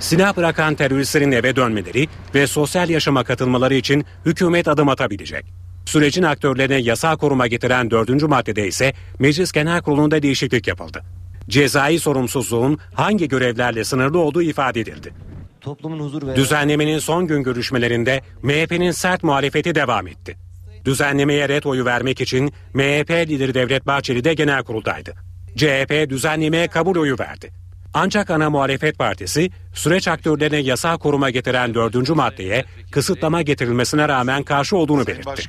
Silah 0.00 0.36
bırakan 0.36 0.74
teröristlerin 0.74 1.32
eve 1.32 1.56
dönmeleri 1.56 2.08
ve 2.34 2.46
sosyal 2.46 2.90
yaşama 2.90 3.24
katılmaları 3.24 3.74
için 3.74 4.04
hükümet 4.26 4.68
adım 4.68 4.88
atabilecek. 4.88 5.44
Sürecin 5.86 6.22
aktörlerine 6.22 6.76
yasal 6.76 7.16
koruma 7.16 7.46
getiren 7.46 7.90
dördüncü 7.90 8.26
maddede 8.26 8.66
ise 8.66 8.92
Meclis 9.18 9.52
Genel 9.52 9.82
Kurulu'nda 9.82 10.22
değişiklik 10.22 10.68
yapıldı. 10.68 11.02
Cezai 11.48 11.98
sorumsuzluğun 11.98 12.78
hangi 12.94 13.28
görevlerle 13.28 13.84
sınırlı 13.84 14.18
olduğu 14.18 14.42
ifade 14.42 14.80
edildi. 14.80 15.29
Toplumun 15.60 16.00
huzur 16.00 16.26
ve 16.26 16.36
Düzenlemenin 16.36 16.98
son 16.98 17.26
gün 17.26 17.42
görüşmelerinde 17.42 18.20
MHP'nin 18.42 18.90
sert 18.90 19.22
muhalefeti 19.22 19.74
devam 19.74 20.06
etti. 20.06 20.36
Düzenlemeye 20.84 21.48
red 21.48 21.64
oyu 21.64 21.84
vermek 21.84 22.20
için 22.20 22.52
MHP 22.74 23.10
lideri 23.10 23.54
Devlet 23.54 23.86
Bahçeli 23.86 24.24
de 24.24 24.34
genel 24.34 24.62
kuruldaydı. 24.62 25.14
CHP 25.56 26.10
düzenlemeye 26.10 26.68
kabul 26.68 26.96
oyu 26.96 27.16
verdi. 27.20 27.50
Ancak 27.94 28.30
ana 28.30 28.50
muhalefet 28.50 28.98
partisi 28.98 29.50
süreç 29.74 30.08
aktörlerine 30.08 30.56
yasal 30.56 30.98
koruma 30.98 31.30
getiren 31.30 31.74
dördüncü 31.74 32.14
maddeye 32.14 32.64
kısıtlama 32.90 33.42
getirilmesine 33.42 34.08
rağmen 34.08 34.42
karşı 34.42 34.76
olduğunu 34.76 35.06
belirtti. 35.06 35.42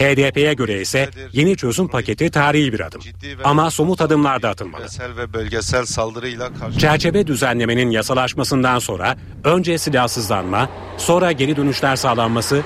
HDP'ye 0.00 0.54
göre 0.54 0.80
ise 0.80 1.10
yeni 1.32 1.56
çözüm 1.56 1.88
paketi 1.88 2.30
tarihi 2.30 2.72
bir 2.72 2.80
adım. 2.80 3.00
Ama 3.44 3.70
somut 3.70 4.00
adımlar 4.00 4.42
da 4.42 4.48
atılmalı. 4.48 4.86
Ve 5.16 5.32
bölgesel 5.32 5.86
saldırıyla 5.86 6.54
karşı 6.54 6.78
Çerçeve 6.78 7.26
düzenlemenin 7.26 7.90
yasalaşmasından 7.90 8.78
sonra 8.78 9.16
önce 9.44 9.78
silahsızlanma, 9.78 10.68
sonra 10.98 11.32
geri 11.32 11.56
dönüşler 11.56 11.96
sağlanması 11.96 12.62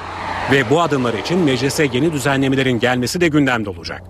ve 0.53 0.71
bu 0.71 0.81
adımlar 0.81 1.15
için 1.15 1.39
meclise 1.39 1.89
yeni 1.93 2.13
düzenlemelerin 2.13 2.79
gelmesi 2.79 3.21
de 3.21 3.29
gündemde 3.29 3.71
olacak. 3.71 4.03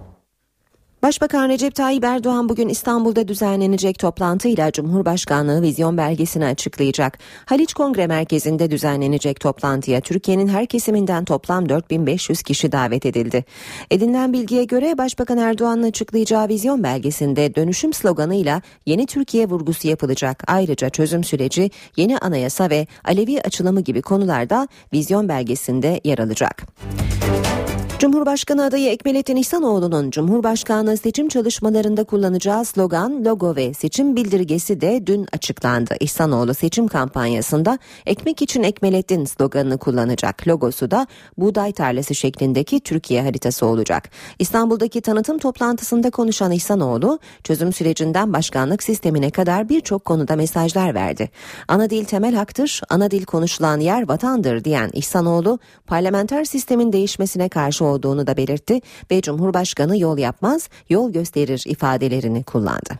Başbakan 1.04 1.48
Recep 1.48 1.74
Tayyip 1.74 2.04
Erdoğan 2.04 2.48
bugün 2.48 2.68
İstanbul'da 2.68 3.28
düzenlenecek 3.28 3.98
toplantıyla 3.98 4.72
Cumhurbaşkanlığı 4.72 5.62
vizyon 5.62 5.98
belgesini 5.98 6.46
açıklayacak. 6.46 7.18
Haliç 7.46 7.74
Kongre 7.74 8.06
Merkezi'nde 8.06 8.70
düzenlenecek 8.70 9.40
toplantıya 9.40 10.00
Türkiye'nin 10.00 10.48
her 10.48 10.66
kesiminden 10.66 11.24
toplam 11.24 11.68
4500 11.68 12.42
kişi 12.42 12.72
davet 12.72 13.06
edildi. 13.06 13.44
Edinilen 13.90 14.32
bilgiye 14.32 14.64
göre 14.64 14.98
Başbakan 14.98 15.38
Erdoğan'ın 15.38 15.82
açıklayacağı 15.82 16.48
vizyon 16.48 16.82
belgesinde 16.82 17.54
dönüşüm 17.54 17.92
sloganıyla 17.92 18.62
yeni 18.86 19.06
Türkiye 19.06 19.46
vurgusu 19.46 19.88
yapılacak. 19.88 20.44
Ayrıca 20.46 20.88
çözüm 20.88 21.24
süreci, 21.24 21.70
yeni 21.96 22.18
anayasa 22.18 22.70
ve 22.70 22.86
Alevi 23.04 23.40
açılımı 23.40 23.80
gibi 23.80 24.02
konularda 24.02 24.68
vizyon 24.92 25.28
belgesinde 25.28 26.00
yer 26.04 26.18
alacak. 26.18 26.66
Cumhurbaşkanı 28.04 28.64
adayı 28.64 28.90
Ekmelettin 28.90 29.36
İhsanoğlu'nun 29.36 30.10
Cumhurbaşkanlığı 30.10 30.96
seçim 30.96 31.28
çalışmalarında 31.28 32.04
kullanacağı 32.04 32.64
slogan, 32.64 33.24
logo 33.24 33.56
ve 33.56 33.74
seçim 33.74 34.16
bildirgesi 34.16 34.80
de 34.80 35.06
dün 35.06 35.26
açıklandı. 35.32 35.94
İhsanoğlu 36.00 36.54
seçim 36.54 36.88
kampanyasında 36.88 37.78
ekmek 38.06 38.42
için 38.42 38.62
Ekmelettin 38.62 39.24
sloganını 39.24 39.78
kullanacak. 39.78 40.48
Logosu 40.48 40.90
da 40.90 41.06
buğday 41.38 41.72
tarlası 41.72 42.14
şeklindeki 42.14 42.80
Türkiye 42.80 43.22
haritası 43.22 43.66
olacak. 43.66 44.10
İstanbul'daki 44.38 45.00
tanıtım 45.00 45.38
toplantısında 45.38 46.10
konuşan 46.10 46.52
İhsanoğlu, 46.52 47.18
çözüm 47.44 47.72
sürecinden 47.72 48.32
başkanlık 48.32 48.82
sistemine 48.82 49.30
kadar 49.30 49.68
birçok 49.68 50.04
konuda 50.04 50.36
mesajlar 50.36 50.94
verdi. 50.94 51.30
Ana 51.68 51.90
dil 51.90 52.04
temel 52.04 52.34
haktır, 52.34 52.80
ana 52.90 53.10
dil 53.10 53.24
konuşulan 53.24 53.80
yer 53.80 54.08
vatandır 54.08 54.64
diyen 54.64 54.90
İhsanoğlu, 54.92 55.58
parlamenter 55.86 56.44
sistemin 56.44 56.92
değişmesine 56.92 57.48
karşı 57.48 57.93
olduğunu 57.94 58.26
da 58.26 58.36
belirtti 58.36 58.80
ve 59.10 59.20
Cumhurbaşkanı 59.20 59.98
yol 59.98 60.18
yapmaz, 60.18 60.68
yol 60.88 61.12
gösterir 61.12 61.64
ifadelerini 61.66 62.42
kullandı. 62.42 62.98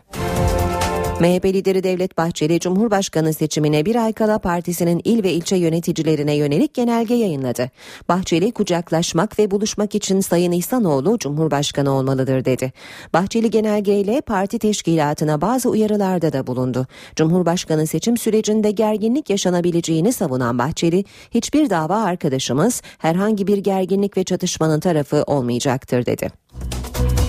MHP 1.19 1.45
lideri 1.45 1.83
Devlet 1.83 2.17
Bahçeli 2.17 2.59
Cumhurbaşkanı 2.59 3.33
seçimine 3.33 3.85
bir 3.85 3.95
ay 3.95 4.13
kala 4.13 4.39
partisinin 4.39 5.01
il 5.03 5.23
ve 5.23 5.31
ilçe 5.31 5.55
yöneticilerine 5.55 6.35
yönelik 6.35 6.73
genelge 6.73 7.13
yayınladı. 7.13 7.71
Bahçeli 8.09 8.51
kucaklaşmak 8.51 9.39
ve 9.39 9.51
buluşmak 9.51 9.95
için 9.95 10.19
Sayın 10.19 10.51
İhsanoğlu 10.51 11.19
Cumhurbaşkanı 11.19 11.91
olmalıdır 11.91 12.45
dedi. 12.45 12.73
Bahçeli 13.13 13.49
genelgeyle 13.49 14.21
parti 14.21 14.59
teşkilatına 14.59 15.41
bazı 15.41 15.69
uyarılarda 15.69 16.33
da 16.33 16.47
bulundu. 16.47 16.87
Cumhurbaşkanı 17.15 17.87
seçim 17.87 18.17
sürecinde 18.17 18.71
gerginlik 18.71 19.29
yaşanabileceğini 19.29 20.13
savunan 20.13 20.59
Bahçeli, 20.59 21.03
hiçbir 21.31 21.69
dava 21.69 21.95
arkadaşımız 21.95 22.81
herhangi 22.97 23.47
bir 23.47 23.57
gerginlik 23.57 24.17
ve 24.17 24.23
çatışmanın 24.23 24.79
tarafı 24.79 25.23
olmayacaktır 25.27 26.05
dedi. 26.05 26.29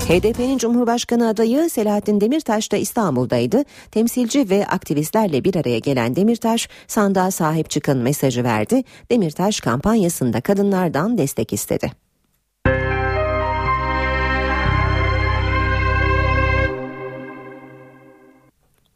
HDP'nin 0.09 0.59
Cumhurbaşkanı 0.59 1.29
adayı 1.29 1.71
Selahattin 1.71 2.21
Demirtaş 2.21 2.73
da 2.73 2.77
İstanbul'daydı. 2.77 3.65
Temsilci 3.91 4.51
ve 4.51 4.67
aktivistlerle 4.67 5.45
bir 5.45 5.57
araya 5.57 5.79
gelen 5.79 6.17
Demirtaş 6.17 6.69
sandığa 6.87 7.31
sahip 7.31 7.71
çıkın 7.71 7.99
mesajı 7.99 8.45
verdi. 8.45 8.83
Demirtaş 9.11 9.61
kampanyasında 9.61 10.41
kadınlardan 10.41 11.19
destek 11.19 11.53
istedi. 11.53 11.93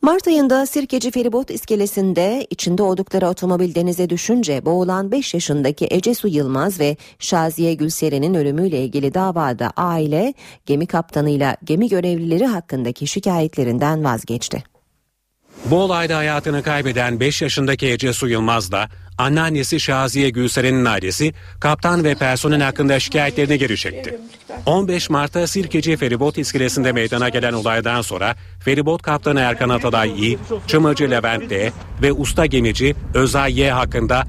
Mart 0.03 0.29
ayında 0.29 0.67
Sirkeci 0.67 1.11
Feribot 1.11 1.51
iskelesinde 1.51 2.47
içinde 2.51 2.83
oldukları 2.83 3.29
otomobil 3.29 3.75
denize 3.75 4.11
düşünce 4.11 4.65
boğulan 4.65 5.13
5 5.13 5.35
yaşındaki 5.35 5.87
Ecesu 5.91 6.29
Yılmaz 6.29 6.81
ve 6.81 6.97
Şaziye 7.19 7.75
Gülseren'in 7.75 8.35
ölümüyle 8.35 8.85
ilgili 8.85 9.15
davada 9.15 9.73
aile 9.77 10.35
gemi 10.67 10.87
kaptanıyla 10.87 11.57
gemi 11.65 11.89
görevlileri 11.89 12.47
hakkındaki 12.47 13.07
şikayetlerinden 13.07 14.05
vazgeçti. 14.05 14.63
Bu 15.65 15.83
olayda 15.83 16.17
hayatını 16.17 16.63
kaybeden 16.63 17.21
5 17.21 17.43
yaşındaki 17.43 17.87
Ece 17.87 18.13
Su 18.13 18.29
Yılmaz 18.29 18.73
da 18.73 18.89
anneannesi 19.19 19.81
Şaziye 19.81 20.31
Gülseren'in 20.31 20.85
ailesi 20.85 21.35
kaptan 21.61 22.05
ve 22.05 22.15
personel 22.15 22.61
hakkında 22.63 23.01
şikayetlerini 23.01 23.59
geri 23.59 23.77
çekti. 23.77 24.19
15 24.67 25.11
Mart'ta 25.11 25.47
Sirkeci 25.47 25.97
Feribot 25.97 26.39
iskelesinde 26.39 26.93
meydana 26.93 27.29
gelen 27.29 27.53
olaydan 27.53 28.03
sonra 28.03 28.37
feribot 28.65 29.03
kaptanı 29.03 29.41
Erkan 29.41 29.69
Atalay 29.69 30.33
İ, 30.33 30.39
çımacı 30.67 31.11
Levent 31.11 31.51
D 31.51 31.73
ve 32.03 32.13
usta 32.13 32.47
gemici 32.47 32.95
Özay 33.15 33.61
Y 33.61 33.71
hakkında 33.71 34.25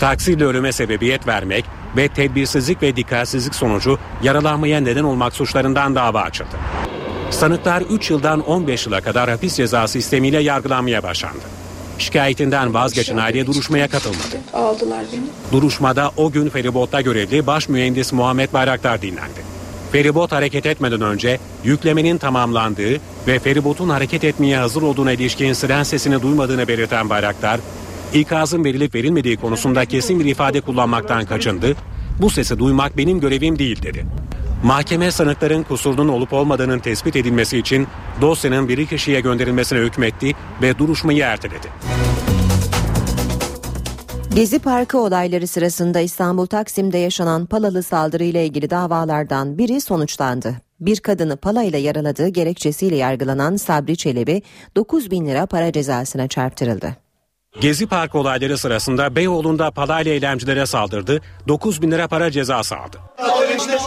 taksiyle 0.00 0.44
ölüme 0.44 0.72
sebebiyet 0.72 1.26
vermek 1.26 1.64
ve 1.96 2.08
tedbirsizlik 2.08 2.82
ve 2.82 2.96
dikkatsizlik 2.96 3.54
sonucu 3.54 3.98
yaralanmaya 4.22 4.80
neden 4.80 5.04
olmak 5.04 5.32
suçlarından 5.34 5.94
dava 5.94 6.22
açıldı. 6.22 6.56
Sanıklar 7.32 7.82
3 7.82 8.10
yıldan 8.10 8.40
15 8.40 8.86
yıla 8.86 9.00
kadar 9.00 9.30
hapis 9.30 9.56
cezası 9.56 9.92
sistemiyle 9.92 10.38
yargılanmaya 10.38 11.02
başlandı. 11.02 11.42
Şikayetinden 11.98 12.74
vazgeçen 12.74 13.16
aile 13.16 13.46
duruşmaya 13.46 13.88
katılmadı. 13.88 14.40
Aldılar 14.52 15.04
beni. 15.12 15.52
Duruşmada 15.52 16.10
o 16.16 16.30
gün 16.30 16.48
feribotta 16.48 17.00
görevli 17.00 17.46
baş 17.46 17.68
mühendis 17.68 18.12
Muhammed 18.12 18.52
Bayraktar 18.52 19.02
dinlendi. 19.02 19.42
Feribot 19.92 20.32
hareket 20.32 20.66
etmeden 20.66 21.00
önce 21.00 21.38
yüklemenin 21.64 22.18
tamamlandığı 22.18 23.00
ve 23.26 23.38
feribotun 23.38 23.88
hareket 23.88 24.24
etmeye 24.24 24.56
hazır 24.56 24.82
olduğuna 24.82 25.12
ilişkin 25.12 25.52
siren 25.52 25.82
sesini 25.82 26.22
duymadığını 26.22 26.68
belirten 26.68 27.10
Bayraktar, 27.10 27.60
ikazın 28.14 28.64
verilip 28.64 28.94
verilmediği 28.94 29.36
konusunda 29.36 29.84
kesin 29.84 30.20
bir 30.20 30.24
ifade 30.24 30.60
kullanmaktan 30.60 31.24
kaçındı, 31.24 31.76
bu 32.20 32.30
sesi 32.30 32.58
duymak 32.58 32.96
benim 32.96 33.20
görevim 33.20 33.58
değil 33.58 33.82
dedi. 33.82 34.06
Mahkeme 34.62 35.10
sanıkların 35.10 35.62
kusurunun 35.62 36.08
olup 36.08 36.32
olmadığının 36.32 36.78
tespit 36.78 37.16
edilmesi 37.16 37.58
için 37.58 37.86
dosyanın 38.20 38.68
bir 38.68 38.86
kişiye 38.86 39.20
gönderilmesine 39.20 39.78
hükmetti 39.78 40.32
ve 40.62 40.78
duruşmayı 40.78 41.22
erteledi. 41.22 41.68
Gezi 44.34 44.58
Parkı 44.58 44.98
olayları 44.98 45.46
sırasında 45.46 46.00
İstanbul 46.00 46.46
Taksim'de 46.46 46.98
yaşanan 46.98 47.46
palalı 47.46 47.82
saldırıyla 47.82 48.40
ilgili 48.40 48.70
davalardan 48.70 49.58
biri 49.58 49.80
sonuçlandı. 49.80 50.54
Bir 50.80 51.00
kadını 51.00 51.36
palayla 51.36 51.78
yaraladığı 51.78 52.28
gerekçesiyle 52.28 52.96
yargılanan 52.96 53.56
Sabri 53.56 53.96
Çelebi 53.96 54.42
9 54.76 55.10
bin 55.10 55.26
lira 55.26 55.46
para 55.46 55.72
cezasına 55.72 56.28
çarptırıldı. 56.28 57.01
Gezi 57.60 57.86
Parkı 57.86 58.18
olayları 58.18 58.58
sırasında 58.58 59.16
Beyoğlu'nda 59.16 59.70
palayla 59.70 60.12
eylemcilere 60.12 60.66
saldırdı, 60.66 61.20
9 61.48 61.82
bin 61.82 61.90
lira 61.90 62.08
para 62.08 62.30
cezası 62.30 62.76
aldı. 62.76 62.98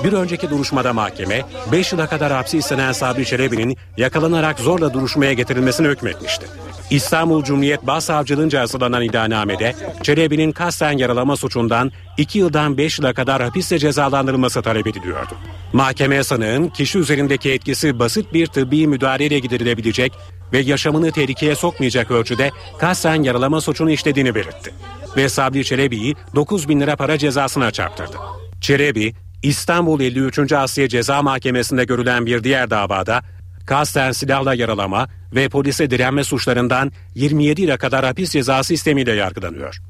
Bir 0.04 0.14
önceki 0.14 0.50
duruşmada 0.50 0.94
mahkeme 0.94 1.42
5 1.72 1.92
yıla 1.92 2.08
kadar 2.08 2.32
hapsi 2.34 2.58
istenen 2.58 2.92
Sabri 2.92 3.26
Çelebi'nin 3.26 3.78
yakalanarak 3.98 4.60
zorla 4.60 4.94
duruşmaya 4.94 5.34
getirilmesine 5.34 5.88
hükmetmişti. 5.88 6.46
İstanbul 6.90 7.44
Cumhuriyet 7.44 7.88
Başsavcılığınca 7.88 8.62
hazırlanan 8.62 9.02
iddianamede 9.04 9.76
Çelebi'nin 10.04 10.52
kasten 10.52 10.98
yaralama 10.98 11.38
suçundan 11.38 11.92
2 12.18 12.40
yıldan 12.40 12.78
5 12.78 13.00
yıla 13.00 13.14
kadar 13.14 13.44
hapiste 13.44 13.80
cezalandırılması 13.80 14.62
talep 14.62 14.88
ediliyordu. 14.88 15.34
Mahkeme 15.74 16.24
sanığın 16.24 16.68
kişi 16.68 17.00
üzerindeki 17.00 17.52
etkisi 17.52 18.00
basit 18.00 18.34
bir 18.34 18.48
tıbbi 18.48 18.88
müdahaleyle 18.88 19.40
giderilebilecek 19.40 20.14
ve 20.54 20.60
yaşamını 20.60 21.12
tehlikeye 21.12 21.56
sokmayacak 21.56 22.12
ölçüde 22.12 22.52
kasten 22.80 23.24
yaralama 23.24 23.62
suçunu 23.62 23.92
işlediğini 23.92 24.36
belirtti. 24.36 24.74
Ve 25.18 25.30
Sabri 25.30 25.66
Çelebi'yi 25.66 26.16
9 26.36 26.70
bin 26.70 26.82
lira 26.82 26.96
para 26.96 27.18
cezasına 27.18 27.72
çarptırdı. 27.72 28.18
Çelebi, 28.62 29.14
İstanbul 29.44 30.02
53. 30.02 30.52
Asya 30.52 30.90
Ceza 30.90 31.22
Mahkemesi'nde 31.22 31.86
görülen 31.86 32.26
bir 32.26 32.44
diğer 32.44 32.70
davada 32.70 33.22
kasten 33.66 34.12
silahla 34.12 34.54
yaralama 34.54 35.08
ve 35.36 35.50
polise 35.50 35.90
direnme 35.90 36.24
suçlarından 36.24 36.92
27 37.16 37.62
yıla 37.62 37.78
kadar 37.78 38.06
hapis 38.06 38.32
cezası 38.32 38.74
istemiyle 38.74 39.12
yargılanıyor. 39.12 39.82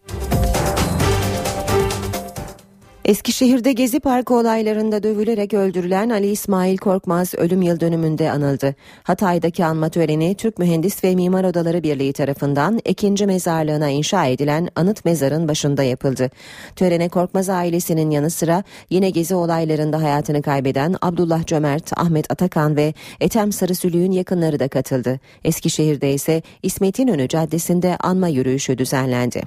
Eskişehir'de 3.05 3.73
Gezi 3.73 3.99
Parkı 3.99 4.35
olaylarında 4.35 5.03
dövülerek 5.03 5.53
öldürülen 5.53 6.09
Ali 6.09 6.27
İsmail 6.27 6.77
Korkmaz 6.77 7.33
ölüm 7.35 7.61
yıl 7.61 7.79
dönümünde 7.79 8.31
anıldı. 8.31 8.75
Hatay'daki 9.03 9.65
anma 9.65 9.89
töreni 9.89 10.35
Türk 10.35 10.59
Mühendis 10.59 11.03
ve 11.03 11.15
Mimar 11.15 11.43
Odaları 11.43 11.83
Birliği 11.83 12.13
tarafından 12.13 12.81
ikinci 12.85 13.25
mezarlığına 13.25 13.89
inşa 13.89 14.25
edilen 14.25 14.69
anıt 14.75 15.05
mezarın 15.05 15.47
başında 15.47 15.83
yapıldı. 15.83 16.29
Törene 16.75 17.09
Korkmaz 17.09 17.49
ailesinin 17.49 18.11
yanı 18.11 18.29
sıra 18.29 18.63
yine 18.89 19.09
Gezi 19.09 19.35
olaylarında 19.35 20.01
hayatını 20.01 20.41
kaybeden 20.41 20.95
Abdullah 21.01 21.45
Cömert, 21.45 21.97
Ahmet 21.97 22.31
Atakan 22.31 22.75
ve 22.75 22.93
Ethem 23.19 23.51
Sarısülüğün 23.51 24.11
yakınları 24.11 24.59
da 24.59 24.67
katıldı. 24.67 25.19
Eskişehir'de 25.43 26.13
ise 26.13 26.41
İsmet 26.63 26.99
İnönü 26.99 27.27
Caddesi'nde 27.27 27.97
anma 27.99 28.27
yürüyüşü 28.27 28.77
düzenlendi. 28.77 29.41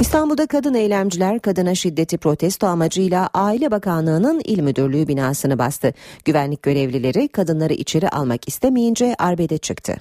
İstanbul'da 0.00 0.46
kadın 0.46 0.74
eylemciler 0.74 1.40
kadına 1.40 1.74
şiddeti 1.74 2.18
protesto 2.18 2.66
amacıyla 2.66 3.30
Aile 3.34 3.70
Bakanlığı'nın 3.70 4.40
il 4.44 4.60
müdürlüğü 4.60 5.08
binasını 5.08 5.58
bastı. 5.58 5.92
Güvenlik 6.24 6.62
görevlileri 6.62 7.28
kadınları 7.28 7.72
içeri 7.72 8.08
almak 8.08 8.48
istemeyince 8.48 9.14
arbede 9.18 9.58
çıktı. 9.58 9.96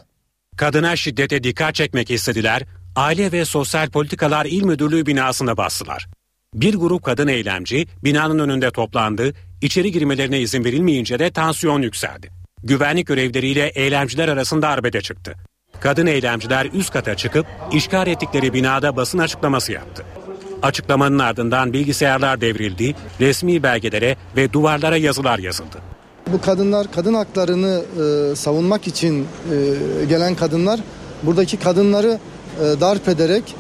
Kadına 0.58 0.96
şiddete 0.96 1.44
dikkat 1.44 1.76
çekmek 1.76 2.12
istediler, 2.12 2.64
Aile 2.96 3.32
ve 3.32 3.46
Sosyal 3.46 3.90
Politikalar 3.90 4.46
İl 4.46 4.64
Müdürlüğü 4.64 5.06
binasına 5.06 5.58
bastılar. 5.58 6.08
Bir 6.54 6.76
grup 6.76 7.04
kadın 7.04 7.28
eylemci 7.28 7.88
binanın 8.04 8.40
önünde 8.40 8.72
toplandı, 8.72 9.34
içeri 9.62 9.92
girmelerine 9.92 10.42
izin 10.42 10.64
verilmeyince 10.64 11.20
de 11.20 11.32
tansiyon 11.32 11.82
yükseldi. 11.82 12.30
Güvenlik 12.64 13.08
görevleriyle 13.08 13.68
eylemciler 13.68 14.28
arasında 14.28 14.68
arbede 14.68 15.02
çıktı. 15.02 15.36
Kadın 15.80 16.06
eylemciler 16.06 16.66
üst 16.74 16.94
kata 16.94 17.16
çıkıp 17.16 17.46
işgal 17.72 18.08
ettikleri 18.08 18.54
binada 18.54 18.96
basın 18.96 19.18
açıklaması 19.18 19.72
yaptı. 19.72 20.04
Açıklamanın 20.62 21.20
ardından 21.20 21.74
bilgisayarlar 21.74 22.42
devrildi, 22.42 22.96
resmi 23.20 23.64
belgelere 23.64 24.18
ve 24.36 24.54
duvarlara 24.54 24.98
yazılar 24.98 25.40
yazıldı. 25.40 25.78
Bu 26.34 26.42
kadınlar 26.42 26.88
kadın 26.96 27.14
haklarını 27.14 27.82
e, 28.32 28.36
savunmak 28.36 28.88
için 28.88 29.22
e, 29.22 30.06
gelen 30.06 30.36
kadınlar 30.36 30.80
buradaki 31.24 31.58
kadınları 31.58 32.20
e, 32.60 32.82
darp 32.82 33.08
ederek 33.08 33.56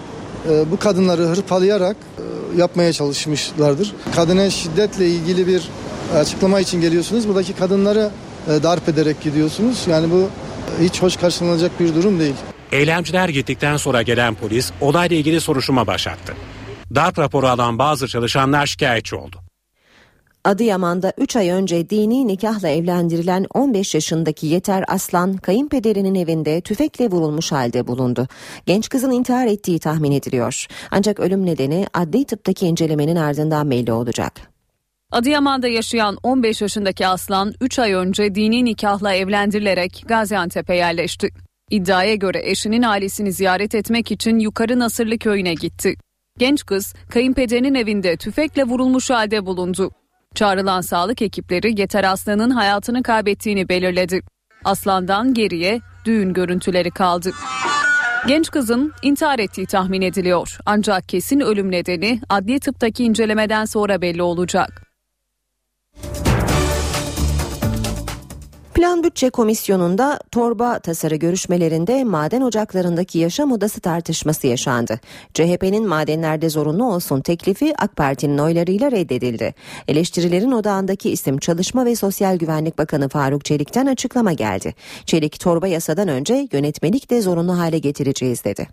e, 0.49 0.71
bu 0.71 0.79
kadınları 0.79 1.21
hırpalayarak 1.21 1.95
e, 2.55 2.57
yapmaya 2.61 2.93
çalışmışlardır. 2.93 3.95
Kadına 4.15 4.49
şiddetle 4.49 5.07
ilgili 5.07 5.47
bir 5.47 5.69
açıklama 6.15 6.59
için 6.59 6.81
geliyorsunuz. 6.81 7.27
Buradaki 7.27 7.53
kadınları 7.53 8.09
e, 8.47 8.63
darp 8.63 8.89
ederek 8.89 9.21
gidiyorsunuz. 9.21 9.83
Yani 9.89 10.11
bu 10.11 10.29
hiç 10.81 11.01
hoş 11.01 11.17
karşılanacak 11.17 11.79
bir 11.79 11.95
durum 11.95 12.19
değil. 12.19 12.35
Eylemciler 12.71 13.29
gittikten 13.29 13.77
sonra 13.77 14.01
gelen 14.01 14.35
polis 14.35 14.71
olayla 14.81 15.15
ilgili 15.15 15.41
soruşturma 15.41 15.87
başlattı. 15.87 16.33
Darp 16.95 17.19
raporu 17.19 17.47
alan 17.47 17.79
bazı 17.79 18.07
çalışanlar 18.07 18.65
şikayetçi 18.65 19.15
oldu. 19.15 19.45
Adıyaman'da 20.45 21.13
3 21.17 21.35
ay 21.35 21.49
önce 21.49 21.89
dini 21.89 22.27
nikahla 22.27 22.69
evlendirilen 22.69 23.45
15 23.53 23.95
yaşındaki 23.95 24.47
Yeter 24.47 24.83
Aslan 24.87 25.37
kayınpederinin 25.37 26.15
evinde 26.15 26.61
tüfekle 26.61 27.11
vurulmuş 27.11 27.51
halde 27.51 27.87
bulundu. 27.87 28.27
Genç 28.65 28.89
kızın 28.89 29.11
intihar 29.11 29.47
ettiği 29.47 29.79
tahmin 29.79 30.11
ediliyor. 30.11 30.65
Ancak 30.91 31.19
ölüm 31.19 31.45
nedeni 31.45 31.87
adli 31.93 32.25
tıptaki 32.25 32.67
incelemenin 32.67 33.15
ardından 33.15 33.71
belli 33.71 33.91
olacak. 33.91 34.54
Adıyaman'da 35.11 35.67
yaşayan 35.67 36.17
15 36.23 36.61
yaşındaki 36.61 37.07
Aslan 37.07 37.53
3 37.61 37.79
ay 37.79 37.93
önce 37.93 38.35
dini 38.35 38.65
nikahla 38.65 39.13
evlendirilerek 39.13 40.03
Gaziantep'e 40.07 40.75
yerleşti. 40.75 41.29
İddiaya 41.69 42.15
göre 42.15 42.41
eşinin 42.43 42.81
ailesini 42.81 43.31
ziyaret 43.31 43.75
etmek 43.75 44.11
için 44.11 44.39
Yukarı 44.39 44.79
Nasırlı 44.79 45.17
köyüne 45.17 45.53
gitti. 45.53 45.95
Genç 46.37 46.65
kız 46.65 46.93
kayınpederinin 47.09 47.75
evinde 47.75 48.17
tüfekle 48.17 48.63
vurulmuş 48.63 49.09
halde 49.09 49.45
bulundu. 49.45 49.91
Çağrılan 50.35 50.81
sağlık 50.81 51.21
ekipleri 51.21 51.81
Yeter 51.81 52.03
Aslan'ın 52.03 52.49
hayatını 52.49 53.03
kaybettiğini 53.03 53.69
belirledi. 53.69 54.21
Aslan'dan 54.63 55.33
geriye 55.33 55.81
düğün 56.05 56.33
görüntüleri 56.33 56.91
kaldı. 56.91 57.31
Genç 58.27 58.51
kızın 58.51 58.93
intihar 59.01 59.39
ettiği 59.39 59.65
tahmin 59.65 60.01
ediliyor. 60.01 60.57
Ancak 60.65 61.09
kesin 61.09 61.39
ölüm 61.39 61.71
nedeni 61.71 62.21
adli 62.29 62.59
tıptaki 62.59 63.03
incelemeden 63.03 63.65
sonra 63.65 64.01
belli 64.01 64.21
olacak. 64.21 64.84
Plan 68.75 69.03
Bütçe 69.03 69.29
Komisyonu'nda 69.29 70.19
torba 70.31 70.79
tasarı 70.79 71.15
görüşmelerinde 71.15 72.03
maden 72.03 72.41
ocaklarındaki 72.41 73.19
yaşam 73.19 73.51
odası 73.51 73.81
tartışması 73.81 74.47
yaşandı. 74.47 74.99
CHP'nin 75.33 75.87
madenlerde 75.87 76.49
zorunlu 76.49 76.93
olsun 76.93 77.21
teklifi 77.21 77.73
AK 77.77 77.95
Parti'nin 77.95 78.37
oylarıyla 78.37 78.91
reddedildi. 78.91 79.53
Eleştirilerin 79.87 80.51
odağındaki 80.51 81.09
isim 81.09 81.37
Çalışma 81.37 81.85
ve 81.85 81.95
Sosyal 81.95 82.37
Güvenlik 82.37 82.77
Bakanı 82.77 83.09
Faruk 83.09 83.45
Çelik'ten 83.45 83.85
açıklama 83.85 84.33
geldi. 84.33 84.75
Çelik 85.05 85.39
torba 85.39 85.67
yasadan 85.67 86.07
önce 86.07 86.47
yönetmelik 86.51 87.09
de 87.09 87.21
zorunlu 87.21 87.57
hale 87.57 87.79
getireceğiz 87.79 88.43
dedi. 88.43 88.67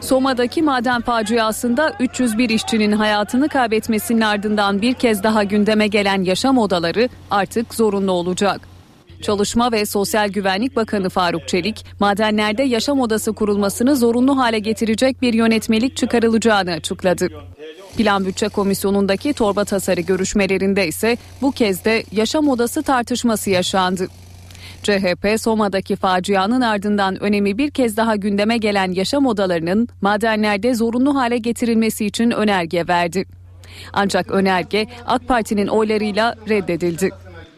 Soma'daki 0.00 0.62
maden 0.62 1.02
faciasında 1.02 1.92
301 2.00 2.50
işçinin 2.50 2.92
hayatını 2.92 3.48
kaybetmesinin 3.48 4.20
ardından 4.20 4.82
bir 4.82 4.94
kez 4.94 5.22
daha 5.22 5.44
gündeme 5.44 5.86
gelen 5.86 6.22
yaşam 6.22 6.58
odaları 6.58 7.08
artık 7.30 7.74
zorunlu 7.74 8.12
olacak. 8.12 8.75
Çalışma 9.22 9.72
ve 9.72 9.86
Sosyal 9.86 10.28
Güvenlik 10.28 10.76
Bakanı 10.76 11.08
Faruk 11.08 11.48
Çelik, 11.48 11.84
madenlerde 12.00 12.62
yaşam 12.62 13.00
odası 13.00 13.32
kurulmasını 13.32 13.96
zorunlu 13.96 14.38
hale 14.38 14.58
getirecek 14.58 15.22
bir 15.22 15.34
yönetmelik 15.34 15.96
çıkarılacağını 15.96 16.70
açıkladı. 16.70 17.28
Plan 17.96 18.24
Bütçe 18.26 18.48
Komisyonu'ndaki 18.48 19.32
torba 19.32 19.64
tasarı 19.64 20.00
görüşmelerinde 20.00 20.88
ise 20.88 21.16
bu 21.42 21.52
kez 21.52 21.84
de 21.84 22.04
yaşam 22.12 22.48
odası 22.48 22.82
tartışması 22.82 23.50
yaşandı. 23.50 24.08
CHP 24.82 25.40
Soma'daki 25.40 25.96
facianın 25.96 26.60
ardından 26.60 27.22
önemi 27.22 27.58
bir 27.58 27.70
kez 27.70 27.96
daha 27.96 28.16
gündeme 28.16 28.56
gelen 28.56 28.92
yaşam 28.92 29.26
odalarının 29.26 29.88
madenlerde 30.00 30.74
zorunlu 30.74 31.14
hale 31.14 31.38
getirilmesi 31.38 32.06
için 32.06 32.30
önerge 32.30 32.88
verdi. 32.88 33.24
Ancak 33.92 34.30
önerge 34.30 34.86
AK 35.06 35.28
Parti'nin 35.28 35.66
oylarıyla 35.66 36.34
reddedildi. 36.48 37.10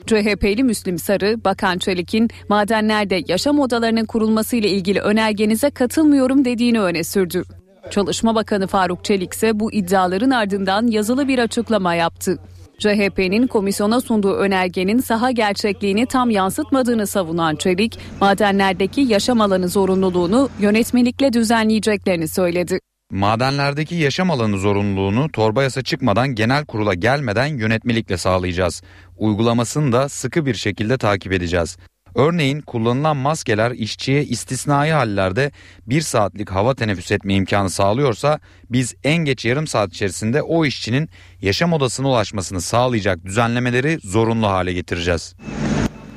CHP'li 0.09 0.65
Müslim 0.65 0.99
Sarı, 0.99 1.45
Bakan 1.45 1.79
Çelik'in 1.79 2.29
madenlerde 2.49 3.23
yaşam 3.29 3.61
odalarının 3.61 4.05
kurulması 4.05 4.57
ile 4.57 4.69
ilgili 4.69 5.01
önergenize 5.01 5.71
katılmıyorum 5.71 6.45
dediğini 6.45 6.81
öne 6.81 7.05
sürdü. 7.05 7.43
Çalışma 7.91 8.35
Bakanı 8.35 8.67
Faruk 8.67 9.05
Çelik 9.05 9.33
ise 9.33 9.61
bu 9.61 9.73
iddiaların 9.73 10.31
ardından 10.31 10.87
yazılı 10.87 11.29
bir 11.29 11.39
açıklama 11.39 11.95
yaptı. 11.95 12.39
CHP'nin 12.79 13.47
komisyona 13.47 14.01
sunduğu 14.01 14.35
önergenin 14.35 14.99
saha 14.99 15.31
gerçekliğini 15.31 16.07
tam 16.07 16.31
yansıtmadığını 16.31 17.07
savunan 17.07 17.57
Çelik, 17.57 17.99
madenlerdeki 18.21 19.01
yaşam 19.01 19.41
alanı 19.41 19.69
zorunluluğunu 19.69 20.49
yönetmelikle 20.61 21.33
düzenleyeceklerini 21.33 22.29
söyledi. 22.29 22.79
Madenlerdeki 23.13 23.95
yaşam 23.95 24.31
alanı 24.31 24.59
zorunluluğunu 24.59 25.33
torba 25.33 25.63
yasa 25.63 25.83
çıkmadan 25.83 26.29
genel 26.29 26.67
kurula 26.67 26.95
gelmeden 26.95 27.47
yönetmelikle 27.47 28.17
sağlayacağız. 28.17 28.83
Uygulamasını 29.17 29.93
da 29.93 30.09
sıkı 30.09 30.47
bir 30.47 30.55
şekilde 30.55 30.99
takip 30.99 31.33
edeceğiz. 31.33 31.77
Örneğin 32.15 32.61
kullanılan 32.61 33.17
maskeler 33.17 33.71
işçiye 33.71 34.25
istisnai 34.25 34.91
hallerde 34.91 35.51
bir 35.87 36.01
saatlik 36.01 36.51
hava 36.51 36.75
teneffüs 36.75 37.13
etme 37.13 37.35
imkanı 37.35 37.71
sağlıyorsa 37.71 38.41
biz 38.71 38.95
en 39.05 39.17
geç 39.17 39.45
yarım 39.45 39.67
saat 39.67 39.93
içerisinde 39.93 40.43
o 40.43 40.65
işçinin 40.65 41.09
yaşam 41.41 41.73
odasına 41.73 42.09
ulaşmasını 42.09 42.61
sağlayacak 42.61 43.25
düzenlemeleri 43.25 43.99
zorunlu 44.05 44.47
hale 44.47 44.73
getireceğiz. 44.73 45.35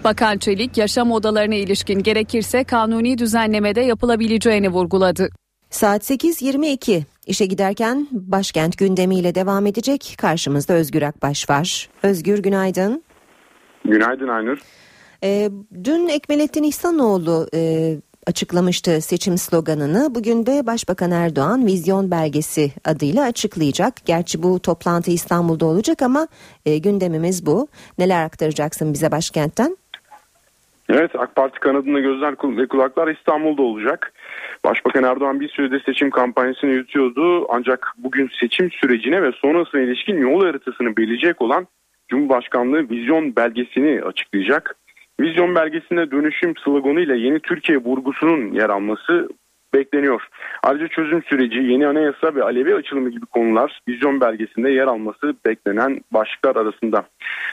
Bakan 0.04 0.38
Çelik 0.38 0.78
yaşam 0.78 1.12
odalarına 1.12 1.56
ilişkin 1.56 2.04
gerekirse 2.04 2.64
kanuni 2.64 3.18
düzenlemede 3.18 3.82
yapılabileceğini 3.82 4.70
vurguladı. 4.70 5.30
Saat 5.72 6.02
8.22 6.12 7.02
işe 7.28 7.46
giderken 7.46 8.08
başkent 8.12 8.78
gündemiyle 8.78 9.36
devam 9.36 9.66
edecek. 9.66 10.16
Karşımızda 10.22 10.74
Özgür 10.74 11.02
Akbaş 11.02 11.50
var. 11.50 11.90
Özgür 12.04 12.40
günaydın. 12.40 13.04
Günaydın 13.86 14.28
Aynur. 14.28 14.58
E, 15.24 15.50
dün 15.84 16.08
Ekmelettin 16.08 16.64
İhsanoğlu 16.64 17.48
e, 17.54 17.94
açıklamıştı 18.28 19.02
seçim 19.02 19.38
sloganını. 19.38 20.16
Bugün 20.16 20.46
de 20.46 20.66
Başbakan 20.66 21.12
Erdoğan 21.12 21.66
vizyon 21.66 22.12
belgesi 22.12 22.72
adıyla 22.86 23.24
açıklayacak. 23.24 23.94
Gerçi 24.06 24.44
bu 24.44 24.60
toplantı 24.60 25.12
İstanbul'da 25.12 25.66
olacak 25.66 26.02
ama 26.02 26.28
e, 26.66 26.78
gündemimiz 26.78 27.46
bu. 27.46 27.68
Neler 27.98 28.26
aktaracaksın 28.26 28.94
bize 28.94 29.12
başkentten? 29.12 29.78
Evet 30.90 31.12
AK 31.16 31.36
Parti 31.36 31.60
kanadında 31.60 32.00
gözler 32.00 32.36
ve 32.58 32.68
kulaklar 32.68 33.08
İstanbul'da 33.08 33.62
olacak. 33.62 34.14
Başbakan 34.66 35.04
Erdoğan 35.04 35.40
bir 35.40 35.50
sürede 35.50 35.80
seçim 35.86 36.10
kampanyasını 36.10 36.72
yürütüyordu 36.72 37.46
ancak 37.50 37.94
bugün 37.98 38.30
seçim 38.40 38.72
sürecine 38.72 39.24
ve 39.24 39.32
sonrasına 39.32 39.82
ilişkin 39.82 40.18
yol 40.18 40.46
haritasını 40.46 40.98
belirleyecek 40.98 41.42
olan 41.42 41.68
Cumhurbaşkanlığı 42.10 42.90
vizyon 42.90 43.36
belgesini 43.36 44.04
açıklayacak. 44.04 44.76
Vizyon 45.20 45.56
belgesinde 45.56 46.12
dönüşüm 46.12 46.54
sloganıyla 46.66 47.16
yeni 47.16 47.40
Türkiye 47.40 47.78
vurgusunun 47.78 48.52
yer 48.52 48.70
alması 48.70 49.30
bekleniyor. 49.74 50.28
Ayrıca 50.64 50.88
çözüm 50.88 51.24
süreci, 51.24 51.58
yeni 51.60 51.88
anayasa 51.88 52.36
ve 52.36 52.44
Alevi 52.44 52.76
açılımı 52.76 53.10
gibi 53.10 53.26
konular 53.26 53.80
vizyon 53.88 54.22
belgesinde 54.22 54.70
yer 54.70 54.88
alması 54.88 55.34
beklenen 55.46 56.02
başlıklar 56.12 56.56
arasında. 56.56 57.04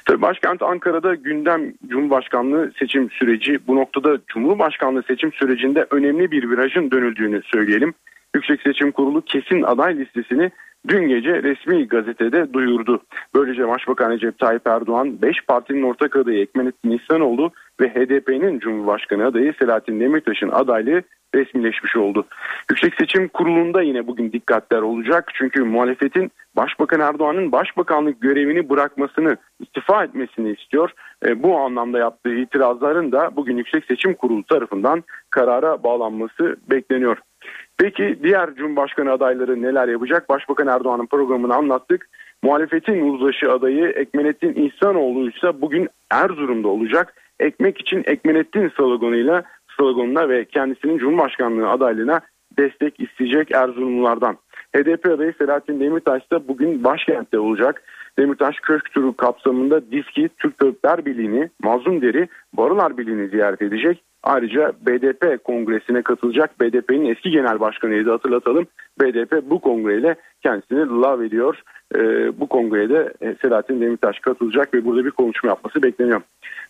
Tabii 0.04 0.22
başkent 0.22 0.62
Ankara'da 0.62 1.14
gündem 1.14 1.72
Cumhurbaşkanlığı 1.86 2.72
seçim 2.78 3.10
süreci. 3.10 3.58
Bu 3.66 3.76
noktada 3.76 4.18
Cumhurbaşkanlığı 4.26 5.02
seçim 5.02 5.32
sürecinde 5.32 5.86
önemli 5.90 6.30
bir 6.30 6.50
virajın 6.50 6.90
dönüldüğünü 6.90 7.42
söyleyelim. 7.42 7.94
Yüksek 8.34 8.62
Seçim 8.62 8.92
Kurulu 8.92 9.22
kesin 9.22 9.62
aday 9.62 9.98
listesini 9.98 10.50
dün 10.88 11.08
gece 11.08 11.42
resmi 11.42 11.88
gazetede 11.88 12.52
duyurdu. 12.52 13.02
Böylece 13.34 13.68
Başbakan 13.68 14.10
Recep 14.10 14.38
Tayyip 14.38 14.66
Erdoğan 14.66 15.22
5 15.22 15.36
partinin 15.48 15.82
ortak 15.82 16.16
adayı 16.16 16.42
Ekmenettin 16.42 16.90
İhsanoğlu 16.90 17.50
ve 17.80 17.88
HDP'nin 17.88 18.58
Cumhurbaşkanı 18.58 19.26
adayı 19.26 19.54
Selahattin 19.58 20.00
Demirtaş'ın 20.00 20.48
adaylığı 20.48 21.02
resmileşmiş 21.34 21.96
oldu. 21.96 22.26
Yüksek 22.70 22.94
Seçim 22.94 23.28
Kurulu'nda 23.28 23.82
yine 23.82 24.06
bugün 24.06 24.32
dikkatler 24.32 24.82
olacak. 24.82 25.30
Çünkü 25.34 25.62
muhalefetin 25.62 26.30
Başbakan 26.56 27.00
Erdoğan'ın 27.00 27.52
başbakanlık 27.52 28.20
görevini 28.20 28.70
bırakmasını, 28.70 29.36
istifa 29.60 30.04
etmesini 30.04 30.52
istiyor. 30.52 30.90
E, 31.26 31.42
bu 31.42 31.58
anlamda 31.58 31.98
yaptığı 31.98 32.34
itirazların 32.34 33.12
da 33.12 33.36
bugün 33.36 33.56
Yüksek 33.56 33.84
Seçim 33.84 34.14
Kurulu 34.14 34.44
tarafından 34.44 35.04
karara 35.30 35.82
bağlanması 35.82 36.56
bekleniyor. 36.70 37.16
Peki 37.78 38.18
diğer 38.22 38.54
Cumhurbaşkanı 38.54 39.12
adayları 39.12 39.62
neler 39.62 39.88
yapacak? 39.88 40.28
Başbakan 40.28 40.66
Erdoğan'ın 40.66 41.06
programını 41.06 41.54
anlattık. 41.54 42.08
Muhalefetin 42.42 43.12
uzlaşı 43.12 43.52
adayı 43.52 43.88
Ekmenettin 43.88 44.54
İhsanoğlu 44.54 45.30
ise 45.30 45.60
bugün 45.60 45.88
Erzurum'da 46.10 46.68
olacak. 46.68 47.14
Ekmek 47.40 47.80
için 47.80 48.02
Ekmenettin 48.06 48.72
sloganıyla 48.76 49.42
sloganına 49.80 50.28
ve 50.28 50.44
kendisinin 50.44 50.98
Cumhurbaşkanlığı 50.98 51.68
adaylığına 51.68 52.20
destek 52.58 53.00
isteyecek 53.00 53.50
Erzurumlulardan. 53.50 54.36
HDP 54.76 55.06
adayı 55.06 55.34
Selahattin 55.38 55.80
Demirtaş 55.80 56.32
da 56.32 56.48
bugün 56.48 56.84
başkentte 56.84 57.38
olacak. 57.38 57.82
Demirtaş 58.18 58.56
Köşk 58.60 58.92
turu 58.92 59.16
kapsamında 59.16 59.90
Diski 59.90 60.28
Türk 60.38 60.58
Tabipler 60.58 61.04
Birliği'ni, 61.04 61.50
Mazlumderi 61.62 62.28
Barolar 62.52 62.98
Birliği'ni 62.98 63.28
ziyaret 63.28 63.62
edecek. 63.62 64.02
Ayrıca 64.22 64.72
BDP 64.86 65.44
kongresine 65.44 66.02
katılacak. 66.02 66.60
BDP'nin 66.60 67.10
eski 67.10 67.30
genel 67.30 67.60
başkanıydı 67.60 68.10
hatırlatalım. 68.10 68.66
BDP 69.00 69.50
bu 69.50 69.60
kongreyle 69.60 70.16
kendisini 70.42 70.88
love 70.88 71.26
ediyor. 71.26 71.62
Ee, 71.94 72.40
bu 72.40 72.48
kongrede 72.48 73.12
e, 73.20 73.36
Selahattin 73.42 73.80
Demirtaş 73.80 74.18
katılacak 74.18 74.74
ve 74.74 74.84
burada 74.84 75.04
bir 75.04 75.10
konuşma 75.10 75.48
yapması 75.48 75.82
bekleniyor. 75.82 76.20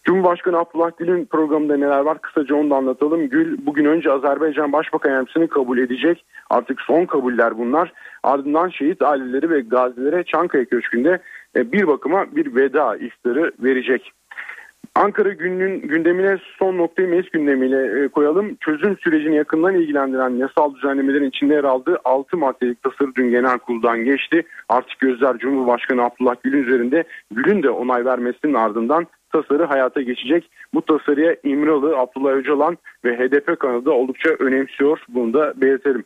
Cumhurbaşkanı 0.04 0.58
Abdullah 0.58 0.90
Gül'ün 0.96 1.24
programında 1.24 1.76
neler 1.76 2.00
var 2.00 2.18
kısaca 2.18 2.54
onu 2.54 2.70
da 2.70 2.76
anlatalım. 2.76 3.28
Gül 3.28 3.66
bugün 3.66 3.84
önce 3.84 4.12
Azerbaycan 4.12 4.72
Başbakan 4.72 5.10
Yardımcısını 5.10 5.48
kabul 5.48 5.78
edecek. 5.78 6.24
Artık 6.50 6.80
son 6.80 7.04
kabuller 7.04 7.58
bunlar. 7.58 7.92
Ardından 8.22 8.68
şehit 8.68 9.02
aileleri 9.02 9.50
ve 9.50 9.60
gazilere 9.60 10.24
Çankaya 10.24 10.64
Köşkü'nde 10.64 11.18
e, 11.56 11.72
bir 11.72 11.86
bakıma 11.86 12.36
bir 12.36 12.54
veda 12.54 12.96
iftarı 12.96 13.52
verecek. 13.60 14.12
Ankara 14.98 15.32
gününün 15.32 15.80
gündemine 15.80 16.38
son 16.58 16.78
noktayı 16.78 17.08
meclis 17.08 17.30
gündemiyle 17.30 18.04
e, 18.04 18.08
koyalım. 18.08 18.56
Çözüm 18.60 18.98
sürecini 18.98 19.36
yakından 19.36 19.74
ilgilendiren 19.74 20.30
yasal 20.30 20.74
düzenlemelerin 20.74 21.28
içinde 21.28 21.54
yer 21.54 21.64
aldığı 21.64 21.98
6 22.04 22.36
maddelik 22.36 22.82
tasarı 22.82 23.14
dün 23.14 23.30
genel 23.30 23.58
kuruldan 23.58 24.04
geçti. 24.04 24.42
Artık 24.68 24.98
gözler 24.98 25.38
Cumhurbaşkanı 25.38 26.02
Abdullah 26.02 26.34
Gül'ün 26.42 26.62
üzerinde 26.62 27.04
Gül'ün 27.30 27.62
de 27.62 27.70
onay 27.70 28.04
vermesinin 28.04 28.54
ardından 28.54 29.06
tasarı 29.32 29.64
hayata 29.64 30.02
geçecek. 30.02 30.50
Bu 30.74 30.82
tasarıya 30.82 31.36
İmralı, 31.44 31.96
Abdullah 31.96 32.32
Öcalan 32.32 32.78
ve 33.04 33.16
HDP 33.16 33.60
kanadı 33.60 33.90
oldukça 33.90 34.30
önemsiyor. 34.30 35.00
Bunu 35.08 35.32
da 35.34 35.60
belirtelim. 35.60 36.04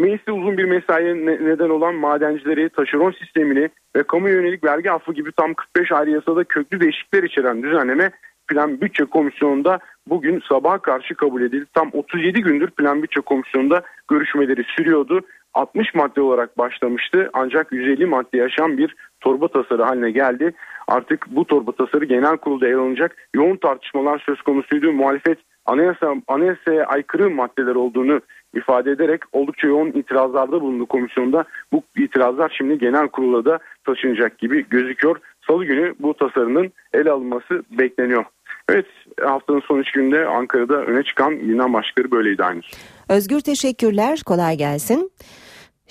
Mecliste 0.00 0.32
uzun 0.32 0.58
bir 0.58 0.64
mesaiye 0.64 1.14
neden 1.16 1.68
olan 1.68 1.94
madencileri, 1.94 2.68
taşeron 2.68 3.10
sistemini 3.10 3.68
ve 3.96 4.02
kamu 4.02 4.28
yönelik 4.28 4.64
vergi 4.64 4.90
affı 4.90 5.12
gibi 5.12 5.32
tam 5.32 5.54
45 5.54 5.92
ayrı 5.92 6.10
yasada 6.10 6.44
köklü 6.44 6.80
değişiklikler 6.80 7.22
içeren 7.22 7.62
düzenleme 7.62 8.10
Plan 8.48 8.80
Bütçe 8.80 9.04
Komisyonu'nda 9.04 9.78
bugün 10.06 10.42
sabaha 10.48 10.78
karşı 10.78 11.14
kabul 11.14 11.42
edildi. 11.42 11.66
Tam 11.74 11.90
37 11.92 12.40
gündür 12.40 12.70
Plan 12.70 13.02
Bütçe 13.02 13.20
Komisyonu'nda 13.20 13.82
görüşmeleri 14.08 14.64
sürüyordu. 14.76 15.20
60 15.54 15.94
madde 15.94 16.20
olarak 16.20 16.58
başlamıştı 16.58 17.30
ancak 17.32 17.72
150 17.72 18.06
madde 18.06 18.36
yaşayan 18.36 18.78
bir 18.78 18.94
torba 19.20 19.48
tasarı 19.48 19.82
haline 19.82 20.10
geldi. 20.10 20.52
Artık 20.88 21.26
bu 21.30 21.44
torba 21.44 21.72
tasarı 21.72 22.04
genel 22.04 22.36
kurulda 22.36 22.68
ele 22.68 22.76
alınacak. 22.76 23.16
Yoğun 23.34 23.56
tartışmalar 23.56 24.22
söz 24.26 24.42
konusuydu. 24.42 24.92
Muhalefet 24.92 25.38
anayasa, 25.66 26.14
anayasaya 26.28 26.84
aykırı 26.84 27.30
maddeler 27.30 27.74
olduğunu 27.74 28.20
ifade 28.54 28.90
ederek 28.90 29.20
oldukça 29.32 29.66
yoğun 29.66 29.88
itirazlarda 29.88 30.60
bulundu 30.60 30.86
komisyonda. 30.86 31.44
Bu 31.72 31.82
itirazlar 31.96 32.54
şimdi 32.58 32.78
genel 32.78 33.08
kurula 33.08 33.44
da 33.44 33.58
taşınacak 33.84 34.38
gibi 34.38 34.68
gözüküyor. 34.68 35.16
Salı 35.46 35.64
günü 35.64 35.94
bu 36.00 36.14
tasarının 36.14 36.72
ele 36.94 37.10
alınması 37.10 37.62
bekleniyor. 37.70 38.24
Evet 38.68 38.86
haftanın 39.20 39.60
son 39.60 39.78
üç 39.78 39.92
günde 39.92 40.26
Ankara'da 40.26 40.74
öne 40.74 41.02
çıkan 41.02 41.30
Yunan 41.30 41.72
başlıkları 41.72 42.10
böyleydi 42.10 42.44
aynı. 42.44 42.60
Özgür 43.08 43.40
teşekkürler 43.40 44.20
kolay 44.26 44.56
gelsin. 44.56 45.10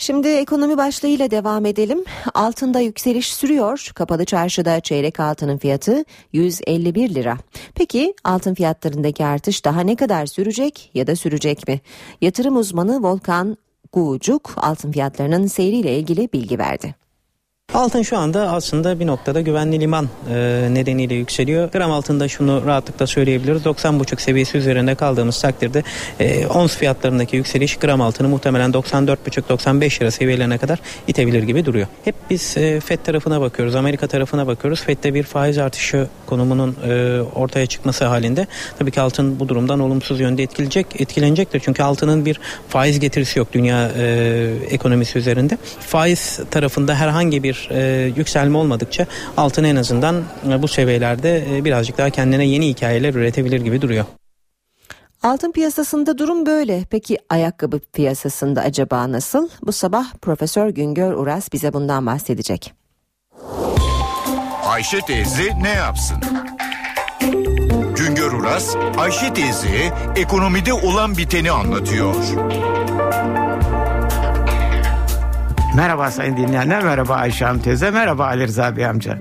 Şimdi 0.01 0.27
ekonomi 0.27 0.77
başlığıyla 0.77 1.31
devam 1.31 1.65
edelim. 1.65 2.03
Altında 2.33 2.79
yükseliş 2.79 3.33
sürüyor. 3.33 3.91
Kapalı 3.95 4.25
çarşıda 4.25 4.79
çeyrek 4.79 5.19
altının 5.19 5.57
fiyatı 5.57 6.05
151 6.33 7.15
lira. 7.15 7.37
Peki 7.75 8.13
altın 8.23 8.53
fiyatlarındaki 8.53 9.25
artış 9.25 9.65
daha 9.65 9.81
ne 9.81 9.95
kadar 9.95 10.25
sürecek 10.25 10.91
ya 10.93 11.07
da 11.07 11.15
sürecek 11.15 11.67
mi? 11.67 11.79
Yatırım 12.21 12.57
uzmanı 12.57 13.03
Volkan 13.03 13.57
Guğcuk 13.91 14.53
altın 14.57 14.91
fiyatlarının 14.91 15.47
seyriyle 15.47 15.97
ilgili 15.97 16.29
bilgi 16.33 16.59
verdi. 16.59 16.95
Altın 17.73 18.01
şu 18.01 18.17
anda 18.17 18.51
aslında 18.51 18.99
bir 18.99 19.07
noktada 19.07 19.41
güvenli 19.41 19.79
liman 19.79 20.09
e, 20.29 20.67
nedeniyle 20.71 21.13
yükseliyor. 21.13 21.71
Gram 21.71 21.91
altında 21.91 22.27
şunu 22.27 22.65
rahatlıkla 22.65 23.07
söyleyebiliriz. 23.07 23.61
90,5 23.61 24.21
seviyesi 24.21 24.57
üzerinde 24.57 24.95
kaldığımız 24.95 25.41
takdirde 25.41 25.83
e, 26.19 26.47
ons 26.47 26.77
fiyatlarındaki 26.77 27.35
yükseliş 27.35 27.75
gram 27.75 28.01
altını 28.01 28.29
muhtemelen 28.29 28.71
94,5-95 28.71 30.01
lira 30.01 30.11
seviyelerine 30.11 30.57
kadar 30.57 30.79
itebilir 31.07 31.43
gibi 31.43 31.65
duruyor. 31.65 31.87
Hep 32.05 32.15
biz 32.29 32.57
e, 32.57 32.79
FED 32.79 32.99
tarafına 32.99 33.41
bakıyoruz, 33.41 33.75
Amerika 33.75 34.07
tarafına 34.07 34.47
bakıyoruz. 34.47 34.81
FED'de 34.81 35.13
bir 35.13 35.23
faiz 35.23 35.57
artışı 35.57 36.07
konumunun 36.25 36.75
ortaya 37.35 37.65
çıkması 37.65 38.05
halinde 38.05 38.47
tabii 38.79 38.91
ki 38.91 39.01
altın 39.01 39.39
bu 39.39 39.49
durumdan 39.49 39.79
olumsuz 39.79 40.19
yönde 40.19 40.43
etkileyecek, 40.43 41.01
etkilenecektir. 41.01 41.59
Çünkü 41.59 41.83
altının 41.83 42.25
bir 42.25 42.39
faiz 42.69 42.99
getirisi 42.99 43.39
yok 43.39 43.47
dünya 43.53 43.89
ekonomisi 44.69 45.19
üzerinde. 45.19 45.57
Faiz 45.79 46.39
tarafında 46.51 46.95
herhangi 46.95 47.43
bir 47.43 47.58
e, 47.71 48.11
yükselme 48.15 48.57
olmadıkça 48.57 49.05
altın 49.37 49.63
en 49.63 49.75
azından 49.75 50.23
e, 50.49 50.61
bu 50.61 50.67
seviyelerde 50.67 51.57
e, 51.57 51.65
birazcık 51.65 51.97
daha 51.97 52.09
kendine 52.09 52.45
yeni 52.45 52.67
hikayeler 52.67 53.13
üretebilir 53.13 53.61
gibi 53.61 53.81
duruyor. 53.81 54.05
Altın 55.23 55.51
piyasasında 55.51 56.17
durum 56.17 56.45
böyle. 56.45 56.83
Peki 56.89 57.17
ayakkabı 57.29 57.79
piyasasında 57.79 58.61
acaba 58.61 59.11
nasıl? 59.11 59.49
Bu 59.61 59.71
sabah 59.71 60.13
Profesör 60.21 60.69
Güngör 60.69 61.13
Uras 61.13 61.53
bize 61.53 61.73
bundan 61.73 62.05
bahsedecek. 62.05 62.73
Ayşe 64.63 64.99
teyze 65.01 65.61
ne 65.61 65.69
yapsın? 65.69 66.17
Güngör 67.95 68.31
Uras, 68.31 68.75
Ayşe 68.97 69.33
teyze 69.33 69.93
ekonomide 70.15 70.73
olan 70.73 71.17
biteni 71.17 71.51
anlatıyor. 71.51 72.15
Merhaba 75.75 76.11
sayın 76.11 76.37
dinleyenler, 76.37 76.83
merhaba 76.83 77.15
Ayşe 77.15 77.45
Hanım 77.45 77.61
teyze, 77.61 77.91
merhaba 77.91 78.25
Ali 78.25 78.47
Rıza 78.47 78.77
Bey 78.77 78.85
amca. 78.85 79.19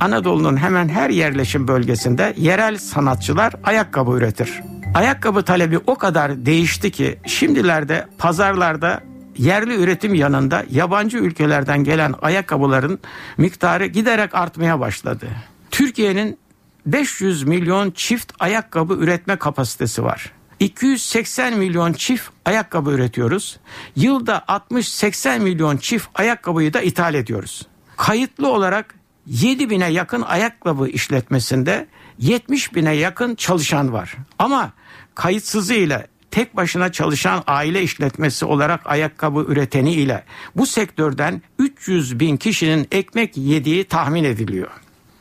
Anadolu'nun 0.00 0.56
hemen 0.56 0.88
her 0.88 1.10
yerleşim 1.10 1.68
bölgesinde 1.68 2.34
yerel 2.36 2.78
sanatçılar 2.78 3.52
ayakkabı 3.64 4.10
üretir. 4.10 4.62
Ayakkabı 4.94 5.42
talebi 5.42 5.78
o 5.86 5.94
kadar 5.94 6.46
değişti 6.46 6.90
ki 6.90 7.18
şimdilerde 7.26 8.06
pazarlarda 8.18 9.00
yerli 9.36 9.74
üretim 9.74 10.14
yanında 10.14 10.64
yabancı 10.70 11.18
ülkelerden 11.18 11.84
gelen 11.84 12.14
ayakkabıların 12.22 12.98
miktarı 13.36 13.86
giderek 13.86 14.34
artmaya 14.34 14.80
başladı. 14.80 15.26
Türkiye'nin 15.70 16.38
500 16.86 17.42
milyon 17.42 17.90
çift 17.90 18.32
ayakkabı 18.38 18.94
üretme 18.94 19.36
kapasitesi 19.36 20.04
var. 20.04 20.32
280 20.60 21.58
milyon 21.58 21.92
çift 21.92 22.30
ayakkabı 22.44 22.90
üretiyoruz. 22.90 23.60
Yılda 23.96 24.44
60-80 24.48 25.40
milyon 25.40 25.76
çift 25.76 26.08
ayakkabıyı 26.14 26.72
da 26.72 26.80
ithal 26.80 27.14
ediyoruz. 27.14 27.66
Kayıtlı 27.96 28.48
olarak 28.48 28.94
7 29.26 29.70
bine 29.70 29.86
yakın 29.86 30.22
ayakkabı 30.22 30.88
işletmesinde 30.88 31.86
70 32.18 32.74
bine 32.74 32.92
yakın 32.92 33.34
çalışan 33.34 33.92
var. 33.92 34.16
Ama 34.38 34.72
kayıtsızı 35.14 35.74
ile 35.74 36.06
tek 36.30 36.56
başına 36.56 36.92
çalışan 36.92 37.42
aile 37.46 37.82
işletmesi 37.82 38.44
olarak 38.44 38.86
ayakkabı 38.86 39.44
üreteni 39.48 39.92
ile 39.92 40.24
bu 40.56 40.66
sektörden 40.66 41.42
300 41.58 42.20
bin 42.20 42.36
kişinin 42.36 42.88
ekmek 42.92 43.36
yediği 43.36 43.84
tahmin 43.84 44.24
ediliyor. 44.24 44.70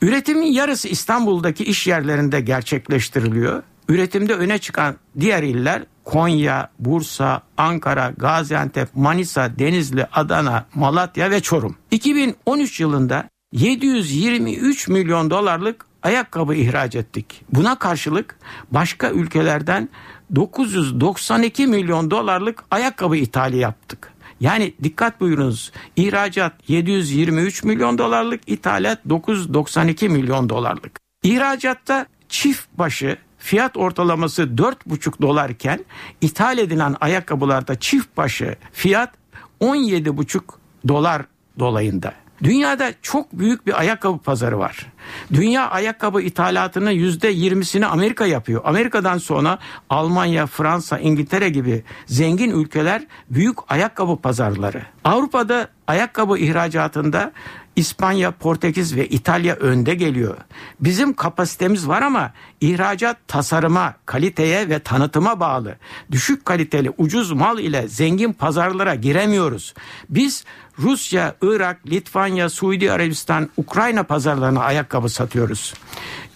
Üretimin 0.02 0.52
yarısı 0.52 0.88
İstanbul'daki 0.88 1.64
iş 1.64 1.88
yerlerinde 1.88 2.42
gerçekleştiriliyor. 2.42 3.64
Üretimde 3.90 4.34
öne 4.34 4.58
çıkan 4.58 4.96
diğer 5.20 5.44
iller 5.44 5.84
Konya, 6.04 6.70
Bursa, 6.80 7.42
Ankara, 7.58 8.14
Gaziantep, 8.18 8.90
Manisa, 8.96 9.60
Denizli, 9.60 10.06
Adana, 10.06 10.66
Malatya 10.76 11.32
ve 11.32 11.42
Çorum. 11.42 11.76
2013 11.92 12.80
yılında 12.80 13.30
723 13.52 14.88
milyon 14.88 15.30
dolarlık 15.30 15.86
ayakkabı 16.04 16.56
ihraç 16.56 16.96
ettik. 16.96 17.42
Buna 17.54 17.80
karşılık 17.80 18.36
başka 18.72 19.12
ülkelerden 19.12 19.90
992 20.36 21.68
milyon 21.68 22.12
dolarlık 22.12 22.64
ayakkabı 22.72 23.18
ithali 23.18 23.58
yaptık. 23.58 24.14
Yani 24.40 24.74
dikkat 24.84 25.22
buyurunuz 25.22 25.72
ihracat 25.96 26.54
723 26.68 27.64
milyon 27.64 27.98
dolarlık 27.98 28.42
ithalat 28.48 29.00
992 29.10 30.10
milyon 30.10 30.50
dolarlık. 30.50 31.00
İhracatta 31.24 32.06
çift 32.30 32.68
başı 32.78 33.18
fiyat 33.40 33.78
ortalaması 33.78 34.44
4,5 34.44 35.22
dolarken 35.22 35.86
ithal 36.22 36.58
edilen 36.58 36.96
ayakkabılarda 37.02 37.80
çift 37.80 38.18
başı 38.18 38.56
fiyat 38.72 39.14
17,5 39.62 40.42
dolar 40.88 41.26
dolayında. 41.60 42.14
Dünyada 42.44 42.94
çok 43.02 43.34
büyük 43.34 43.68
bir 43.68 43.80
ayakkabı 43.80 44.18
pazarı 44.18 44.60
var. 44.60 44.86
Dünya 45.34 45.70
ayakkabı 45.70 46.22
ithalatının 46.22 46.92
yüzde 46.92 47.28
yirmisini 47.28 47.86
Amerika 47.86 48.26
yapıyor. 48.26 48.62
Amerika'dan 48.66 49.18
sonra 49.18 49.60
Almanya, 49.90 50.46
Fransa, 50.46 51.00
İngiltere 51.00 51.50
gibi 51.50 51.84
zengin 52.06 52.52
ülkeler 52.52 53.02
büyük 53.30 53.58
ayakkabı 53.72 54.18
pazarları. 54.18 54.82
Avrupa'da 55.04 55.68
ayakkabı 55.88 56.38
ihracatında 56.38 57.32
İspanya, 57.80 58.32
Portekiz 58.32 58.96
ve 58.96 59.08
İtalya 59.08 59.56
önde 59.56 59.96
geliyor. 59.96 60.38
Bizim 60.80 61.14
kapasitemiz 61.14 61.88
var 61.88 62.02
ama 62.02 62.34
ihracat 62.62 63.18
tasarıma, 63.28 63.96
kaliteye 64.06 64.70
ve 64.70 64.80
tanıtıma 64.80 65.40
bağlı. 65.40 65.76
Düşük 66.12 66.46
kaliteli 66.46 66.90
ucuz 66.98 67.32
mal 67.32 67.60
ile 67.60 67.88
zengin 67.88 68.34
pazarlara 68.34 68.96
giremiyoruz. 68.96 69.74
Biz 70.10 70.44
Rusya, 70.80 71.36
Irak, 71.42 71.88
Litvanya, 71.88 72.50
Suudi 72.50 72.92
Arabistan, 72.92 73.50
Ukrayna 73.58 74.04
pazarlarına 74.04 74.60
ayakkabı 74.60 75.10
satıyoruz. 75.10 75.74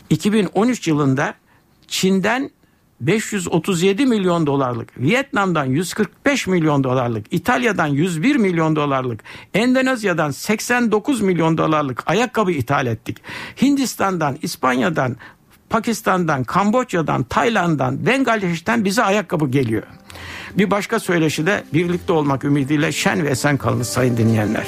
2013 0.10 0.88
yılında 0.88 1.34
Çin'den 1.88 2.50
537 3.08 4.06
milyon 4.06 4.48
dolarlık, 4.48 4.98
Vietnam'dan 4.98 5.66
145 5.66 6.48
milyon 6.48 6.84
dolarlık, 6.84 7.26
İtalya'dan 7.32 7.88
101 7.88 8.36
milyon 8.36 8.76
dolarlık, 8.76 9.24
Endonezya'dan 9.54 10.32
89 10.32 11.22
milyon 11.22 11.58
dolarlık 11.58 12.04
ayakkabı 12.06 12.52
ithal 12.52 12.88
ettik. 12.88 13.18
Hindistan'dan, 13.62 14.38
İspanya'dan, 14.42 15.16
Pakistan'dan, 15.70 16.44
Kamboçya'dan, 16.44 17.24
Tayland'dan, 17.24 18.06
Bangladeş'ten 18.06 18.86
bize 18.86 19.04
ayakkabı 19.04 19.48
geliyor. 19.48 19.84
Bir 20.58 20.72
başka 20.72 21.00
söyleşi 21.00 21.46
de 21.46 21.64
birlikte 21.74 22.14
olmak 22.14 22.44
ümidiyle 22.44 22.92
şen 22.92 23.24
ve 23.24 23.30
esen 23.30 23.58
kalınız 23.58 23.88
sayın 23.88 24.18
dinleyenler. 24.18 24.68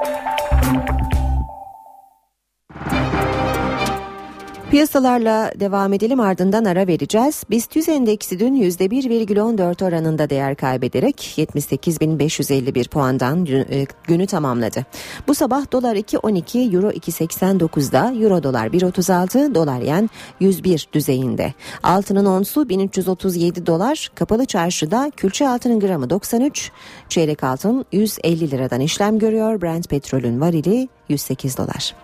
Piyasalarla 4.71 5.53
devam 5.61 5.93
edelim 5.93 6.21
ardından 6.21 6.65
ara 6.65 6.87
vereceğiz. 6.87 7.45
BIST 7.51 7.77
100 7.77 7.89
endeksi 7.89 8.39
dün 8.39 8.55
%1,14 8.55 9.85
oranında 9.85 10.31
değer 10.31 10.55
kaybederek 10.55 11.35
78.551 11.37 12.89
puandan 12.89 13.47
e, 13.47 13.87
günü 14.05 14.27
tamamladı. 14.27 14.87
Bu 15.29 15.35
sabah 15.35 15.73
dolar 15.73 15.97
2.12, 15.97 16.75
euro 16.77 16.91
2.89'da, 16.91 18.15
euro 18.23 18.43
dolar 18.43 18.67
1.36, 18.67 19.55
dolar 19.55 19.81
yen 19.81 20.11
101 20.41 20.89
düzeyinde. 20.93 21.55
Altının 21.83 22.27
onsu 22.27 22.69
1337 22.69 23.67
dolar, 23.67 24.11
kapalı 24.15 24.45
çarşıda 24.45 25.13
külçe 25.17 25.49
altının 25.49 25.81
gramı 25.81 26.11
93, 26.11 26.73
çeyrek 27.09 27.45
altın 27.45 27.85
150 27.93 28.51
liradan 28.51 28.81
işlem 28.81 29.19
görüyor. 29.19 29.63
Brent 29.63 29.89
petrolün 29.89 30.41
varili 30.41 30.89
108 31.09 31.59
dolar. 31.59 31.95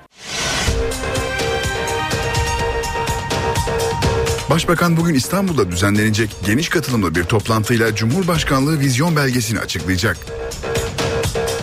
Başbakan 4.50 4.96
bugün 4.96 5.14
İstanbul'da 5.14 5.70
düzenlenecek 5.70 6.36
geniş 6.46 6.68
katılımlı 6.68 7.14
bir 7.14 7.24
toplantıyla 7.24 7.94
Cumhurbaşkanlığı 7.94 8.80
vizyon 8.80 9.16
belgesini 9.16 9.60
açıklayacak. 9.60 10.16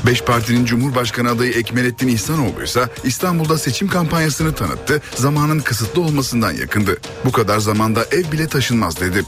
Beş 0.06 0.22
partinin 0.22 0.66
Cumhurbaşkanı 0.66 1.30
adayı 1.30 1.52
Ekmelettin 1.52 2.08
İhsanoğlu 2.08 2.64
ise 2.64 2.90
İstanbul'da 3.04 3.58
seçim 3.58 3.88
kampanyasını 3.88 4.56
tanıttı, 4.56 5.02
zamanın 5.16 5.60
kısıtlı 5.60 6.02
olmasından 6.02 6.52
yakındı. 6.52 6.98
Bu 7.26 7.32
kadar 7.32 7.60
zamanda 7.60 8.06
ev 8.12 8.32
bile 8.32 8.48
taşınmaz 8.48 9.02
dedi. 9.02 9.24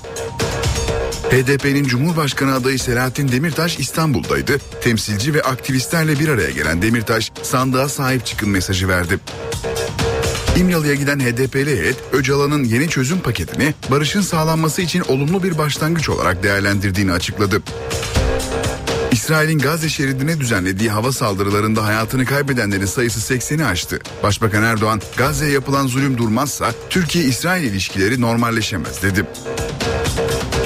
HDP'nin 1.30 1.84
Cumhurbaşkanı 1.84 2.56
adayı 2.56 2.80
Selahattin 2.80 3.32
Demirtaş 3.32 3.80
İstanbul'daydı. 3.80 4.58
Temsilci 4.84 5.34
ve 5.34 5.42
aktivistlerle 5.42 6.20
bir 6.20 6.30
araya 6.30 6.52
gelen 6.52 6.82
Demirtaş 6.82 7.32
sandığa 7.44 7.90
sahip 7.90 8.26
çıkın 8.26 8.50
mesajı 8.50 8.88
verdi. 8.88 9.20
İmralı'ya 10.58 10.94
giden 10.94 11.20
HDP'li 11.20 11.80
heyet 11.80 11.96
Öcalan'ın 12.12 12.64
yeni 12.64 12.90
çözüm 12.90 13.20
paketini 13.20 13.74
barışın 13.92 14.22
sağlanması 14.22 14.82
için 14.82 15.02
olumlu 15.02 15.44
bir 15.44 15.58
başlangıç 15.58 16.10
olarak 16.10 16.44
değerlendirdiğini 16.44 17.12
açıkladı. 17.12 17.62
İsrail'in 19.12 19.60
Gazze 19.60 19.90
şeridine 19.90 20.40
düzenlediği 20.40 20.90
hava 20.90 21.12
saldırılarında 21.12 21.86
hayatını 21.86 22.26
kaybedenlerin 22.26 22.86
sayısı 22.86 23.34
80'i 23.34 23.66
aştı. 23.66 24.00
Başbakan 24.24 24.64
Erdoğan, 24.64 25.02
Gazze'ye 25.18 25.52
yapılan 25.52 25.88
zulüm 25.88 26.18
durmazsa 26.18 26.74
Türkiye-İsrail 26.90 27.64
ilişkileri 27.64 28.22
normalleşemez 28.22 29.04
dedi. 29.04 29.26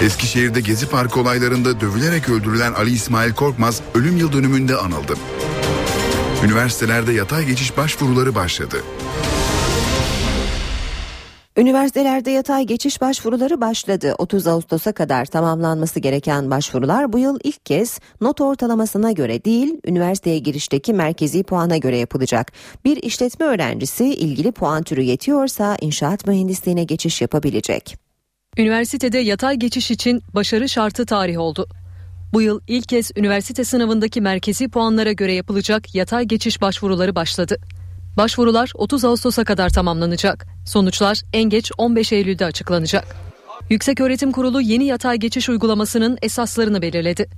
Eskişehir'de 0.02 0.62
Gezi 0.62 0.90
Parkı 0.90 1.20
olaylarında 1.20 1.82
dövülerek 1.82 2.30
öldürülen 2.30 2.74
Ali 2.74 2.92
İsmail 2.92 3.34
Korkmaz 3.34 3.82
ölüm 3.96 4.18
yıl 4.18 4.34
dönümünde 4.34 4.76
anıldı. 4.76 5.14
Üniversitelerde 6.46 7.14
yatay 7.14 7.46
geçiş 7.46 7.78
başvuruları 7.78 8.36
başladı. 8.36 8.84
Üniversitelerde 11.58 12.32
yatay 12.32 12.66
geçiş 12.66 13.02
başvuruları 13.02 13.62
başladı. 13.62 14.16
30 14.18 14.48
Ağustos'a 14.48 14.92
kadar 14.92 15.26
tamamlanması 15.26 16.00
gereken 16.00 16.52
başvurular 16.52 17.14
bu 17.14 17.20
yıl 17.20 17.40
ilk 17.44 17.66
kez 17.66 18.00
not 18.22 18.42
ortalamasına 18.42 19.12
göre 19.12 19.44
değil, 19.44 19.82
üniversiteye 19.86 20.40
girişteki 20.40 20.94
merkezi 20.94 21.44
puana 21.44 21.78
göre 21.78 21.98
yapılacak. 21.98 22.52
Bir 22.86 22.98
işletme 22.98 23.46
öğrencisi 23.46 24.06
ilgili 24.06 24.52
puan 24.52 24.84
türü 24.84 25.02
yetiyorsa 25.02 25.78
inşaat 25.82 26.28
mühendisliğine 26.28 26.84
geçiş 26.84 27.22
yapabilecek. 27.22 27.98
Üniversitede 28.58 29.18
yatay 29.18 29.56
geçiş 29.56 29.92
için 29.92 30.22
başarı 30.34 30.70
şartı 30.70 31.06
tarih 31.06 31.40
oldu. 31.40 31.68
Bu 32.34 32.42
yıl 32.42 32.60
ilk 32.68 32.90
kez 32.90 33.12
üniversite 33.16 33.64
sınavındaki 33.64 34.22
merkezi 34.22 34.70
puanlara 34.70 35.12
göre 35.12 35.34
yapılacak 35.34 35.96
yatay 35.96 36.26
geçiş 36.26 36.62
başvuruları 36.62 37.16
başladı. 37.16 37.58
Başvurular 38.18 38.72
30 38.76 39.06
Ağustos'a 39.06 39.44
kadar 39.44 39.70
tamamlanacak. 39.70 40.48
Sonuçlar 40.66 41.22
en 41.34 41.44
geç 41.44 41.72
15 41.78 42.12
Eylül'de 42.12 42.46
açıklanacak. 42.46 43.16
Yükseköğretim 43.70 44.32
Kurulu 44.32 44.62
yeni 44.62 44.86
yatay 44.86 45.18
geçiş 45.18 45.50
uygulamasının 45.50 46.18
esaslarını 46.22 46.82
belirledi. 46.82 47.30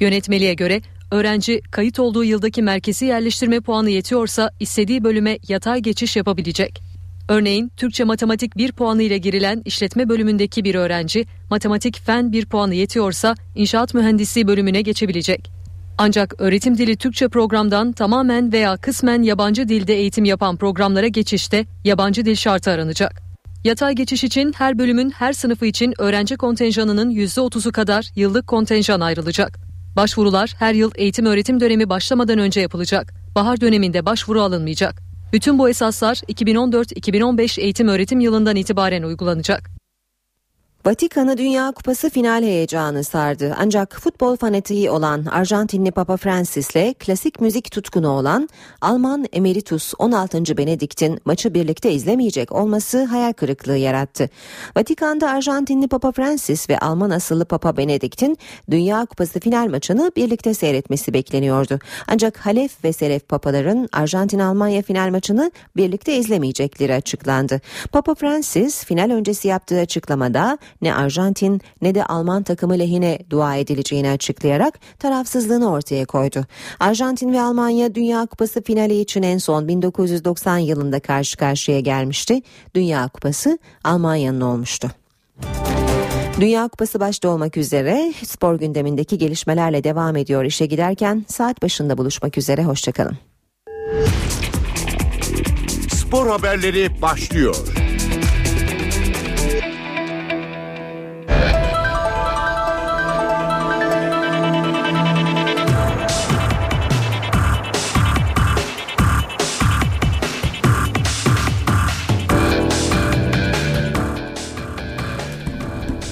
Yönetmeliğe 0.00 0.54
göre 0.54 0.82
öğrenci 1.10 1.60
kayıt 1.70 1.98
olduğu 1.98 2.24
yıldaki 2.24 2.62
merkezi 2.62 3.04
yerleştirme 3.04 3.60
puanı 3.60 3.90
yetiyorsa 3.90 4.50
istediği 4.60 5.04
bölüme 5.04 5.38
yatay 5.48 5.80
geçiş 5.80 6.16
yapabilecek. 6.16 6.82
Örneğin 7.28 7.72
Türkçe 7.76 8.04
matematik 8.04 8.56
1 8.56 8.72
puanı 8.72 9.02
ile 9.02 9.18
girilen 9.18 9.62
işletme 9.64 10.08
bölümündeki 10.08 10.64
bir 10.64 10.74
öğrenci 10.74 11.26
matematik 11.50 12.00
fen 12.00 12.32
1 12.32 12.46
puanı 12.46 12.74
yetiyorsa 12.74 13.34
inşaat 13.54 13.94
mühendisliği 13.94 14.46
bölümüne 14.46 14.82
geçebilecek. 14.82 15.57
Ancak 16.00 16.34
öğretim 16.38 16.78
dili 16.78 16.96
Türkçe 16.96 17.28
programdan 17.28 17.92
tamamen 17.92 18.52
veya 18.52 18.76
kısmen 18.76 19.22
yabancı 19.22 19.68
dilde 19.68 19.94
eğitim 19.94 20.24
yapan 20.24 20.56
programlara 20.56 21.06
geçişte 21.06 21.66
yabancı 21.84 22.24
dil 22.24 22.34
şartı 22.34 22.70
aranacak. 22.70 23.22
Yatay 23.64 23.94
geçiş 23.94 24.24
için 24.24 24.52
her 24.52 24.78
bölümün 24.78 25.10
her 25.10 25.32
sınıfı 25.32 25.66
için 25.66 25.94
öğrenci 25.98 26.36
kontenjanının 26.36 27.10
%30'u 27.10 27.72
kadar 27.72 28.10
yıllık 28.16 28.46
kontenjan 28.46 29.00
ayrılacak. 29.00 29.58
Başvurular 29.96 30.54
her 30.58 30.74
yıl 30.74 30.90
eğitim 30.94 31.26
öğretim 31.26 31.60
dönemi 31.60 31.88
başlamadan 31.88 32.38
önce 32.38 32.60
yapılacak. 32.60 33.14
Bahar 33.34 33.60
döneminde 33.60 34.06
başvuru 34.06 34.42
alınmayacak. 34.42 35.02
Bütün 35.32 35.58
bu 35.58 35.68
esaslar 35.68 36.16
2014-2015 36.16 37.60
eğitim 37.60 37.88
öğretim 37.88 38.20
yılından 38.20 38.56
itibaren 38.56 39.02
uygulanacak. 39.02 39.77
Vatikan'ı 40.88 41.38
Dünya 41.38 41.72
Kupası 41.72 42.10
final 42.10 42.42
heyecanı 42.42 43.04
sardı. 43.04 43.54
Ancak 43.58 44.00
futbol 44.00 44.36
fanatiği 44.36 44.90
olan 44.90 45.24
Arjantinli 45.24 45.90
Papa 45.90 46.16
Francis'le 46.16 46.94
klasik 46.98 47.40
müzik 47.40 47.70
tutkunu 47.70 48.08
olan 48.08 48.48
Alman 48.80 49.26
Emeritus 49.32 49.94
16. 49.98 50.56
Benedikt'in 50.56 51.20
maçı 51.24 51.54
birlikte 51.54 51.92
izlemeyecek 51.92 52.52
olması 52.52 53.04
hayal 53.04 53.32
kırıklığı 53.32 53.76
yarattı. 53.76 54.30
Vatikan'da 54.76 55.30
Arjantinli 55.30 55.88
Papa 55.88 56.12
Francis 56.12 56.70
ve 56.70 56.78
Alman 56.78 57.10
asıllı 57.10 57.44
Papa 57.44 57.76
Benedikt'in 57.76 58.38
Dünya 58.70 59.06
Kupası 59.06 59.40
final 59.40 59.68
maçını 59.68 60.12
birlikte 60.16 60.54
seyretmesi 60.54 61.14
bekleniyordu. 61.14 61.78
Ancak 62.06 62.46
Halef 62.46 62.84
ve 62.84 62.92
Selef 62.92 63.28
papaların 63.28 63.88
Arjantin-Almanya 63.92 64.82
final 64.82 65.10
maçını 65.10 65.50
birlikte 65.76 66.16
izlemeyecekleri 66.16 66.94
açıklandı. 66.94 67.60
Papa 67.92 68.14
Francis 68.14 68.84
final 68.84 69.10
öncesi 69.10 69.48
yaptığı 69.48 69.80
açıklamada 69.80 70.58
ne 70.82 70.94
Arjantin 70.94 71.60
ne 71.82 71.94
de 71.94 72.04
Alman 72.04 72.42
takımı 72.42 72.78
lehine 72.78 73.18
dua 73.30 73.56
edileceğini 73.56 74.10
açıklayarak 74.10 74.80
tarafsızlığını 74.98 75.72
ortaya 75.72 76.04
koydu. 76.04 76.44
Arjantin 76.80 77.32
ve 77.32 77.40
Almanya 77.40 77.94
Dünya 77.94 78.26
Kupası 78.26 78.62
finali 78.62 79.00
için 79.00 79.22
en 79.22 79.38
son 79.38 79.68
1990 79.68 80.58
yılında 80.58 81.00
karşı 81.00 81.36
karşıya 81.36 81.80
gelmişti. 81.80 82.42
Dünya 82.74 83.08
Kupası 83.08 83.58
Almanya'nın 83.84 84.40
olmuştu. 84.40 84.90
Dünya 86.40 86.68
Kupası 86.68 87.00
başta 87.00 87.28
olmak 87.28 87.56
üzere 87.56 88.12
spor 88.24 88.54
gündemindeki 88.54 89.18
gelişmelerle 89.18 89.84
devam 89.84 90.16
ediyor 90.16 90.44
işe 90.44 90.66
giderken 90.66 91.24
saat 91.28 91.62
başında 91.62 91.98
buluşmak 91.98 92.38
üzere 92.38 92.64
hoşçakalın. 92.64 93.18
Spor 95.90 96.26
haberleri 96.26 97.02
başlıyor. 97.02 97.56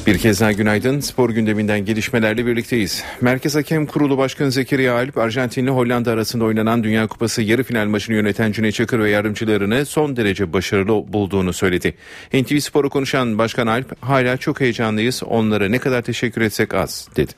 Bir 0.06 0.18
kez 0.18 0.40
daha 0.40 0.52
günaydın. 0.52 1.00
Spor 1.00 1.30
gündeminden 1.30 1.84
gelişmelerle 1.84 2.46
birlikteyiz. 2.46 3.04
Merkez 3.20 3.56
Hakem 3.56 3.86
Kurulu 3.86 4.18
Başkanı 4.18 4.50
Zekeriya 4.50 4.94
Alp, 4.94 5.18
Arjantinli 5.18 5.70
Hollanda 5.70 6.10
arasında 6.10 6.44
oynanan 6.44 6.84
Dünya 6.84 7.06
Kupası 7.06 7.42
yarı 7.42 7.62
final 7.62 7.86
maçını 7.86 8.16
yöneten 8.16 8.52
Cüneyt 8.52 8.74
Çakır 8.74 8.98
ve 8.98 9.10
yardımcılarını 9.10 9.86
son 9.86 10.16
derece 10.16 10.52
başarılı 10.52 11.12
bulduğunu 11.12 11.52
söyledi. 11.52 11.94
NTV 12.32 12.58
Spor'u 12.58 12.90
konuşan 12.90 13.38
Başkan 13.38 13.66
Alp, 13.66 14.02
hala 14.02 14.36
çok 14.36 14.60
heyecanlıyız, 14.60 15.22
onlara 15.26 15.68
ne 15.68 15.78
kadar 15.78 16.02
teşekkür 16.02 16.40
etsek 16.40 16.74
az, 16.74 17.08
dedi. 17.16 17.32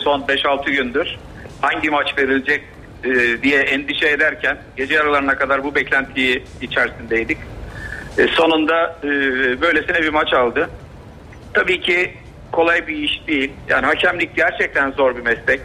Son 0.00 0.20
5-6 0.20 0.70
gündür 0.70 1.16
hangi 1.60 1.90
maç 1.90 2.18
verilecek 2.18 2.64
e, 3.04 3.42
diye 3.42 3.60
endişe 3.60 4.08
ederken 4.08 4.58
gece 4.76 4.94
yarılarına 4.94 5.38
kadar 5.38 5.64
bu 5.64 5.74
beklentiyi 5.74 6.44
içerisindeydik. 6.62 7.38
E, 8.18 8.26
sonunda 8.28 8.96
e, 9.04 9.08
böylesine 9.60 10.02
bir 10.02 10.08
maç 10.08 10.32
aldı. 10.32 10.70
Tabii 11.54 11.80
ki 11.80 12.14
kolay 12.52 12.86
bir 12.86 12.96
iş 12.96 13.26
değil. 13.26 13.50
Yani 13.68 13.86
hakemlik 13.86 14.36
gerçekten 14.36 14.90
zor 14.90 15.16
bir 15.16 15.22
meslek. 15.22 15.60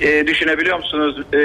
Ee, 0.00 0.26
düşünebiliyor 0.26 0.76
musunuz? 0.76 1.22
Ee, 1.32 1.36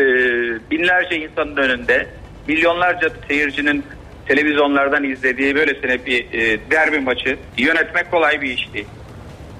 binlerce 0.71 1.15
insanın 1.15 1.57
önünde, 1.57 2.07
milyonlarca 2.47 3.09
seyircinin 3.27 3.85
televizyonlardan 4.27 5.03
izlediği 5.03 5.55
böylesine 5.55 6.05
bir 6.05 6.33
e, 6.33 6.59
derbi 6.71 6.99
maçı 6.99 7.37
yönetmek 7.57 8.11
kolay 8.11 8.41
bir 8.41 8.49
iş 8.49 8.73
değil. 8.73 8.87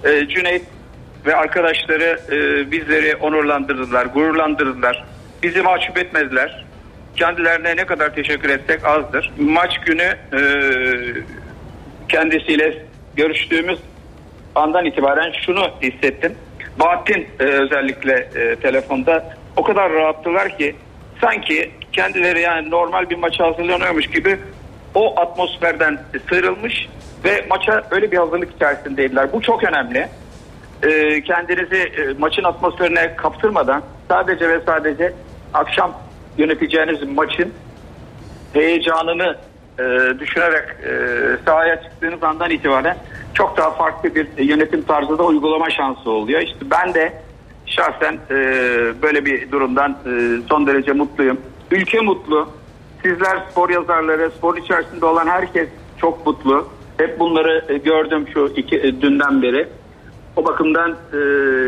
Ee, 0.05 0.27
Cüneyt 0.27 0.63
ve 1.25 1.35
arkadaşları 1.35 2.19
e, 2.31 2.71
bizleri 2.71 3.15
onurlandırdılar, 3.15 4.05
gururlandırdılar. 4.05 5.05
Bizi 5.43 5.61
mahcup 5.61 5.97
etmediler. 5.97 6.65
kendilerine 7.15 7.75
ne 7.77 7.85
kadar 7.85 8.15
teşekkür 8.15 8.49
etsek 8.49 8.85
azdır. 8.85 9.31
Maç 9.37 9.79
günü 9.85 10.15
e, 10.33 10.41
kendisiyle 12.09 12.85
görüştüğümüz 13.15 13.79
andan 14.55 14.85
itibaren 14.85 15.31
şunu 15.45 15.67
hissettim. 15.81 16.35
Bahattin 16.79 17.27
e, 17.39 17.43
özellikle 17.43 18.13
e, 18.13 18.55
telefonda 18.55 19.35
o 19.57 19.63
kadar 19.63 19.93
rahattılar 19.93 20.57
ki 20.57 20.75
sanki 21.21 21.71
kendileri 21.91 22.41
yani 22.41 22.69
normal 22.69 23.09
bir 23.09 23.15
maça 23.15 23.45
hazırlanıyormuş 23.45 24.07
gibi 24.07 24.39
o 24.95 25.19
atmosferden 25.19 25.99
sıyrılmış 26.29 26.89
ve 27.23 27.45
maça 27.49 27.83
öyle 27.91 28.11
bir 28.11 28.17
hazırlık 28.17 28.55
içerisindeydiler. 28.55 29.33
Bu 29.33 29.41
çok 29.41 29.63
önemli. 29.63 30.07
E, 30.83 31.21
kendinizi 31.23 31.75
e, 31.75 32.13
maçın 32.19 32.43
atmosferine 32.43 33.15
kaptırmadan 33.15 33.83
sadece 34.09 34.49
ve 34.49 34.59
sadece 34.65 35.13
akşam 35.53 35.93
yöneteceğiniz 36.37 37.03
maçın 37.03 37.53
heyecanını 38.53 39.37
e, 39.79 39.83
düşünerek 40.19 40.69
e, 40.69 40.91
sahaya 41.45 41.83
çıktığınız 41.83 42.23
andan 42.23 42.49
itibaren 42.49 42.97
çok 43.33 43.57
daha 43.57 43.71
farklı 43.71 44.15
bir 44.15 44.27
yönetim 44.37 44.81
tarzı 44.81 45.17
da 45.17 45.23
uygulama 45.23 45.69
şansı 45.69 46.09
oluyor. 46.09 46.41
İşte 46.41 46.59
ben 46.71 46.93
de 46.93 47.13
şahsen 47.65 48.13
e, 48.31 48.35
böyle 49.01 49.25
bir 49.25 49.51
durumdan 49.51 49.91
e, 49.91 50.41
son 50.49 50.67
derece 50.67 50.93
mutluyum. 50.93 51.37
Ülke 51.71 51.99
mutlu. 51.99 52.49
Sizler 53.03 53.37
spor 53.51 53.69
yazarları, 53.69 54.31
spor 54.37 54.57
içerisinde 54.57 55.05
olan 55.05 55.27
herkes 55.27 55.69
çok 55.97 56.25
mutlu. 56.25 56.67
Hep 56.97 57.19
bunları 57.19 57.65
e, 57.69 57.77
gördüm 57.77 58.25
şu 58.33 58.53
iki 58.55 58.77
e, 58.77 59.01
dünden 59.01 59.41
beri. 59.41 59.67
O 60.35 60.45
bakımdan 60.45 60.91
e, 60.91 61.17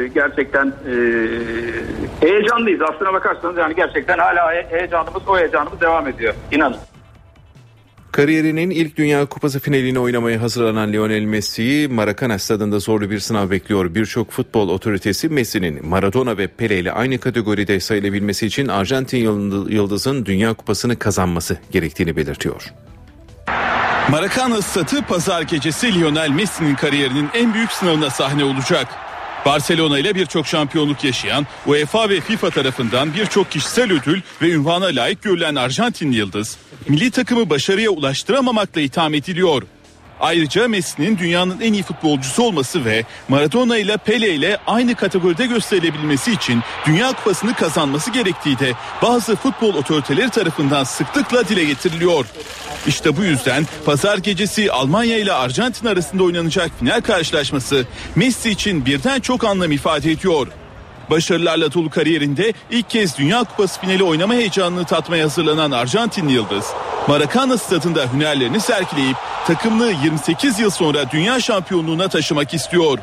gerçekten 0.08 0.68
e, 0.68 0.96
heyecanlıyız. 2.20 2.82
Aslına 2.82 3.14
bakarsanız 3.14 3.58
yani 3.58 3.76
gerçekten 3.76 4.18
hala 4.18 4.54
he- 4.54 4.68
heyecanımız 4.70 5.28
o 5.28 5.38
heyecanımız 5.38 5.82
devam 5.82 6.08
ediyor. 6.08 6.34
İnanın. 6.52 6.78
Kariyerinin 8.16 8.70
ilk 8.70 8.98
Dünya 8.98 9.26
Kupası 9.26 9.60
finalini 9.60 10.00
oynamaya 10.00 10.42
hazırlanan 10.42 10.94
Lionel 10.94 11.24
Messi'yi 11.24 11.88
Maracana 11.88 12.40
stadında 12.40 12.80
zorlu 12.80 13.10
bir 13.10 13.20
sınav 13.20 13.50
bekliyor. 13.50 13.96
Birçok 13.96 14.32
futbol 14.32 14.70
otoritesi 14.70 15.30
Messi'nin 15.30 15.86
Maradona 15.88 16.38
ve 16.38 16.48
Pele 16.48 16.80
ile 16.80 16.92
aynı 16.92 17.18
kategoride 17.18 17.80
sayılabilmesi 17.80 18.46
için 18.46 18.68
Arjantin 18.68 19.18
yıldızın 19.70 20.26
Dünya 20.26 20.54
Kupası'nı 20.54 21.00
kazanması 21.00 21.58
gerektiğini 21.72 22.16
belirtiyor. 22.16 22.74
Maracana 24.10 24.62
Stadı 24.62 25.02
pazar 25.02 25.42
gecesi 25.42 26.00
Lionel 26.00 26.30
Messi'nin 26.30 26.76
kariyerinin 26.76 27.30
en 27.34 27.54
büyük 27.54 27.72
sınavına 27.72 28.10
sahne 28.10 28.44
olacak. 28.44 28.88
Barcelona 29.46 30.00
ile 30.00 30.16
birçok 30.16 30.48
şampiyonluk 30.48 31.04
yaşayan 31.04 31.48
UEFA 31.66 32.10
ve 32.10 32.22
FIFA 32.22 32.50
tarafından 32.50 33.14
birçok 33.14 33.52
kişisel 33.52 33.92
ödül 33.92 34.22
ve 34.42 34.50
ünvana 34.50 34.86
layık 34.86 35.22
görülen 35.22 35.56
Arjantin 35.56 36.12
yıldız, 36.12 36.58
milli 36.90 37.12
takımı 37.12 37.50
başarıya 37.50 37.90
ulaştıramamakla 37.90 38.82
itham 38.82 39.14
ediliyor. 39.14 39.64
Ayrıca 40.20 40.68
Messi'nin 40.68 41.18
dünyanın 41.18 41.62
en 41.62 41.74
iyi 41.74 41.84
futbolcusu 41.84 42.44
olması 42.44 42.86
ve 42.86 43.04
Maradona 43.30 43.78
ile 43.78 43.98
Pele 43.98 44.36
ile 44.36 44.58
aynı 44.68 44.96
kategoride 44.96 45.46
gösterilebilmesi 45.46 46.32
için 46.32 46.62
Dünya 46.86 47.12
Kupası'nı 47.12 47.54
kazanması 47.54 48.12
gerektiği 48.12 48.60
de 48.60 48.74
bazı 49.02 49.36
futbol 49.36 49.74
otoriteleri 49.74 50.30
tarafından 50.30 50.84
sıklıkla 50.84 51.48
dile 51.48 51.64
getiriliyor. 51.64 52.26
İşte 52.88 53.18
bu 53.18 53.24
yüzden 53.24 53.66
pazar 53.86 54.18
gecesi 54.18 54.72
Almanya 54.72 55.18
ile 55.18 55.34
Arjantin 55.34 55.88
arasında 55.88 56.24
oynanacak 56.24 56.72
final 56.80 57.02
karşılaşması 57.02 57.86
Messi 58.16 58.50
için 58.50 58.86
birden 58.86 59.20
çok 59.20 59.44
anlam 59.44 59.72
ifade 59.72 60.12
ediyor. 60.12 60.48
Başarılarla 61.10 61.74
dolu 61.74 61.90
kariyerinde 61.90 62.54
ilk 62.72 62.90
kez 62.90 63.18
Dünya 63.18 63.44
Kupası 63.44 63.82
finali 63.82 64.04
oynama 64.04 64.34
heyecanını 64.34 64.86
tatmaya 64.86 65.24
hazırlanan 65.24 65.72
Arjantin 65.72 66.28
Yıldız, 66.28 66.66
Maracana 67.08 67.58
stadında 67.58 68.06
hünerlerini 68.14 68.60
sergileyip 68.60 69.18
takımını 69.48 69.94
28 70.04 70.60
yıl 70.60 70.70
sonra 70.70 71.12
dünya 71.12 71.40
şampiyonluğuna 71.40 72.08
taşımak 72.08 72.54
istiyor. 72.54 73.00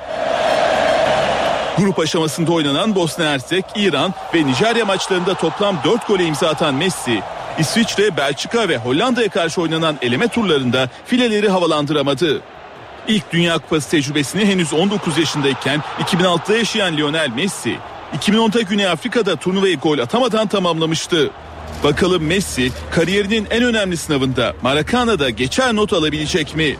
Grup 1.78 1.98
aşamasında 1.98 2.52
oynanan 2.52 2.94
Bosna 2.94 3.24
Hersek, 3.24 3.64
İran 3.76 4.14
ve 4.34 4.46
Nijerya 4.46 4.84
maçlarında 4.84 5.34
toplam 5.34 5.76
4 5.84 6.08
gole 6.08 6.24
imza 6.24 6.48
atan 6.48 6.74
Messi, 6.74 7.22
İsviçre, 7.58 8.16
Belçika 8.16 8.68
ve 8.68 8.76
Hollanda'ya 8.76 9.28
karşı 9.28 9.60
oynanan 9.60 9.96
eleme 10.02 10.28
turlarında 10.28 10.88
fileleri 11.06 11.48
havalandıramadı. 11.48 12.40
İlk 13.08 13.32
Dünya 13.32 13.58
Kupası 13.58 13.90
tecrübesini 13.90 14.44
henüz 14.44 14.72
19 14.72 15.18
yaşındayken 15.18 15.82
2006'da 16.00 16.56
yaşayan 16.56 16.96
Lionel 16.96 17.30
Messi, 17.30 17.76
2010'da 18.18 18.60
Güney 18.60 18.86
Afrika'da 18.86 19.36
turnuvayı 19.36 19.78
gol 19.78 19.98
atamadan 19.98 20.48
tamamlamıştı. 20.48 21.30
Bakalım 21.84 22.26
Messi 22.26 22.70
kariyerinin 22.90 23.46
en 23.50 23.62
önemli 23.62 23.96
sınavında 23.96 24.54
Maracana'da 24.62 25.30
geçer 25.30 25.76
not 25.76 25.92
alabilecek 25.92 26.56
mi? 26.56 26.76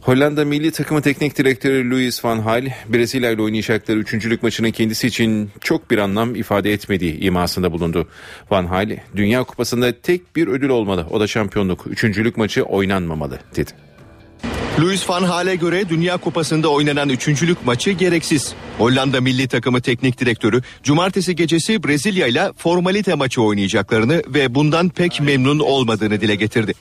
Hollanda 0.00 0.44
milli 0.44 0.72
takımı 0.72 1.02
teknik 1.02 1.38
direktörü 1.38 1.90
Louis 1.90 2.24
van 2.24 2.44
Gaal, 2.44 2.66
Brezilya 2.88 3.30
ile 3.30 3.42
oynayacakları 3.42 3.98
üçüncülük 3.98 4.42
maçının 4.42 4.70
kendisi 4.70 5.06
için 5.06 5.50
çok 5.60 5.90
bir 5.90 5.98
anlam 5.98 6.34
ifade 6.34 6.72
etmediği 6.72 7.20
imasında 7.20 7.72
bulundu. 7.72 8.08
Van 8.50 8.68
Gaal, 8.68 8.96
Dünya 9.16 9.44
Kupası'nda 9.44 10.00
tek 10.00 10.36
bir 10.36 10.48
ödül 10.48 10.68
olmalı, 10.68 11.06
o 11.10 11.20
da 11.20 11.26
şampiyonluk. 11.26 11.86
Üçüncülük 11.86 12.36
maçı 12.36 12.62
oynanmamalı 12.62 13.38
dedi. 13.56 13.83
Louis 14.80 15.08
van 15.08 15.26
Gaal'e 15.26 15.56
göre 15.56 15.88
Dünya 15.88 16.16
Kupası'nda 16.16 16.68
oynanan 16.68 17.08
üçüncülük 17.08 17.66
maçı 17.66 17.90
gereksiz. 17.90 18.54
Hollanda 18.78 19.20
milli 19.20 19.48
takımı 19.48 19.80
teknik 19.80 20.20
direktörü 20.20 20.62
cumartesi 20.82 21.36
gecesi 21.36 21.84
Brezilya 21.84 22.26
ile 22.26 22.52
formalite 22.56 23.14
maçı 23.14 23.42
oynayacaklarını 23.42 24.22
ve 24.28 24.54
bundan 24.54 24.88
pek 24.88 25.20
memnun 25.20 25.58
olmadığını 25.58 26.20
dile 26.20 26.34
getirdi. 26.34 26.74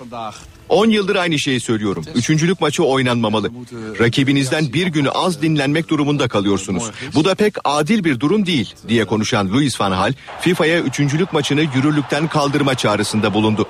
10 0.69 0.89
yıldır 0.89 1.15
aynı 1.15 1.39
şeyi 1.39 1.59
söylüyorum. 1.59 2.05
Üçüncülük 2.15 2.61
maçı 2.61 2.83
oynanmamalı. 2.83 3.51
Rakibinizden 3.99 4.73
bir 4.73 4.87
günü 4.87 5.09
az 5.09 5.41
dinlenmek 5.41 5.89
durumunda 5.89 6.27
kalıyorsunuz. 6.27 6.83
Bu 7.15 7.25
da 7.25 7.35
pek 7.35 7.53
adil 7.63 8.03
bir 8.03 8.19
durum 8.19 8.45
değil 8.45 8.73
diye 8.87 9.05
konuşan 9.05 9.53
Louis 9.53 9.81
van 9.81 9.91
Gaal, 9.91 10.13
FIFA'ya 10.41 10.79
üçüncülük 10.79 11.33
maçını 11.33 11.61
yürürlükten 11.61 12.27
kaldırma 12.27 12.75
çağrısında 12.75 13.33
bulundu. 13.33 13.65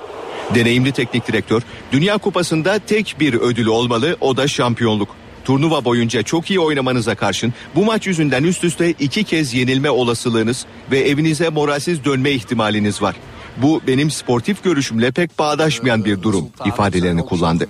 Deneyimli 0.54 0.92
teknik 0.92 1.28
direktör, 1.28 1.62
Dünya 1.92 2.18
Kupası'nda 2.18 2.78
tek 2.78 3.16
bir 3.20 3.34
ödül 3.34 3.66
olmalı, 3.66 4.16
o 4.20 4.36
da 4.36 4.48
şampiyonluk. 4.48 5.08
Turnuva 5.44 5.84
boyunca 5.84 6.22
çok 6.22 6.50
iyi 6.50 6.60
oynamanıza 6.60 7.14
karşın 7.14 7.54
bu 7.74 7.84
maç 7.84 8.06
yüzünden 8.06 8.44
üst 8.44 8.64
üste 8.64 8.90
iki 8.90 9.24
kez 9.24 9.54
yenilme 9.54 9.90
olasılığınız 9.90 10.66
ve 10.90 11.00
evinize 11.00 11.48
moralsiz 11.48 12.04
dönme 12.04 12.30
ihtimaliniz 12.30 13.02
var. 13.02 13.16
Bu 13.56 13.80
benim 13.86 14.10
sportif 14.10 14.64
görüşümle 14.64 15.10
pek 15.10 15.38
bağdaşmayan 15.38 16.04
bir 16.04 16.22
durum 16.22 16.48
ifadelerini 16.66 17.22
kullandı. 17.22 17.68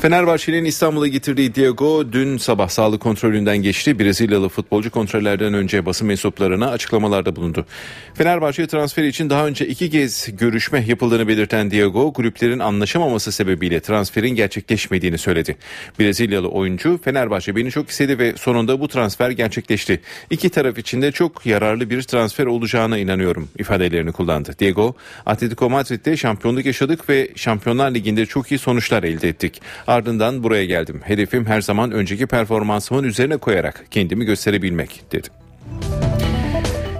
Fenerbahçe'nin 0.00 0.64
İstanbul'a 0.64 1.06
getirdiği 1.06 1.54
Diego 1.54 2.12
dün 2.12 2.36
sabah 2.36 2.68
sağlık 2.68 3.02
kontrolünden 3.02 3.56
geçti. 3.56 3.98
Brezilyalı 3.98 4.48
futbolcu 4.48 4.90
kontrollerden 4.90 5.54
önce 5.54 5.86
basın 5.86 6.06
mensuplarına 6.06 6.70
açıklamalarda 6.70 7.36
bulundu. 7.36 7.66
Fenerbahçe 8.14 8.66
transferi 8.66 9.06
için 9.06 9.30
daha 9.30 9.46
önce 9.46 9.66
iki 9.66 9.90
kez 9.90 10.36
görüşme 10.36 10.84
yapıldığını 10.86 11.28
belirten 11.28 11.70
Diego, 11.70 12.12
kulüplerin 12.12 12.58
anlaşamaması 12.58 13.32
sebebiyle 13.32 13.80
transferin 13.80 14.28
gerçekleşmediğini 14.28 15.18
söyledi. 15.18 15.56
Brezilyalı 15.98 16.48
oyuncu, 16.48 17.00
Fenerbahçe 17.04 17.56
beni 17.56 17.70
çok 17.70 17.90
istedi 17.90 18.18
ve 18.18 18.34
sonunda 18.36 18.80
bu 18.80 18.88
transfer 18.88 19.30
gerçekleşti. 19.30 20.00
İki 20.30 20.50
taraf 20.50 20.78
için 20.78 21.02
de 21.02 21.12
çok 21.12 21.46
yararlı 21.46 21.90
bir 21.90 22.02
transfer 22.02 22.46
olacağına 22.46 22.98
inanıyorum 22.98 23.48
ifadelerini 23.58 24.12
kullandı. 24.12 24.54
Diego, 24.58 24.94
Atletico 25.26 25.70
Madrid'de 25.70 26.16
şampiyonluk 26.16 26.66
yaşadık 26.66 27.08
ve 27.08 27.28
Şampiyonlar 27.36 27.94
Ligi'nde 27.94 28.26
çok 28.26 28.52
iyi 28.52 28.58
sonuçlar 28.58 29.02
elde 29.02 29.28
ettik. 29.28 29.60
Ardından 29.90 30.42
buraya 30.42 30.64
geldim. 30.64 31.00
Hedefim 31.04 31.46
her 31.46 31.60
zaman 31.60 31.90
önceki 31.90 32.26
performansımın 32.26 33.04
üzerine 33.04 33.36
koyarak 33.36 33.84
kendimi 33.90 34.24
gösterebilmek 34.24 35.02
dedi. 35.12 35.28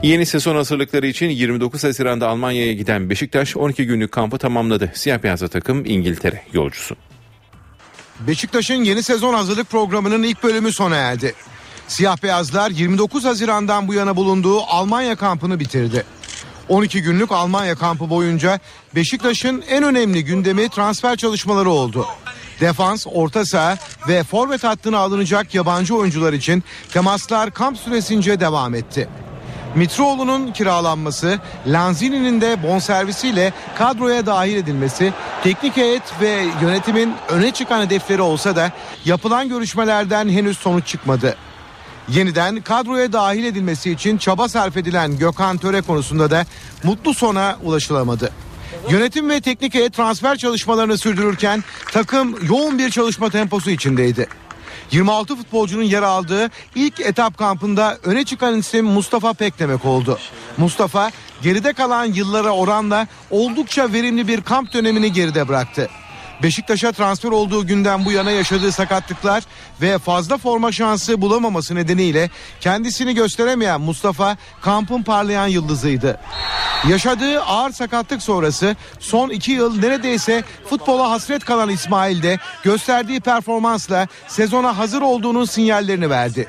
Yeni 0.02 0.26
sezon 0.26 0.56
hazırlıkları 0.56 1.06
için 1.06 1.28
29 1.28 1.84
Haziran'da 1.84 2.28
Almanya'ya 2.28 2.72
giden 2.72 3.10
Beşiktaş 3.10 3.56
12 3.56 3.86
günlük 3.86 4.12
kampı 4.12 4.38
tamamladı. 4.38 4.92
Siyah 4.94 5.22
beyazlı 5.22 5.48
takım 5.48 5.84
İngiltere 5.84 6.42
yolcusu. 6.52 6.96
Beşiktaş'ın 8.20 8.84
yeni 8.84 9.02
sezon 9.02 9.34
hazırlık 9.34 9.70
programının 9.70 10.22
ilk 10.22 10.42
bölümü 10.42 10.72
sona 10.72 10.96
erdi. 10.96 11.34
Siyah 11.88 12.22
beyazlar 12.22 12.70
29 12.70 13.24
Haziran'dan 13.24 13.88
bu 13.88 13.94
yana 13.94 14.16
bulunduğu 14.16 14.60
Almanya 14.60 15.16
kampını 15.16 15.60
bitirdi. 15.60 16.04
12 16.68 17.02
günlük 17.02 17.32
Almanya 17.32 17.74
kampı 17.74 18.10
boyunca 18.10 18.60
Beşiktaş'ın 18.94 19.64
en 19.68 19.84
önemli 19.84 20.24
gündemi 20.24 20.68
transfer 20.68 21.16
çalışmaları 21.16 21.70
oldu. 21.70 22.06
Defans, 22.60 23.06
orta 23.14 23.44
saha 23.44 23.76
ve 24.08 24.22
forvet 24.22 24.64
hattına 24.64 24.98
alınacak 24.98 25.54
yabancı 25.54 25.96
oyuncular 25.96 26.32
için 26.32 26.64
temaslar 26.92 27.50
kamp 27.50 27.78
süresince 27.78 28.40
devam 28.40 28.74
etti. 28.74 29.08
Mitroğlu'nun 29.74 30.52
kiralanması, 30.52 31.38
Lanzini'nin 31.66 32.40
de 32.40 32.62
bonservisiyle 32.62 33.52
kadroya 33.78 34.26
dahil 34.26 34.56
edilmesi, 34.56 35.12
teknik 35.42 35.76
heyet 35.76 36.02
ve 36.20 36.46
yönetimin 36.62 37.14
öne 37.28 37.50
çıkan 37.50 37.86
hedefleri 37.86 38.22
olsa 38.22 38.56
da 38.56 38.72
yapılan 39.04 39.48
görüşmelerden 39.48 40.28
henüz 40.28 40.58
sonuç 40.58 40.86
çıkmadı. 40.86 41.36
Yeniden 42.08 42.60
kadroya 42.60 43.12
dahil 43.12 43.44
edilmesi 43.44 43.90
için 43.90 44.18
çaba 44.18 44.48
sarf 44.48 44.76
edilen 44.76 45.18
Gökhan 45.18 45.56
Töre 45.56 45.80
konusunda 45.80 46.30
da 46.30 46.46
mutlu 46.84 47.14
sona 47.14 47.56
ulaşılamadı. 47.62 48.32
Yönetim 48.90 49.30
ve 49.30 49.40
teknik 49.40 49.74
heyet 49.74 49.94
transfer 49.94 50.36
çalışmalarını 50.38 50.98
sürdürürken 50.98 51.64
takım 51.92 52.46
yoğun 52.48 52.78
bir 52.78 52.90
çalışma 52.90 53.30
temposu 53.30 53.70
içindeydi. 53.70 54.28
26 54.90 55.36
futbolcunun 55.36 55.82
yer 55.82 56.02
aldığı 56.02 56.50
ilk 56.74 57.00
etap 57.00 57.38
kampında 57.38 57.98
öne 58.04 58.24
çıkan 58.24 58.58
isim 58.58 58.86
Mustafa 58.86 59.32
Pekdemek 59.32 59.84
oldu. 59.84 60.18
Mustafa 60.56 61.10
geride 61.42 61.72
kalan 61.72 62.04
yıllara 62.04 62.50
oranla 62.50 63.06
oldukça 63.30 63.92
verimli 63.92 64.28
bir 64.28 64.40
kamp 64.40 64.72
dönemini 64.72 65.12
geride 65.12 65.48
bıraktı. 65.48 65.88
Beşiktaş'a 66.42 66.92
transfer 66.92 67.30
olduğu 67.30 67.66
günden 67.66 68.04
bu 68.04 68.12
yana 68.12 68.30
yaşadığı 68.30 68.72
sakatlıklar 68.72 69.44
ve 69.80 69.98
fazla 69.98 70.38
forma 70.38 70.72
şansı 70.72 71.20
bulamaması 71.20 71.74
nedeniyle 71.74 72.30
kendisini 72.60 73.14
gösteremeyen 73.14 73.80
Mustafa 73.80 74.36
kampın 74.62 75.02
parlayan 75.02 75.46
yıldızıydı. 75.46 76.20
Yaşadığı 76.88 77.42
ağır 77.42 77.70
sakatlık 77.70 78.22
sonrası 78.22 78.76
son 78.98 79.30
iki 79.30 79.52
yıl 79.52 79.78
neredeyse 79.80 80.44
futbola 80.70 81.10
hasret 81.10 81.44
kalan 81.44 81.68
İsmail 81.68 82.22
de 82.22 82.38
gösterdiği 82.64 83.20
performansla 83.20 84.08
sezona 84.28 84.78
hazır 84.78 85.02
olduğunun 85.02 85.44
sinyallerini 85.44 86.10
verdi. 86.10 86.48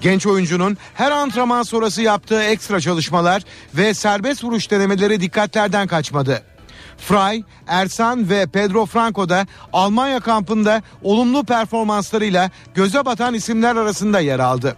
Genç 0.00 0.26
oyuncunun 0.26 0.78
her 0.94 1.10
antrenman 1.10 1.62
sonrası 1.62 2.02
yaptığı 2.02 2.42
ekstra 2.42 2.80
çalışmalar 2.80 3.42
ve 3.74 3.94
serbest 3.94 4.44
vuruş 4.44 4.70
denemeleri 4.70 5.20
dikkatlerden 5.20 5.86
kaçmadı. 5.86 6.55
Fry, 6.98 7.42
Ersan 7.66 8.30
ve 8.30 8.46
Pedro 8.46 8.86
Franco 8.86 9.28
da 9.28 9.46
Almanya 9.72 10.20
kampında 10.20 10.82
olumlu 11.02 11.44
performanslarıyla 11.44 12.50
göze 12.74 13.04
batan 13.04 13.34
isimler 13.34 13.76
arasında 13.76 14.20
yer 14.20 14.38
aldı. 14.38 14.76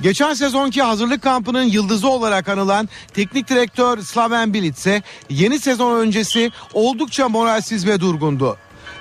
Geçen 0.00 0.34
sezonki 0.34 0.82
hazırlık 0.82 1.22
kampının 1.22 1.64
yıldızı 1.64 2.08
olarak 2.08 2.48
anılan 2.48 2.88
teknik 3.14 3.48
direktör 3.48 3.98
Slaven 4.02 4.54
Bilic 4.54 4.76
ise 4.76 5.02
yeni 5.30 5.58
sezon 5.58 5.96
öncesi 5.96 6.50
oldukça 6.74 7.28
moralsiz 7.28 7.86
ve 7.86 8.00
durgundu. 8.00 8.56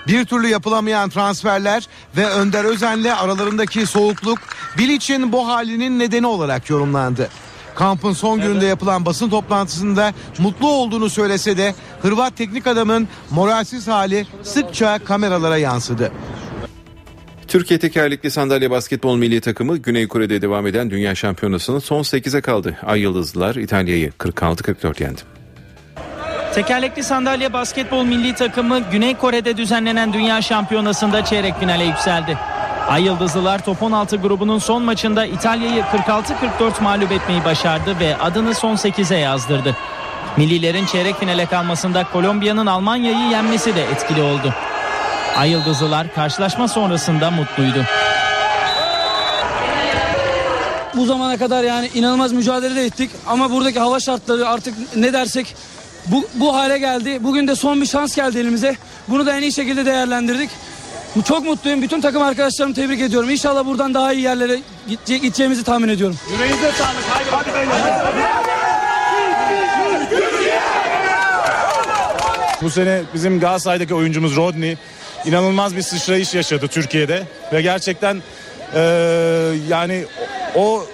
Bir 0.08 0.26
türlü 0.26 0.48
yapılamayan 0.48 1.10
transferler 1.10 1.88
ve 2.18 2.26
Önder 2.26 2.64
Özen'le 2.64 3.14
aralarındaki 3.18 3.86
soğukluk 3.86 4.40
Bilic'in 4.78 5.32
bu 5.32 5.48
halinin 5.48 6.00
nedeni 6.00 6.28
olarak 6.28 6.70
yorumlandı. 6.70 7.30
Kampın 7.76 8.14
son 8.14 8.42
gününde 8.42 8.66
yapılan 8.66 9.06
basın 9.06 9.30
toplantısında 9.30 10.14
mutlu 10.40 10.68
olduğunu 10.68 11.10
söylese 11.10 11.58
de 11.58 11.76
Hırvat 12.02 12.38
teknik 12.38 12.68
adamın 12.68 13.08
moralsiz 13.32 13.88
hali 13.88 14.28
sıkça 14.44 15.00
kameralara 15.00 15.58
yansıdı. 15.58 16.12
Türkiye 17.48 17.80
tekerlekli 17.80 18.32
sandalye 18.32 18.72
basketbol 18.72 19.18
milli 19.18 19.42
takımı 19.42 19.78
Güney 19.78 20.08
Kore'de 20.08 20.42
devam 20.42 20.68
eden 20.68 20.90
Dünya 20.90 21.16
Şampiyonası'nın 21.16 21.80
son 21.80 22.00
8'e 22.00 22.42
kaldı. 22.42 22.78
Ay 22.86 23.00
Yıldızlılar 23.02 23.56
İtalya'yı 23.56 24.10
46-44 24.10 25.04
yendi. 25.04 25.22
Tekerlekli 26.54 27.04
sandalye 27.04 27.54
basketbol 27.54 28.04
milli 28.04 28.36
takımı 28.36 28.80
Güney 28.92 29.16
Kore'de 29.16 29.58
düzenlenen 29.58 30.14
Dünya 30.14 30.42
Şampiyonası'nda 30.42 31.26
çeyrek 31.26 31.60
finale 31.60 31.84
yükseldi. 31.84 32.38
Ay 32.88 33.04
Yıldızlılar 33.04 33.66
Top 33.66 33.84
16 33.84 34.16
grubunun 34.16 34.60
son 34.60 34.84
maçında 34.84 35.26
İtalya'yı 35.26 35.82
46-44 35.82 36.84
mağlup 36.84 37.12
etmeyi 37.12 37.46
başardı 37.46 38.00
ve 38.00 38.18
adını 38.18 38.54
son 38.54 38.76
8'e 38.76 39.18
yazdırdı. 39.18 39.76
Millilerin 40.38 40.86
çeyrek 40.86 41.20
finale 41.20 41.46
kalmasında 41.46 42.04
Kolombiya'nın 42.04 42.66
Almanya'yı 42.66 43.30
yenmesi 43.30 43.76
de 43.76 43.84
etkili 43.84 44.22
oldu. 44.22 44.54
Ay 45.38 45.52
Yıldızlılar 45.52 46.14
karşılaşma 46.14 46.68
sonrasında 46.68 47.32
mutluydu. 47.32 47.86
Bu 50.96 51.06
zamana 51.06 51.38
kadar 51.38 51.64
yani 51.64 51.90
inanılmaz 51.94 52.32
mücadele 52.32 52.76
de 52.76 52.86
ettik 52.86 53.12
ama 53.28 53.52
buradaki 53.52 53.80
hava 53.80 54.00
şartları 54.00 54.50
artık 54.50 54.96
ne 54.96 55.14
dersek 55.14 55.56
bu, 56.08 56.28
bu 56.34 56.56
hale 56.56 56.78
geldi. 56.78 57.24
Bugün 57.24 57.48
de 57.48 57.56
son 57.56 57.82
bir 57.82 57.86
şans 57.86 58.16
geldi 58.16 58.40
elimize. 58.40 58.76
Bunu 59.08 59.26
da 59.26 59.38
en 59.38 59.42
iyi 59.42 59.54
şekilde 59.54 59.86
değerlendirdik. 59.86 60.50
Çok 61.24 61.46
mutluyum. 61.46 61.82
Bütün 61.82 62.02
takım 62.02 62.22
arkadaşlarımı 62.22 62.76
tebrik 62.76 63.02
ediyorum. 63.02 63.30
İnşallah 63.30 63.66
buradan 63.66 63.94
daha 63.94 64.14
iyi 64.14 64.22
yerlere 64.22 64.60
gideceğimizi 65.06 65.64
tahmin 65.64 65.88
ediyorum. 65.88 66.18
Yüreğinize 66.32 66.72
sağlık. 66.72 67.04
Haydi, 67.10 67.30
hadi 67.32 67.96
Bu 72.62 72.70
sene 72.70 73.02
bizim 73.14 73.40
Galatasaray'daki 73.40 73.96
oyuncumuz 73.96 74.36
Rodney 74.36 74.78
inanılmaz 75.26 75.76
bir 75.76 75.82
sıçrayış 75.82 76.34
yaşadı 76.34 76.68
Türkiye'de 76.68 77.24
ve 77.54 77.62
gerçekten 77.62 78.22
e, 78.74 78.82
yani 79.70 80.06
o 80.56 80.86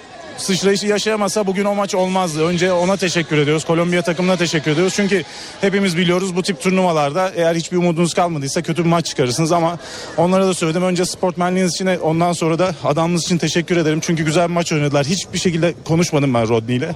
sıçrayışı 0.42 0.86
yaşayamasa 0.86 1.46
bugün 1.46 1.64
o 1.64 1.74
maç 1.74 1.94
olmazdı. 1.94 2.46
Önce 2.46 2.72
ona 2.72 2.96
teşekkür 2.96 3.38
ediyoruz. 3.38 3.64
Kolombiya 3.64 4.02
takımına 4.02 4.36
teşekkür 4.36 4.70
ediyoruz. 4.70 4.94
Çünkü 4.96 5.24
hepimiz 5.60 5.96
biliyoruz 5.96 6.36
bu 6.36 6.42
tip 6.42 6.60
turnuvalarda 6.60 7.32
eğer 7.36 7.54
hiçbir 7.54 7.76
umudunuz 7.76 8.14
kalmadıysa 8.14 8.62
kötü 8.62 8.84
bir 8.84 8.88
maç 8.88 9.06
çıkarırsınız 9.06 9.52
ama 9.52 9.78
onlara 10.16 10.46
da 10.46 10.54
söyledim. 10.54 10.82
Önce 10.82 11.04
sportmenliğiniz 11.04 11.74
için 11.74 11.86
ondan 11.86 12.32
sonra 12.32 12.58
da 12.58 12.74
adamınız 12.84 13.22
için 13.22 13.38
teşekkür 13.38 13.76
ederim. 13.76 14.00
Çünkü 14.02 14.24
güzel 14.24 14.48
bir 14.48 14.54
maç 14.54 14.72
oynadılar. 14.72 15.06
Hiçbir 15.06 15.38
şekilde 15.38 15.74
konuşmadım 15.84 16.34
ben 16.34 16.48
Rodney 16.48 16.76
ile. 16.76 16.94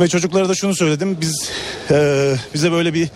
Ve 0.00 0.08
çocuklara 0.08 0.48
da 0.48 0.54
şunu 0.54 0.74
söyledim. 0.74 1.18
Biz 1.20 1.50
e, 1.90 2.34
bize 2.54 2.72
böyle 2.72 2.94
bir 2.94 3.08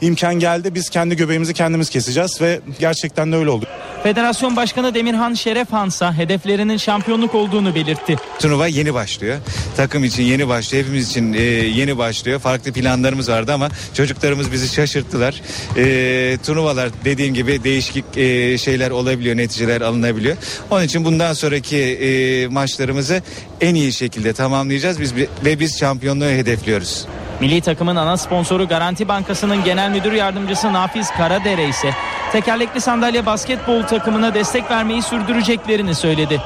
imkan 0.00 0.34
geldi. 0.34 0.74
Biz 0.74 0.90
kendi 0.90 1.16
göbeğimizi 1.16 1.54
kendimiz 1.54 1.90
keseceğiz 1.90 2.40
ve 2.40 2.60
gerçekten 2.78 3.32
de 3.32 3.36
öyle 3.36 3.50
oldu. 3.50 3.66
Federasyon 4.02 4.56
Başkanı 4.56 4.94
Demirhan 4.94 5.34
Şerefhan 5.34 5.88
ise 5.88 6.06
hedeflerinin 6.06 6.76
şampiyonluk 6.76 7.34
olduğunu 7.34 7.74
belirtti. 7.74 8.16
Turnuva 8.38 8.66
yeni 8.66 8.94
başlıyor. 8.94 9.38
Takım 9.76 10.04
için 10.04 10.22
yeni 10.22 10.48
başlıyor. 10.48 10.84
Hepimiz 10.84 11.10
için 11.10 11.32
e, 11.32 11.40
yeni 11.42 11.98
başlıyor. 11.98 12.40
Farklı 12.40 12.72
planlarımız 12.72 13.28
vardı 13.28 13.52
ama 13.52 13.68
çocuklarımız 13.94 14.52
bizi 14.52 14.74
şaşırttılar. 14.74 15.42
E, 15.76 16.38
turnuvalar 16.46 16.90
dediğim 17.04 17.34
gibi 17.34 17.64
değişik 17.64 18.04
e, 18.16 18.58
şeyler 18.58 18.90
olabiliyor, 18.90 19.36
neticeler 19.36 19.80
alınabiliyor. 19.80 20.36
Onun 20.70 20.84
için 20.84 21.04
bundan 21.04 21.32
sonraki 21.32 21.76
e, 21.76 22.46
maçlarımızı 22.48 23.22
en 23.60 23.74
iyi 23.74 23.92
şekilde 23.92 24.32
tamamlayacağız 24.32 25.00
biz 25.00 25.14
ve 25.44 25.60
biz 25.60 25.78
şampiyonluğu 25.78 26.24
hedefliyoruz. 26.24 27.06
Milli 27.40 27.60
takımın 27.60 27.96
ana 27.96 28.16
sponsoru 28.16 28.68
Garanti 28.68 29.08
Bankası'nın 29.08 29.64
genel 29.64 29.90
müdür 29.90 30.12
yardımcısı 30.12 30.72
Nafiz 30.72 31.10
Karadere 31.10 31.68
ise 31.68 31.90
tekerlekli 32.32 32.80
sandalye 32.80 33.26
basketbol 33.26 33.82
takımına 33.82 34.34
destek 34.34 34.70
vermeyi 34.70 35.02
sürdüreceklerini 35.02 35.94
söyledi. 35.94 36.40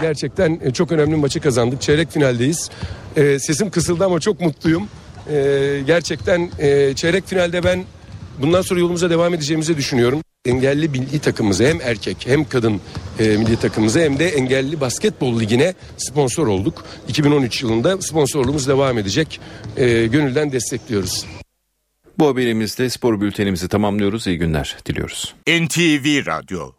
Gerçekten 0.00 0.60
e, 0.62 0.72
çok 0.72 0.92
önemli 0.92 1.16
maçı 1.16 1.40
kazandık. 1.40 1.82
Çeyrek 1.82 2.10
finaldeyiz. 2.10 2.70
Ee, 3.16 3.38
sesim 3.38 3.70
kısıldı 3.70 4.04
ama 4.04 4.20
çok 4.20 4.40
mutluyum. 4.40 4.88
Ee, 5.30 5.80
gerçekten 5.86 6.50
e, 6.58 6.94
çeyrek 6.94 7.26
finalde 7.26 7.64
ben 7.64 7.84
bundan 8.38 8.62
sonra 8.62 8.80
yolumuza 8.80 9.10
devam 9.10 9.34
edeceğimizi 9.34 9.76
düşünüyorum. 9.76 10.20
Engelli 10.48 10.88
milli 10.88 11.18
takımımıza 11.18 11.64
hem 11.64 11.80
erkek 11.80 12.26
hem 12.26 12.48
kadın 12.48 12.80
e, 13.18 13.36
milli 13.36 13.56
takımımıza 13.56 14.00
hem 14.00 14.18
de 14.18 14.28
engelli 14.28 14.80
basketbol 14.80 15.40
ligine 15.40 15.74
sponsor 15.96 16.46
olduk. 16.46 16.84
2013 17.08 17.62
yılında 17.62 18.02
sponsorluğumuz 18.02 18.68
devam 18.68 18.98
edecek. 18.98 19.40
E, 19.76 20.06
gönülden 20.06 20.52
destekliyoruz. 20.52 21.26
Bu 22.18 22.26
haberimizde 22.26 22.90
spor 22.90 23.20
bültenimizi 23.20 23.68
tamamlıyoruz. 23.68 24.26
İyi 24.26 24.38
günler 24.38 24.76
diliyoruz. 24.86 25.34
NTV 25.46 26.26
Radyo 26.26 26.72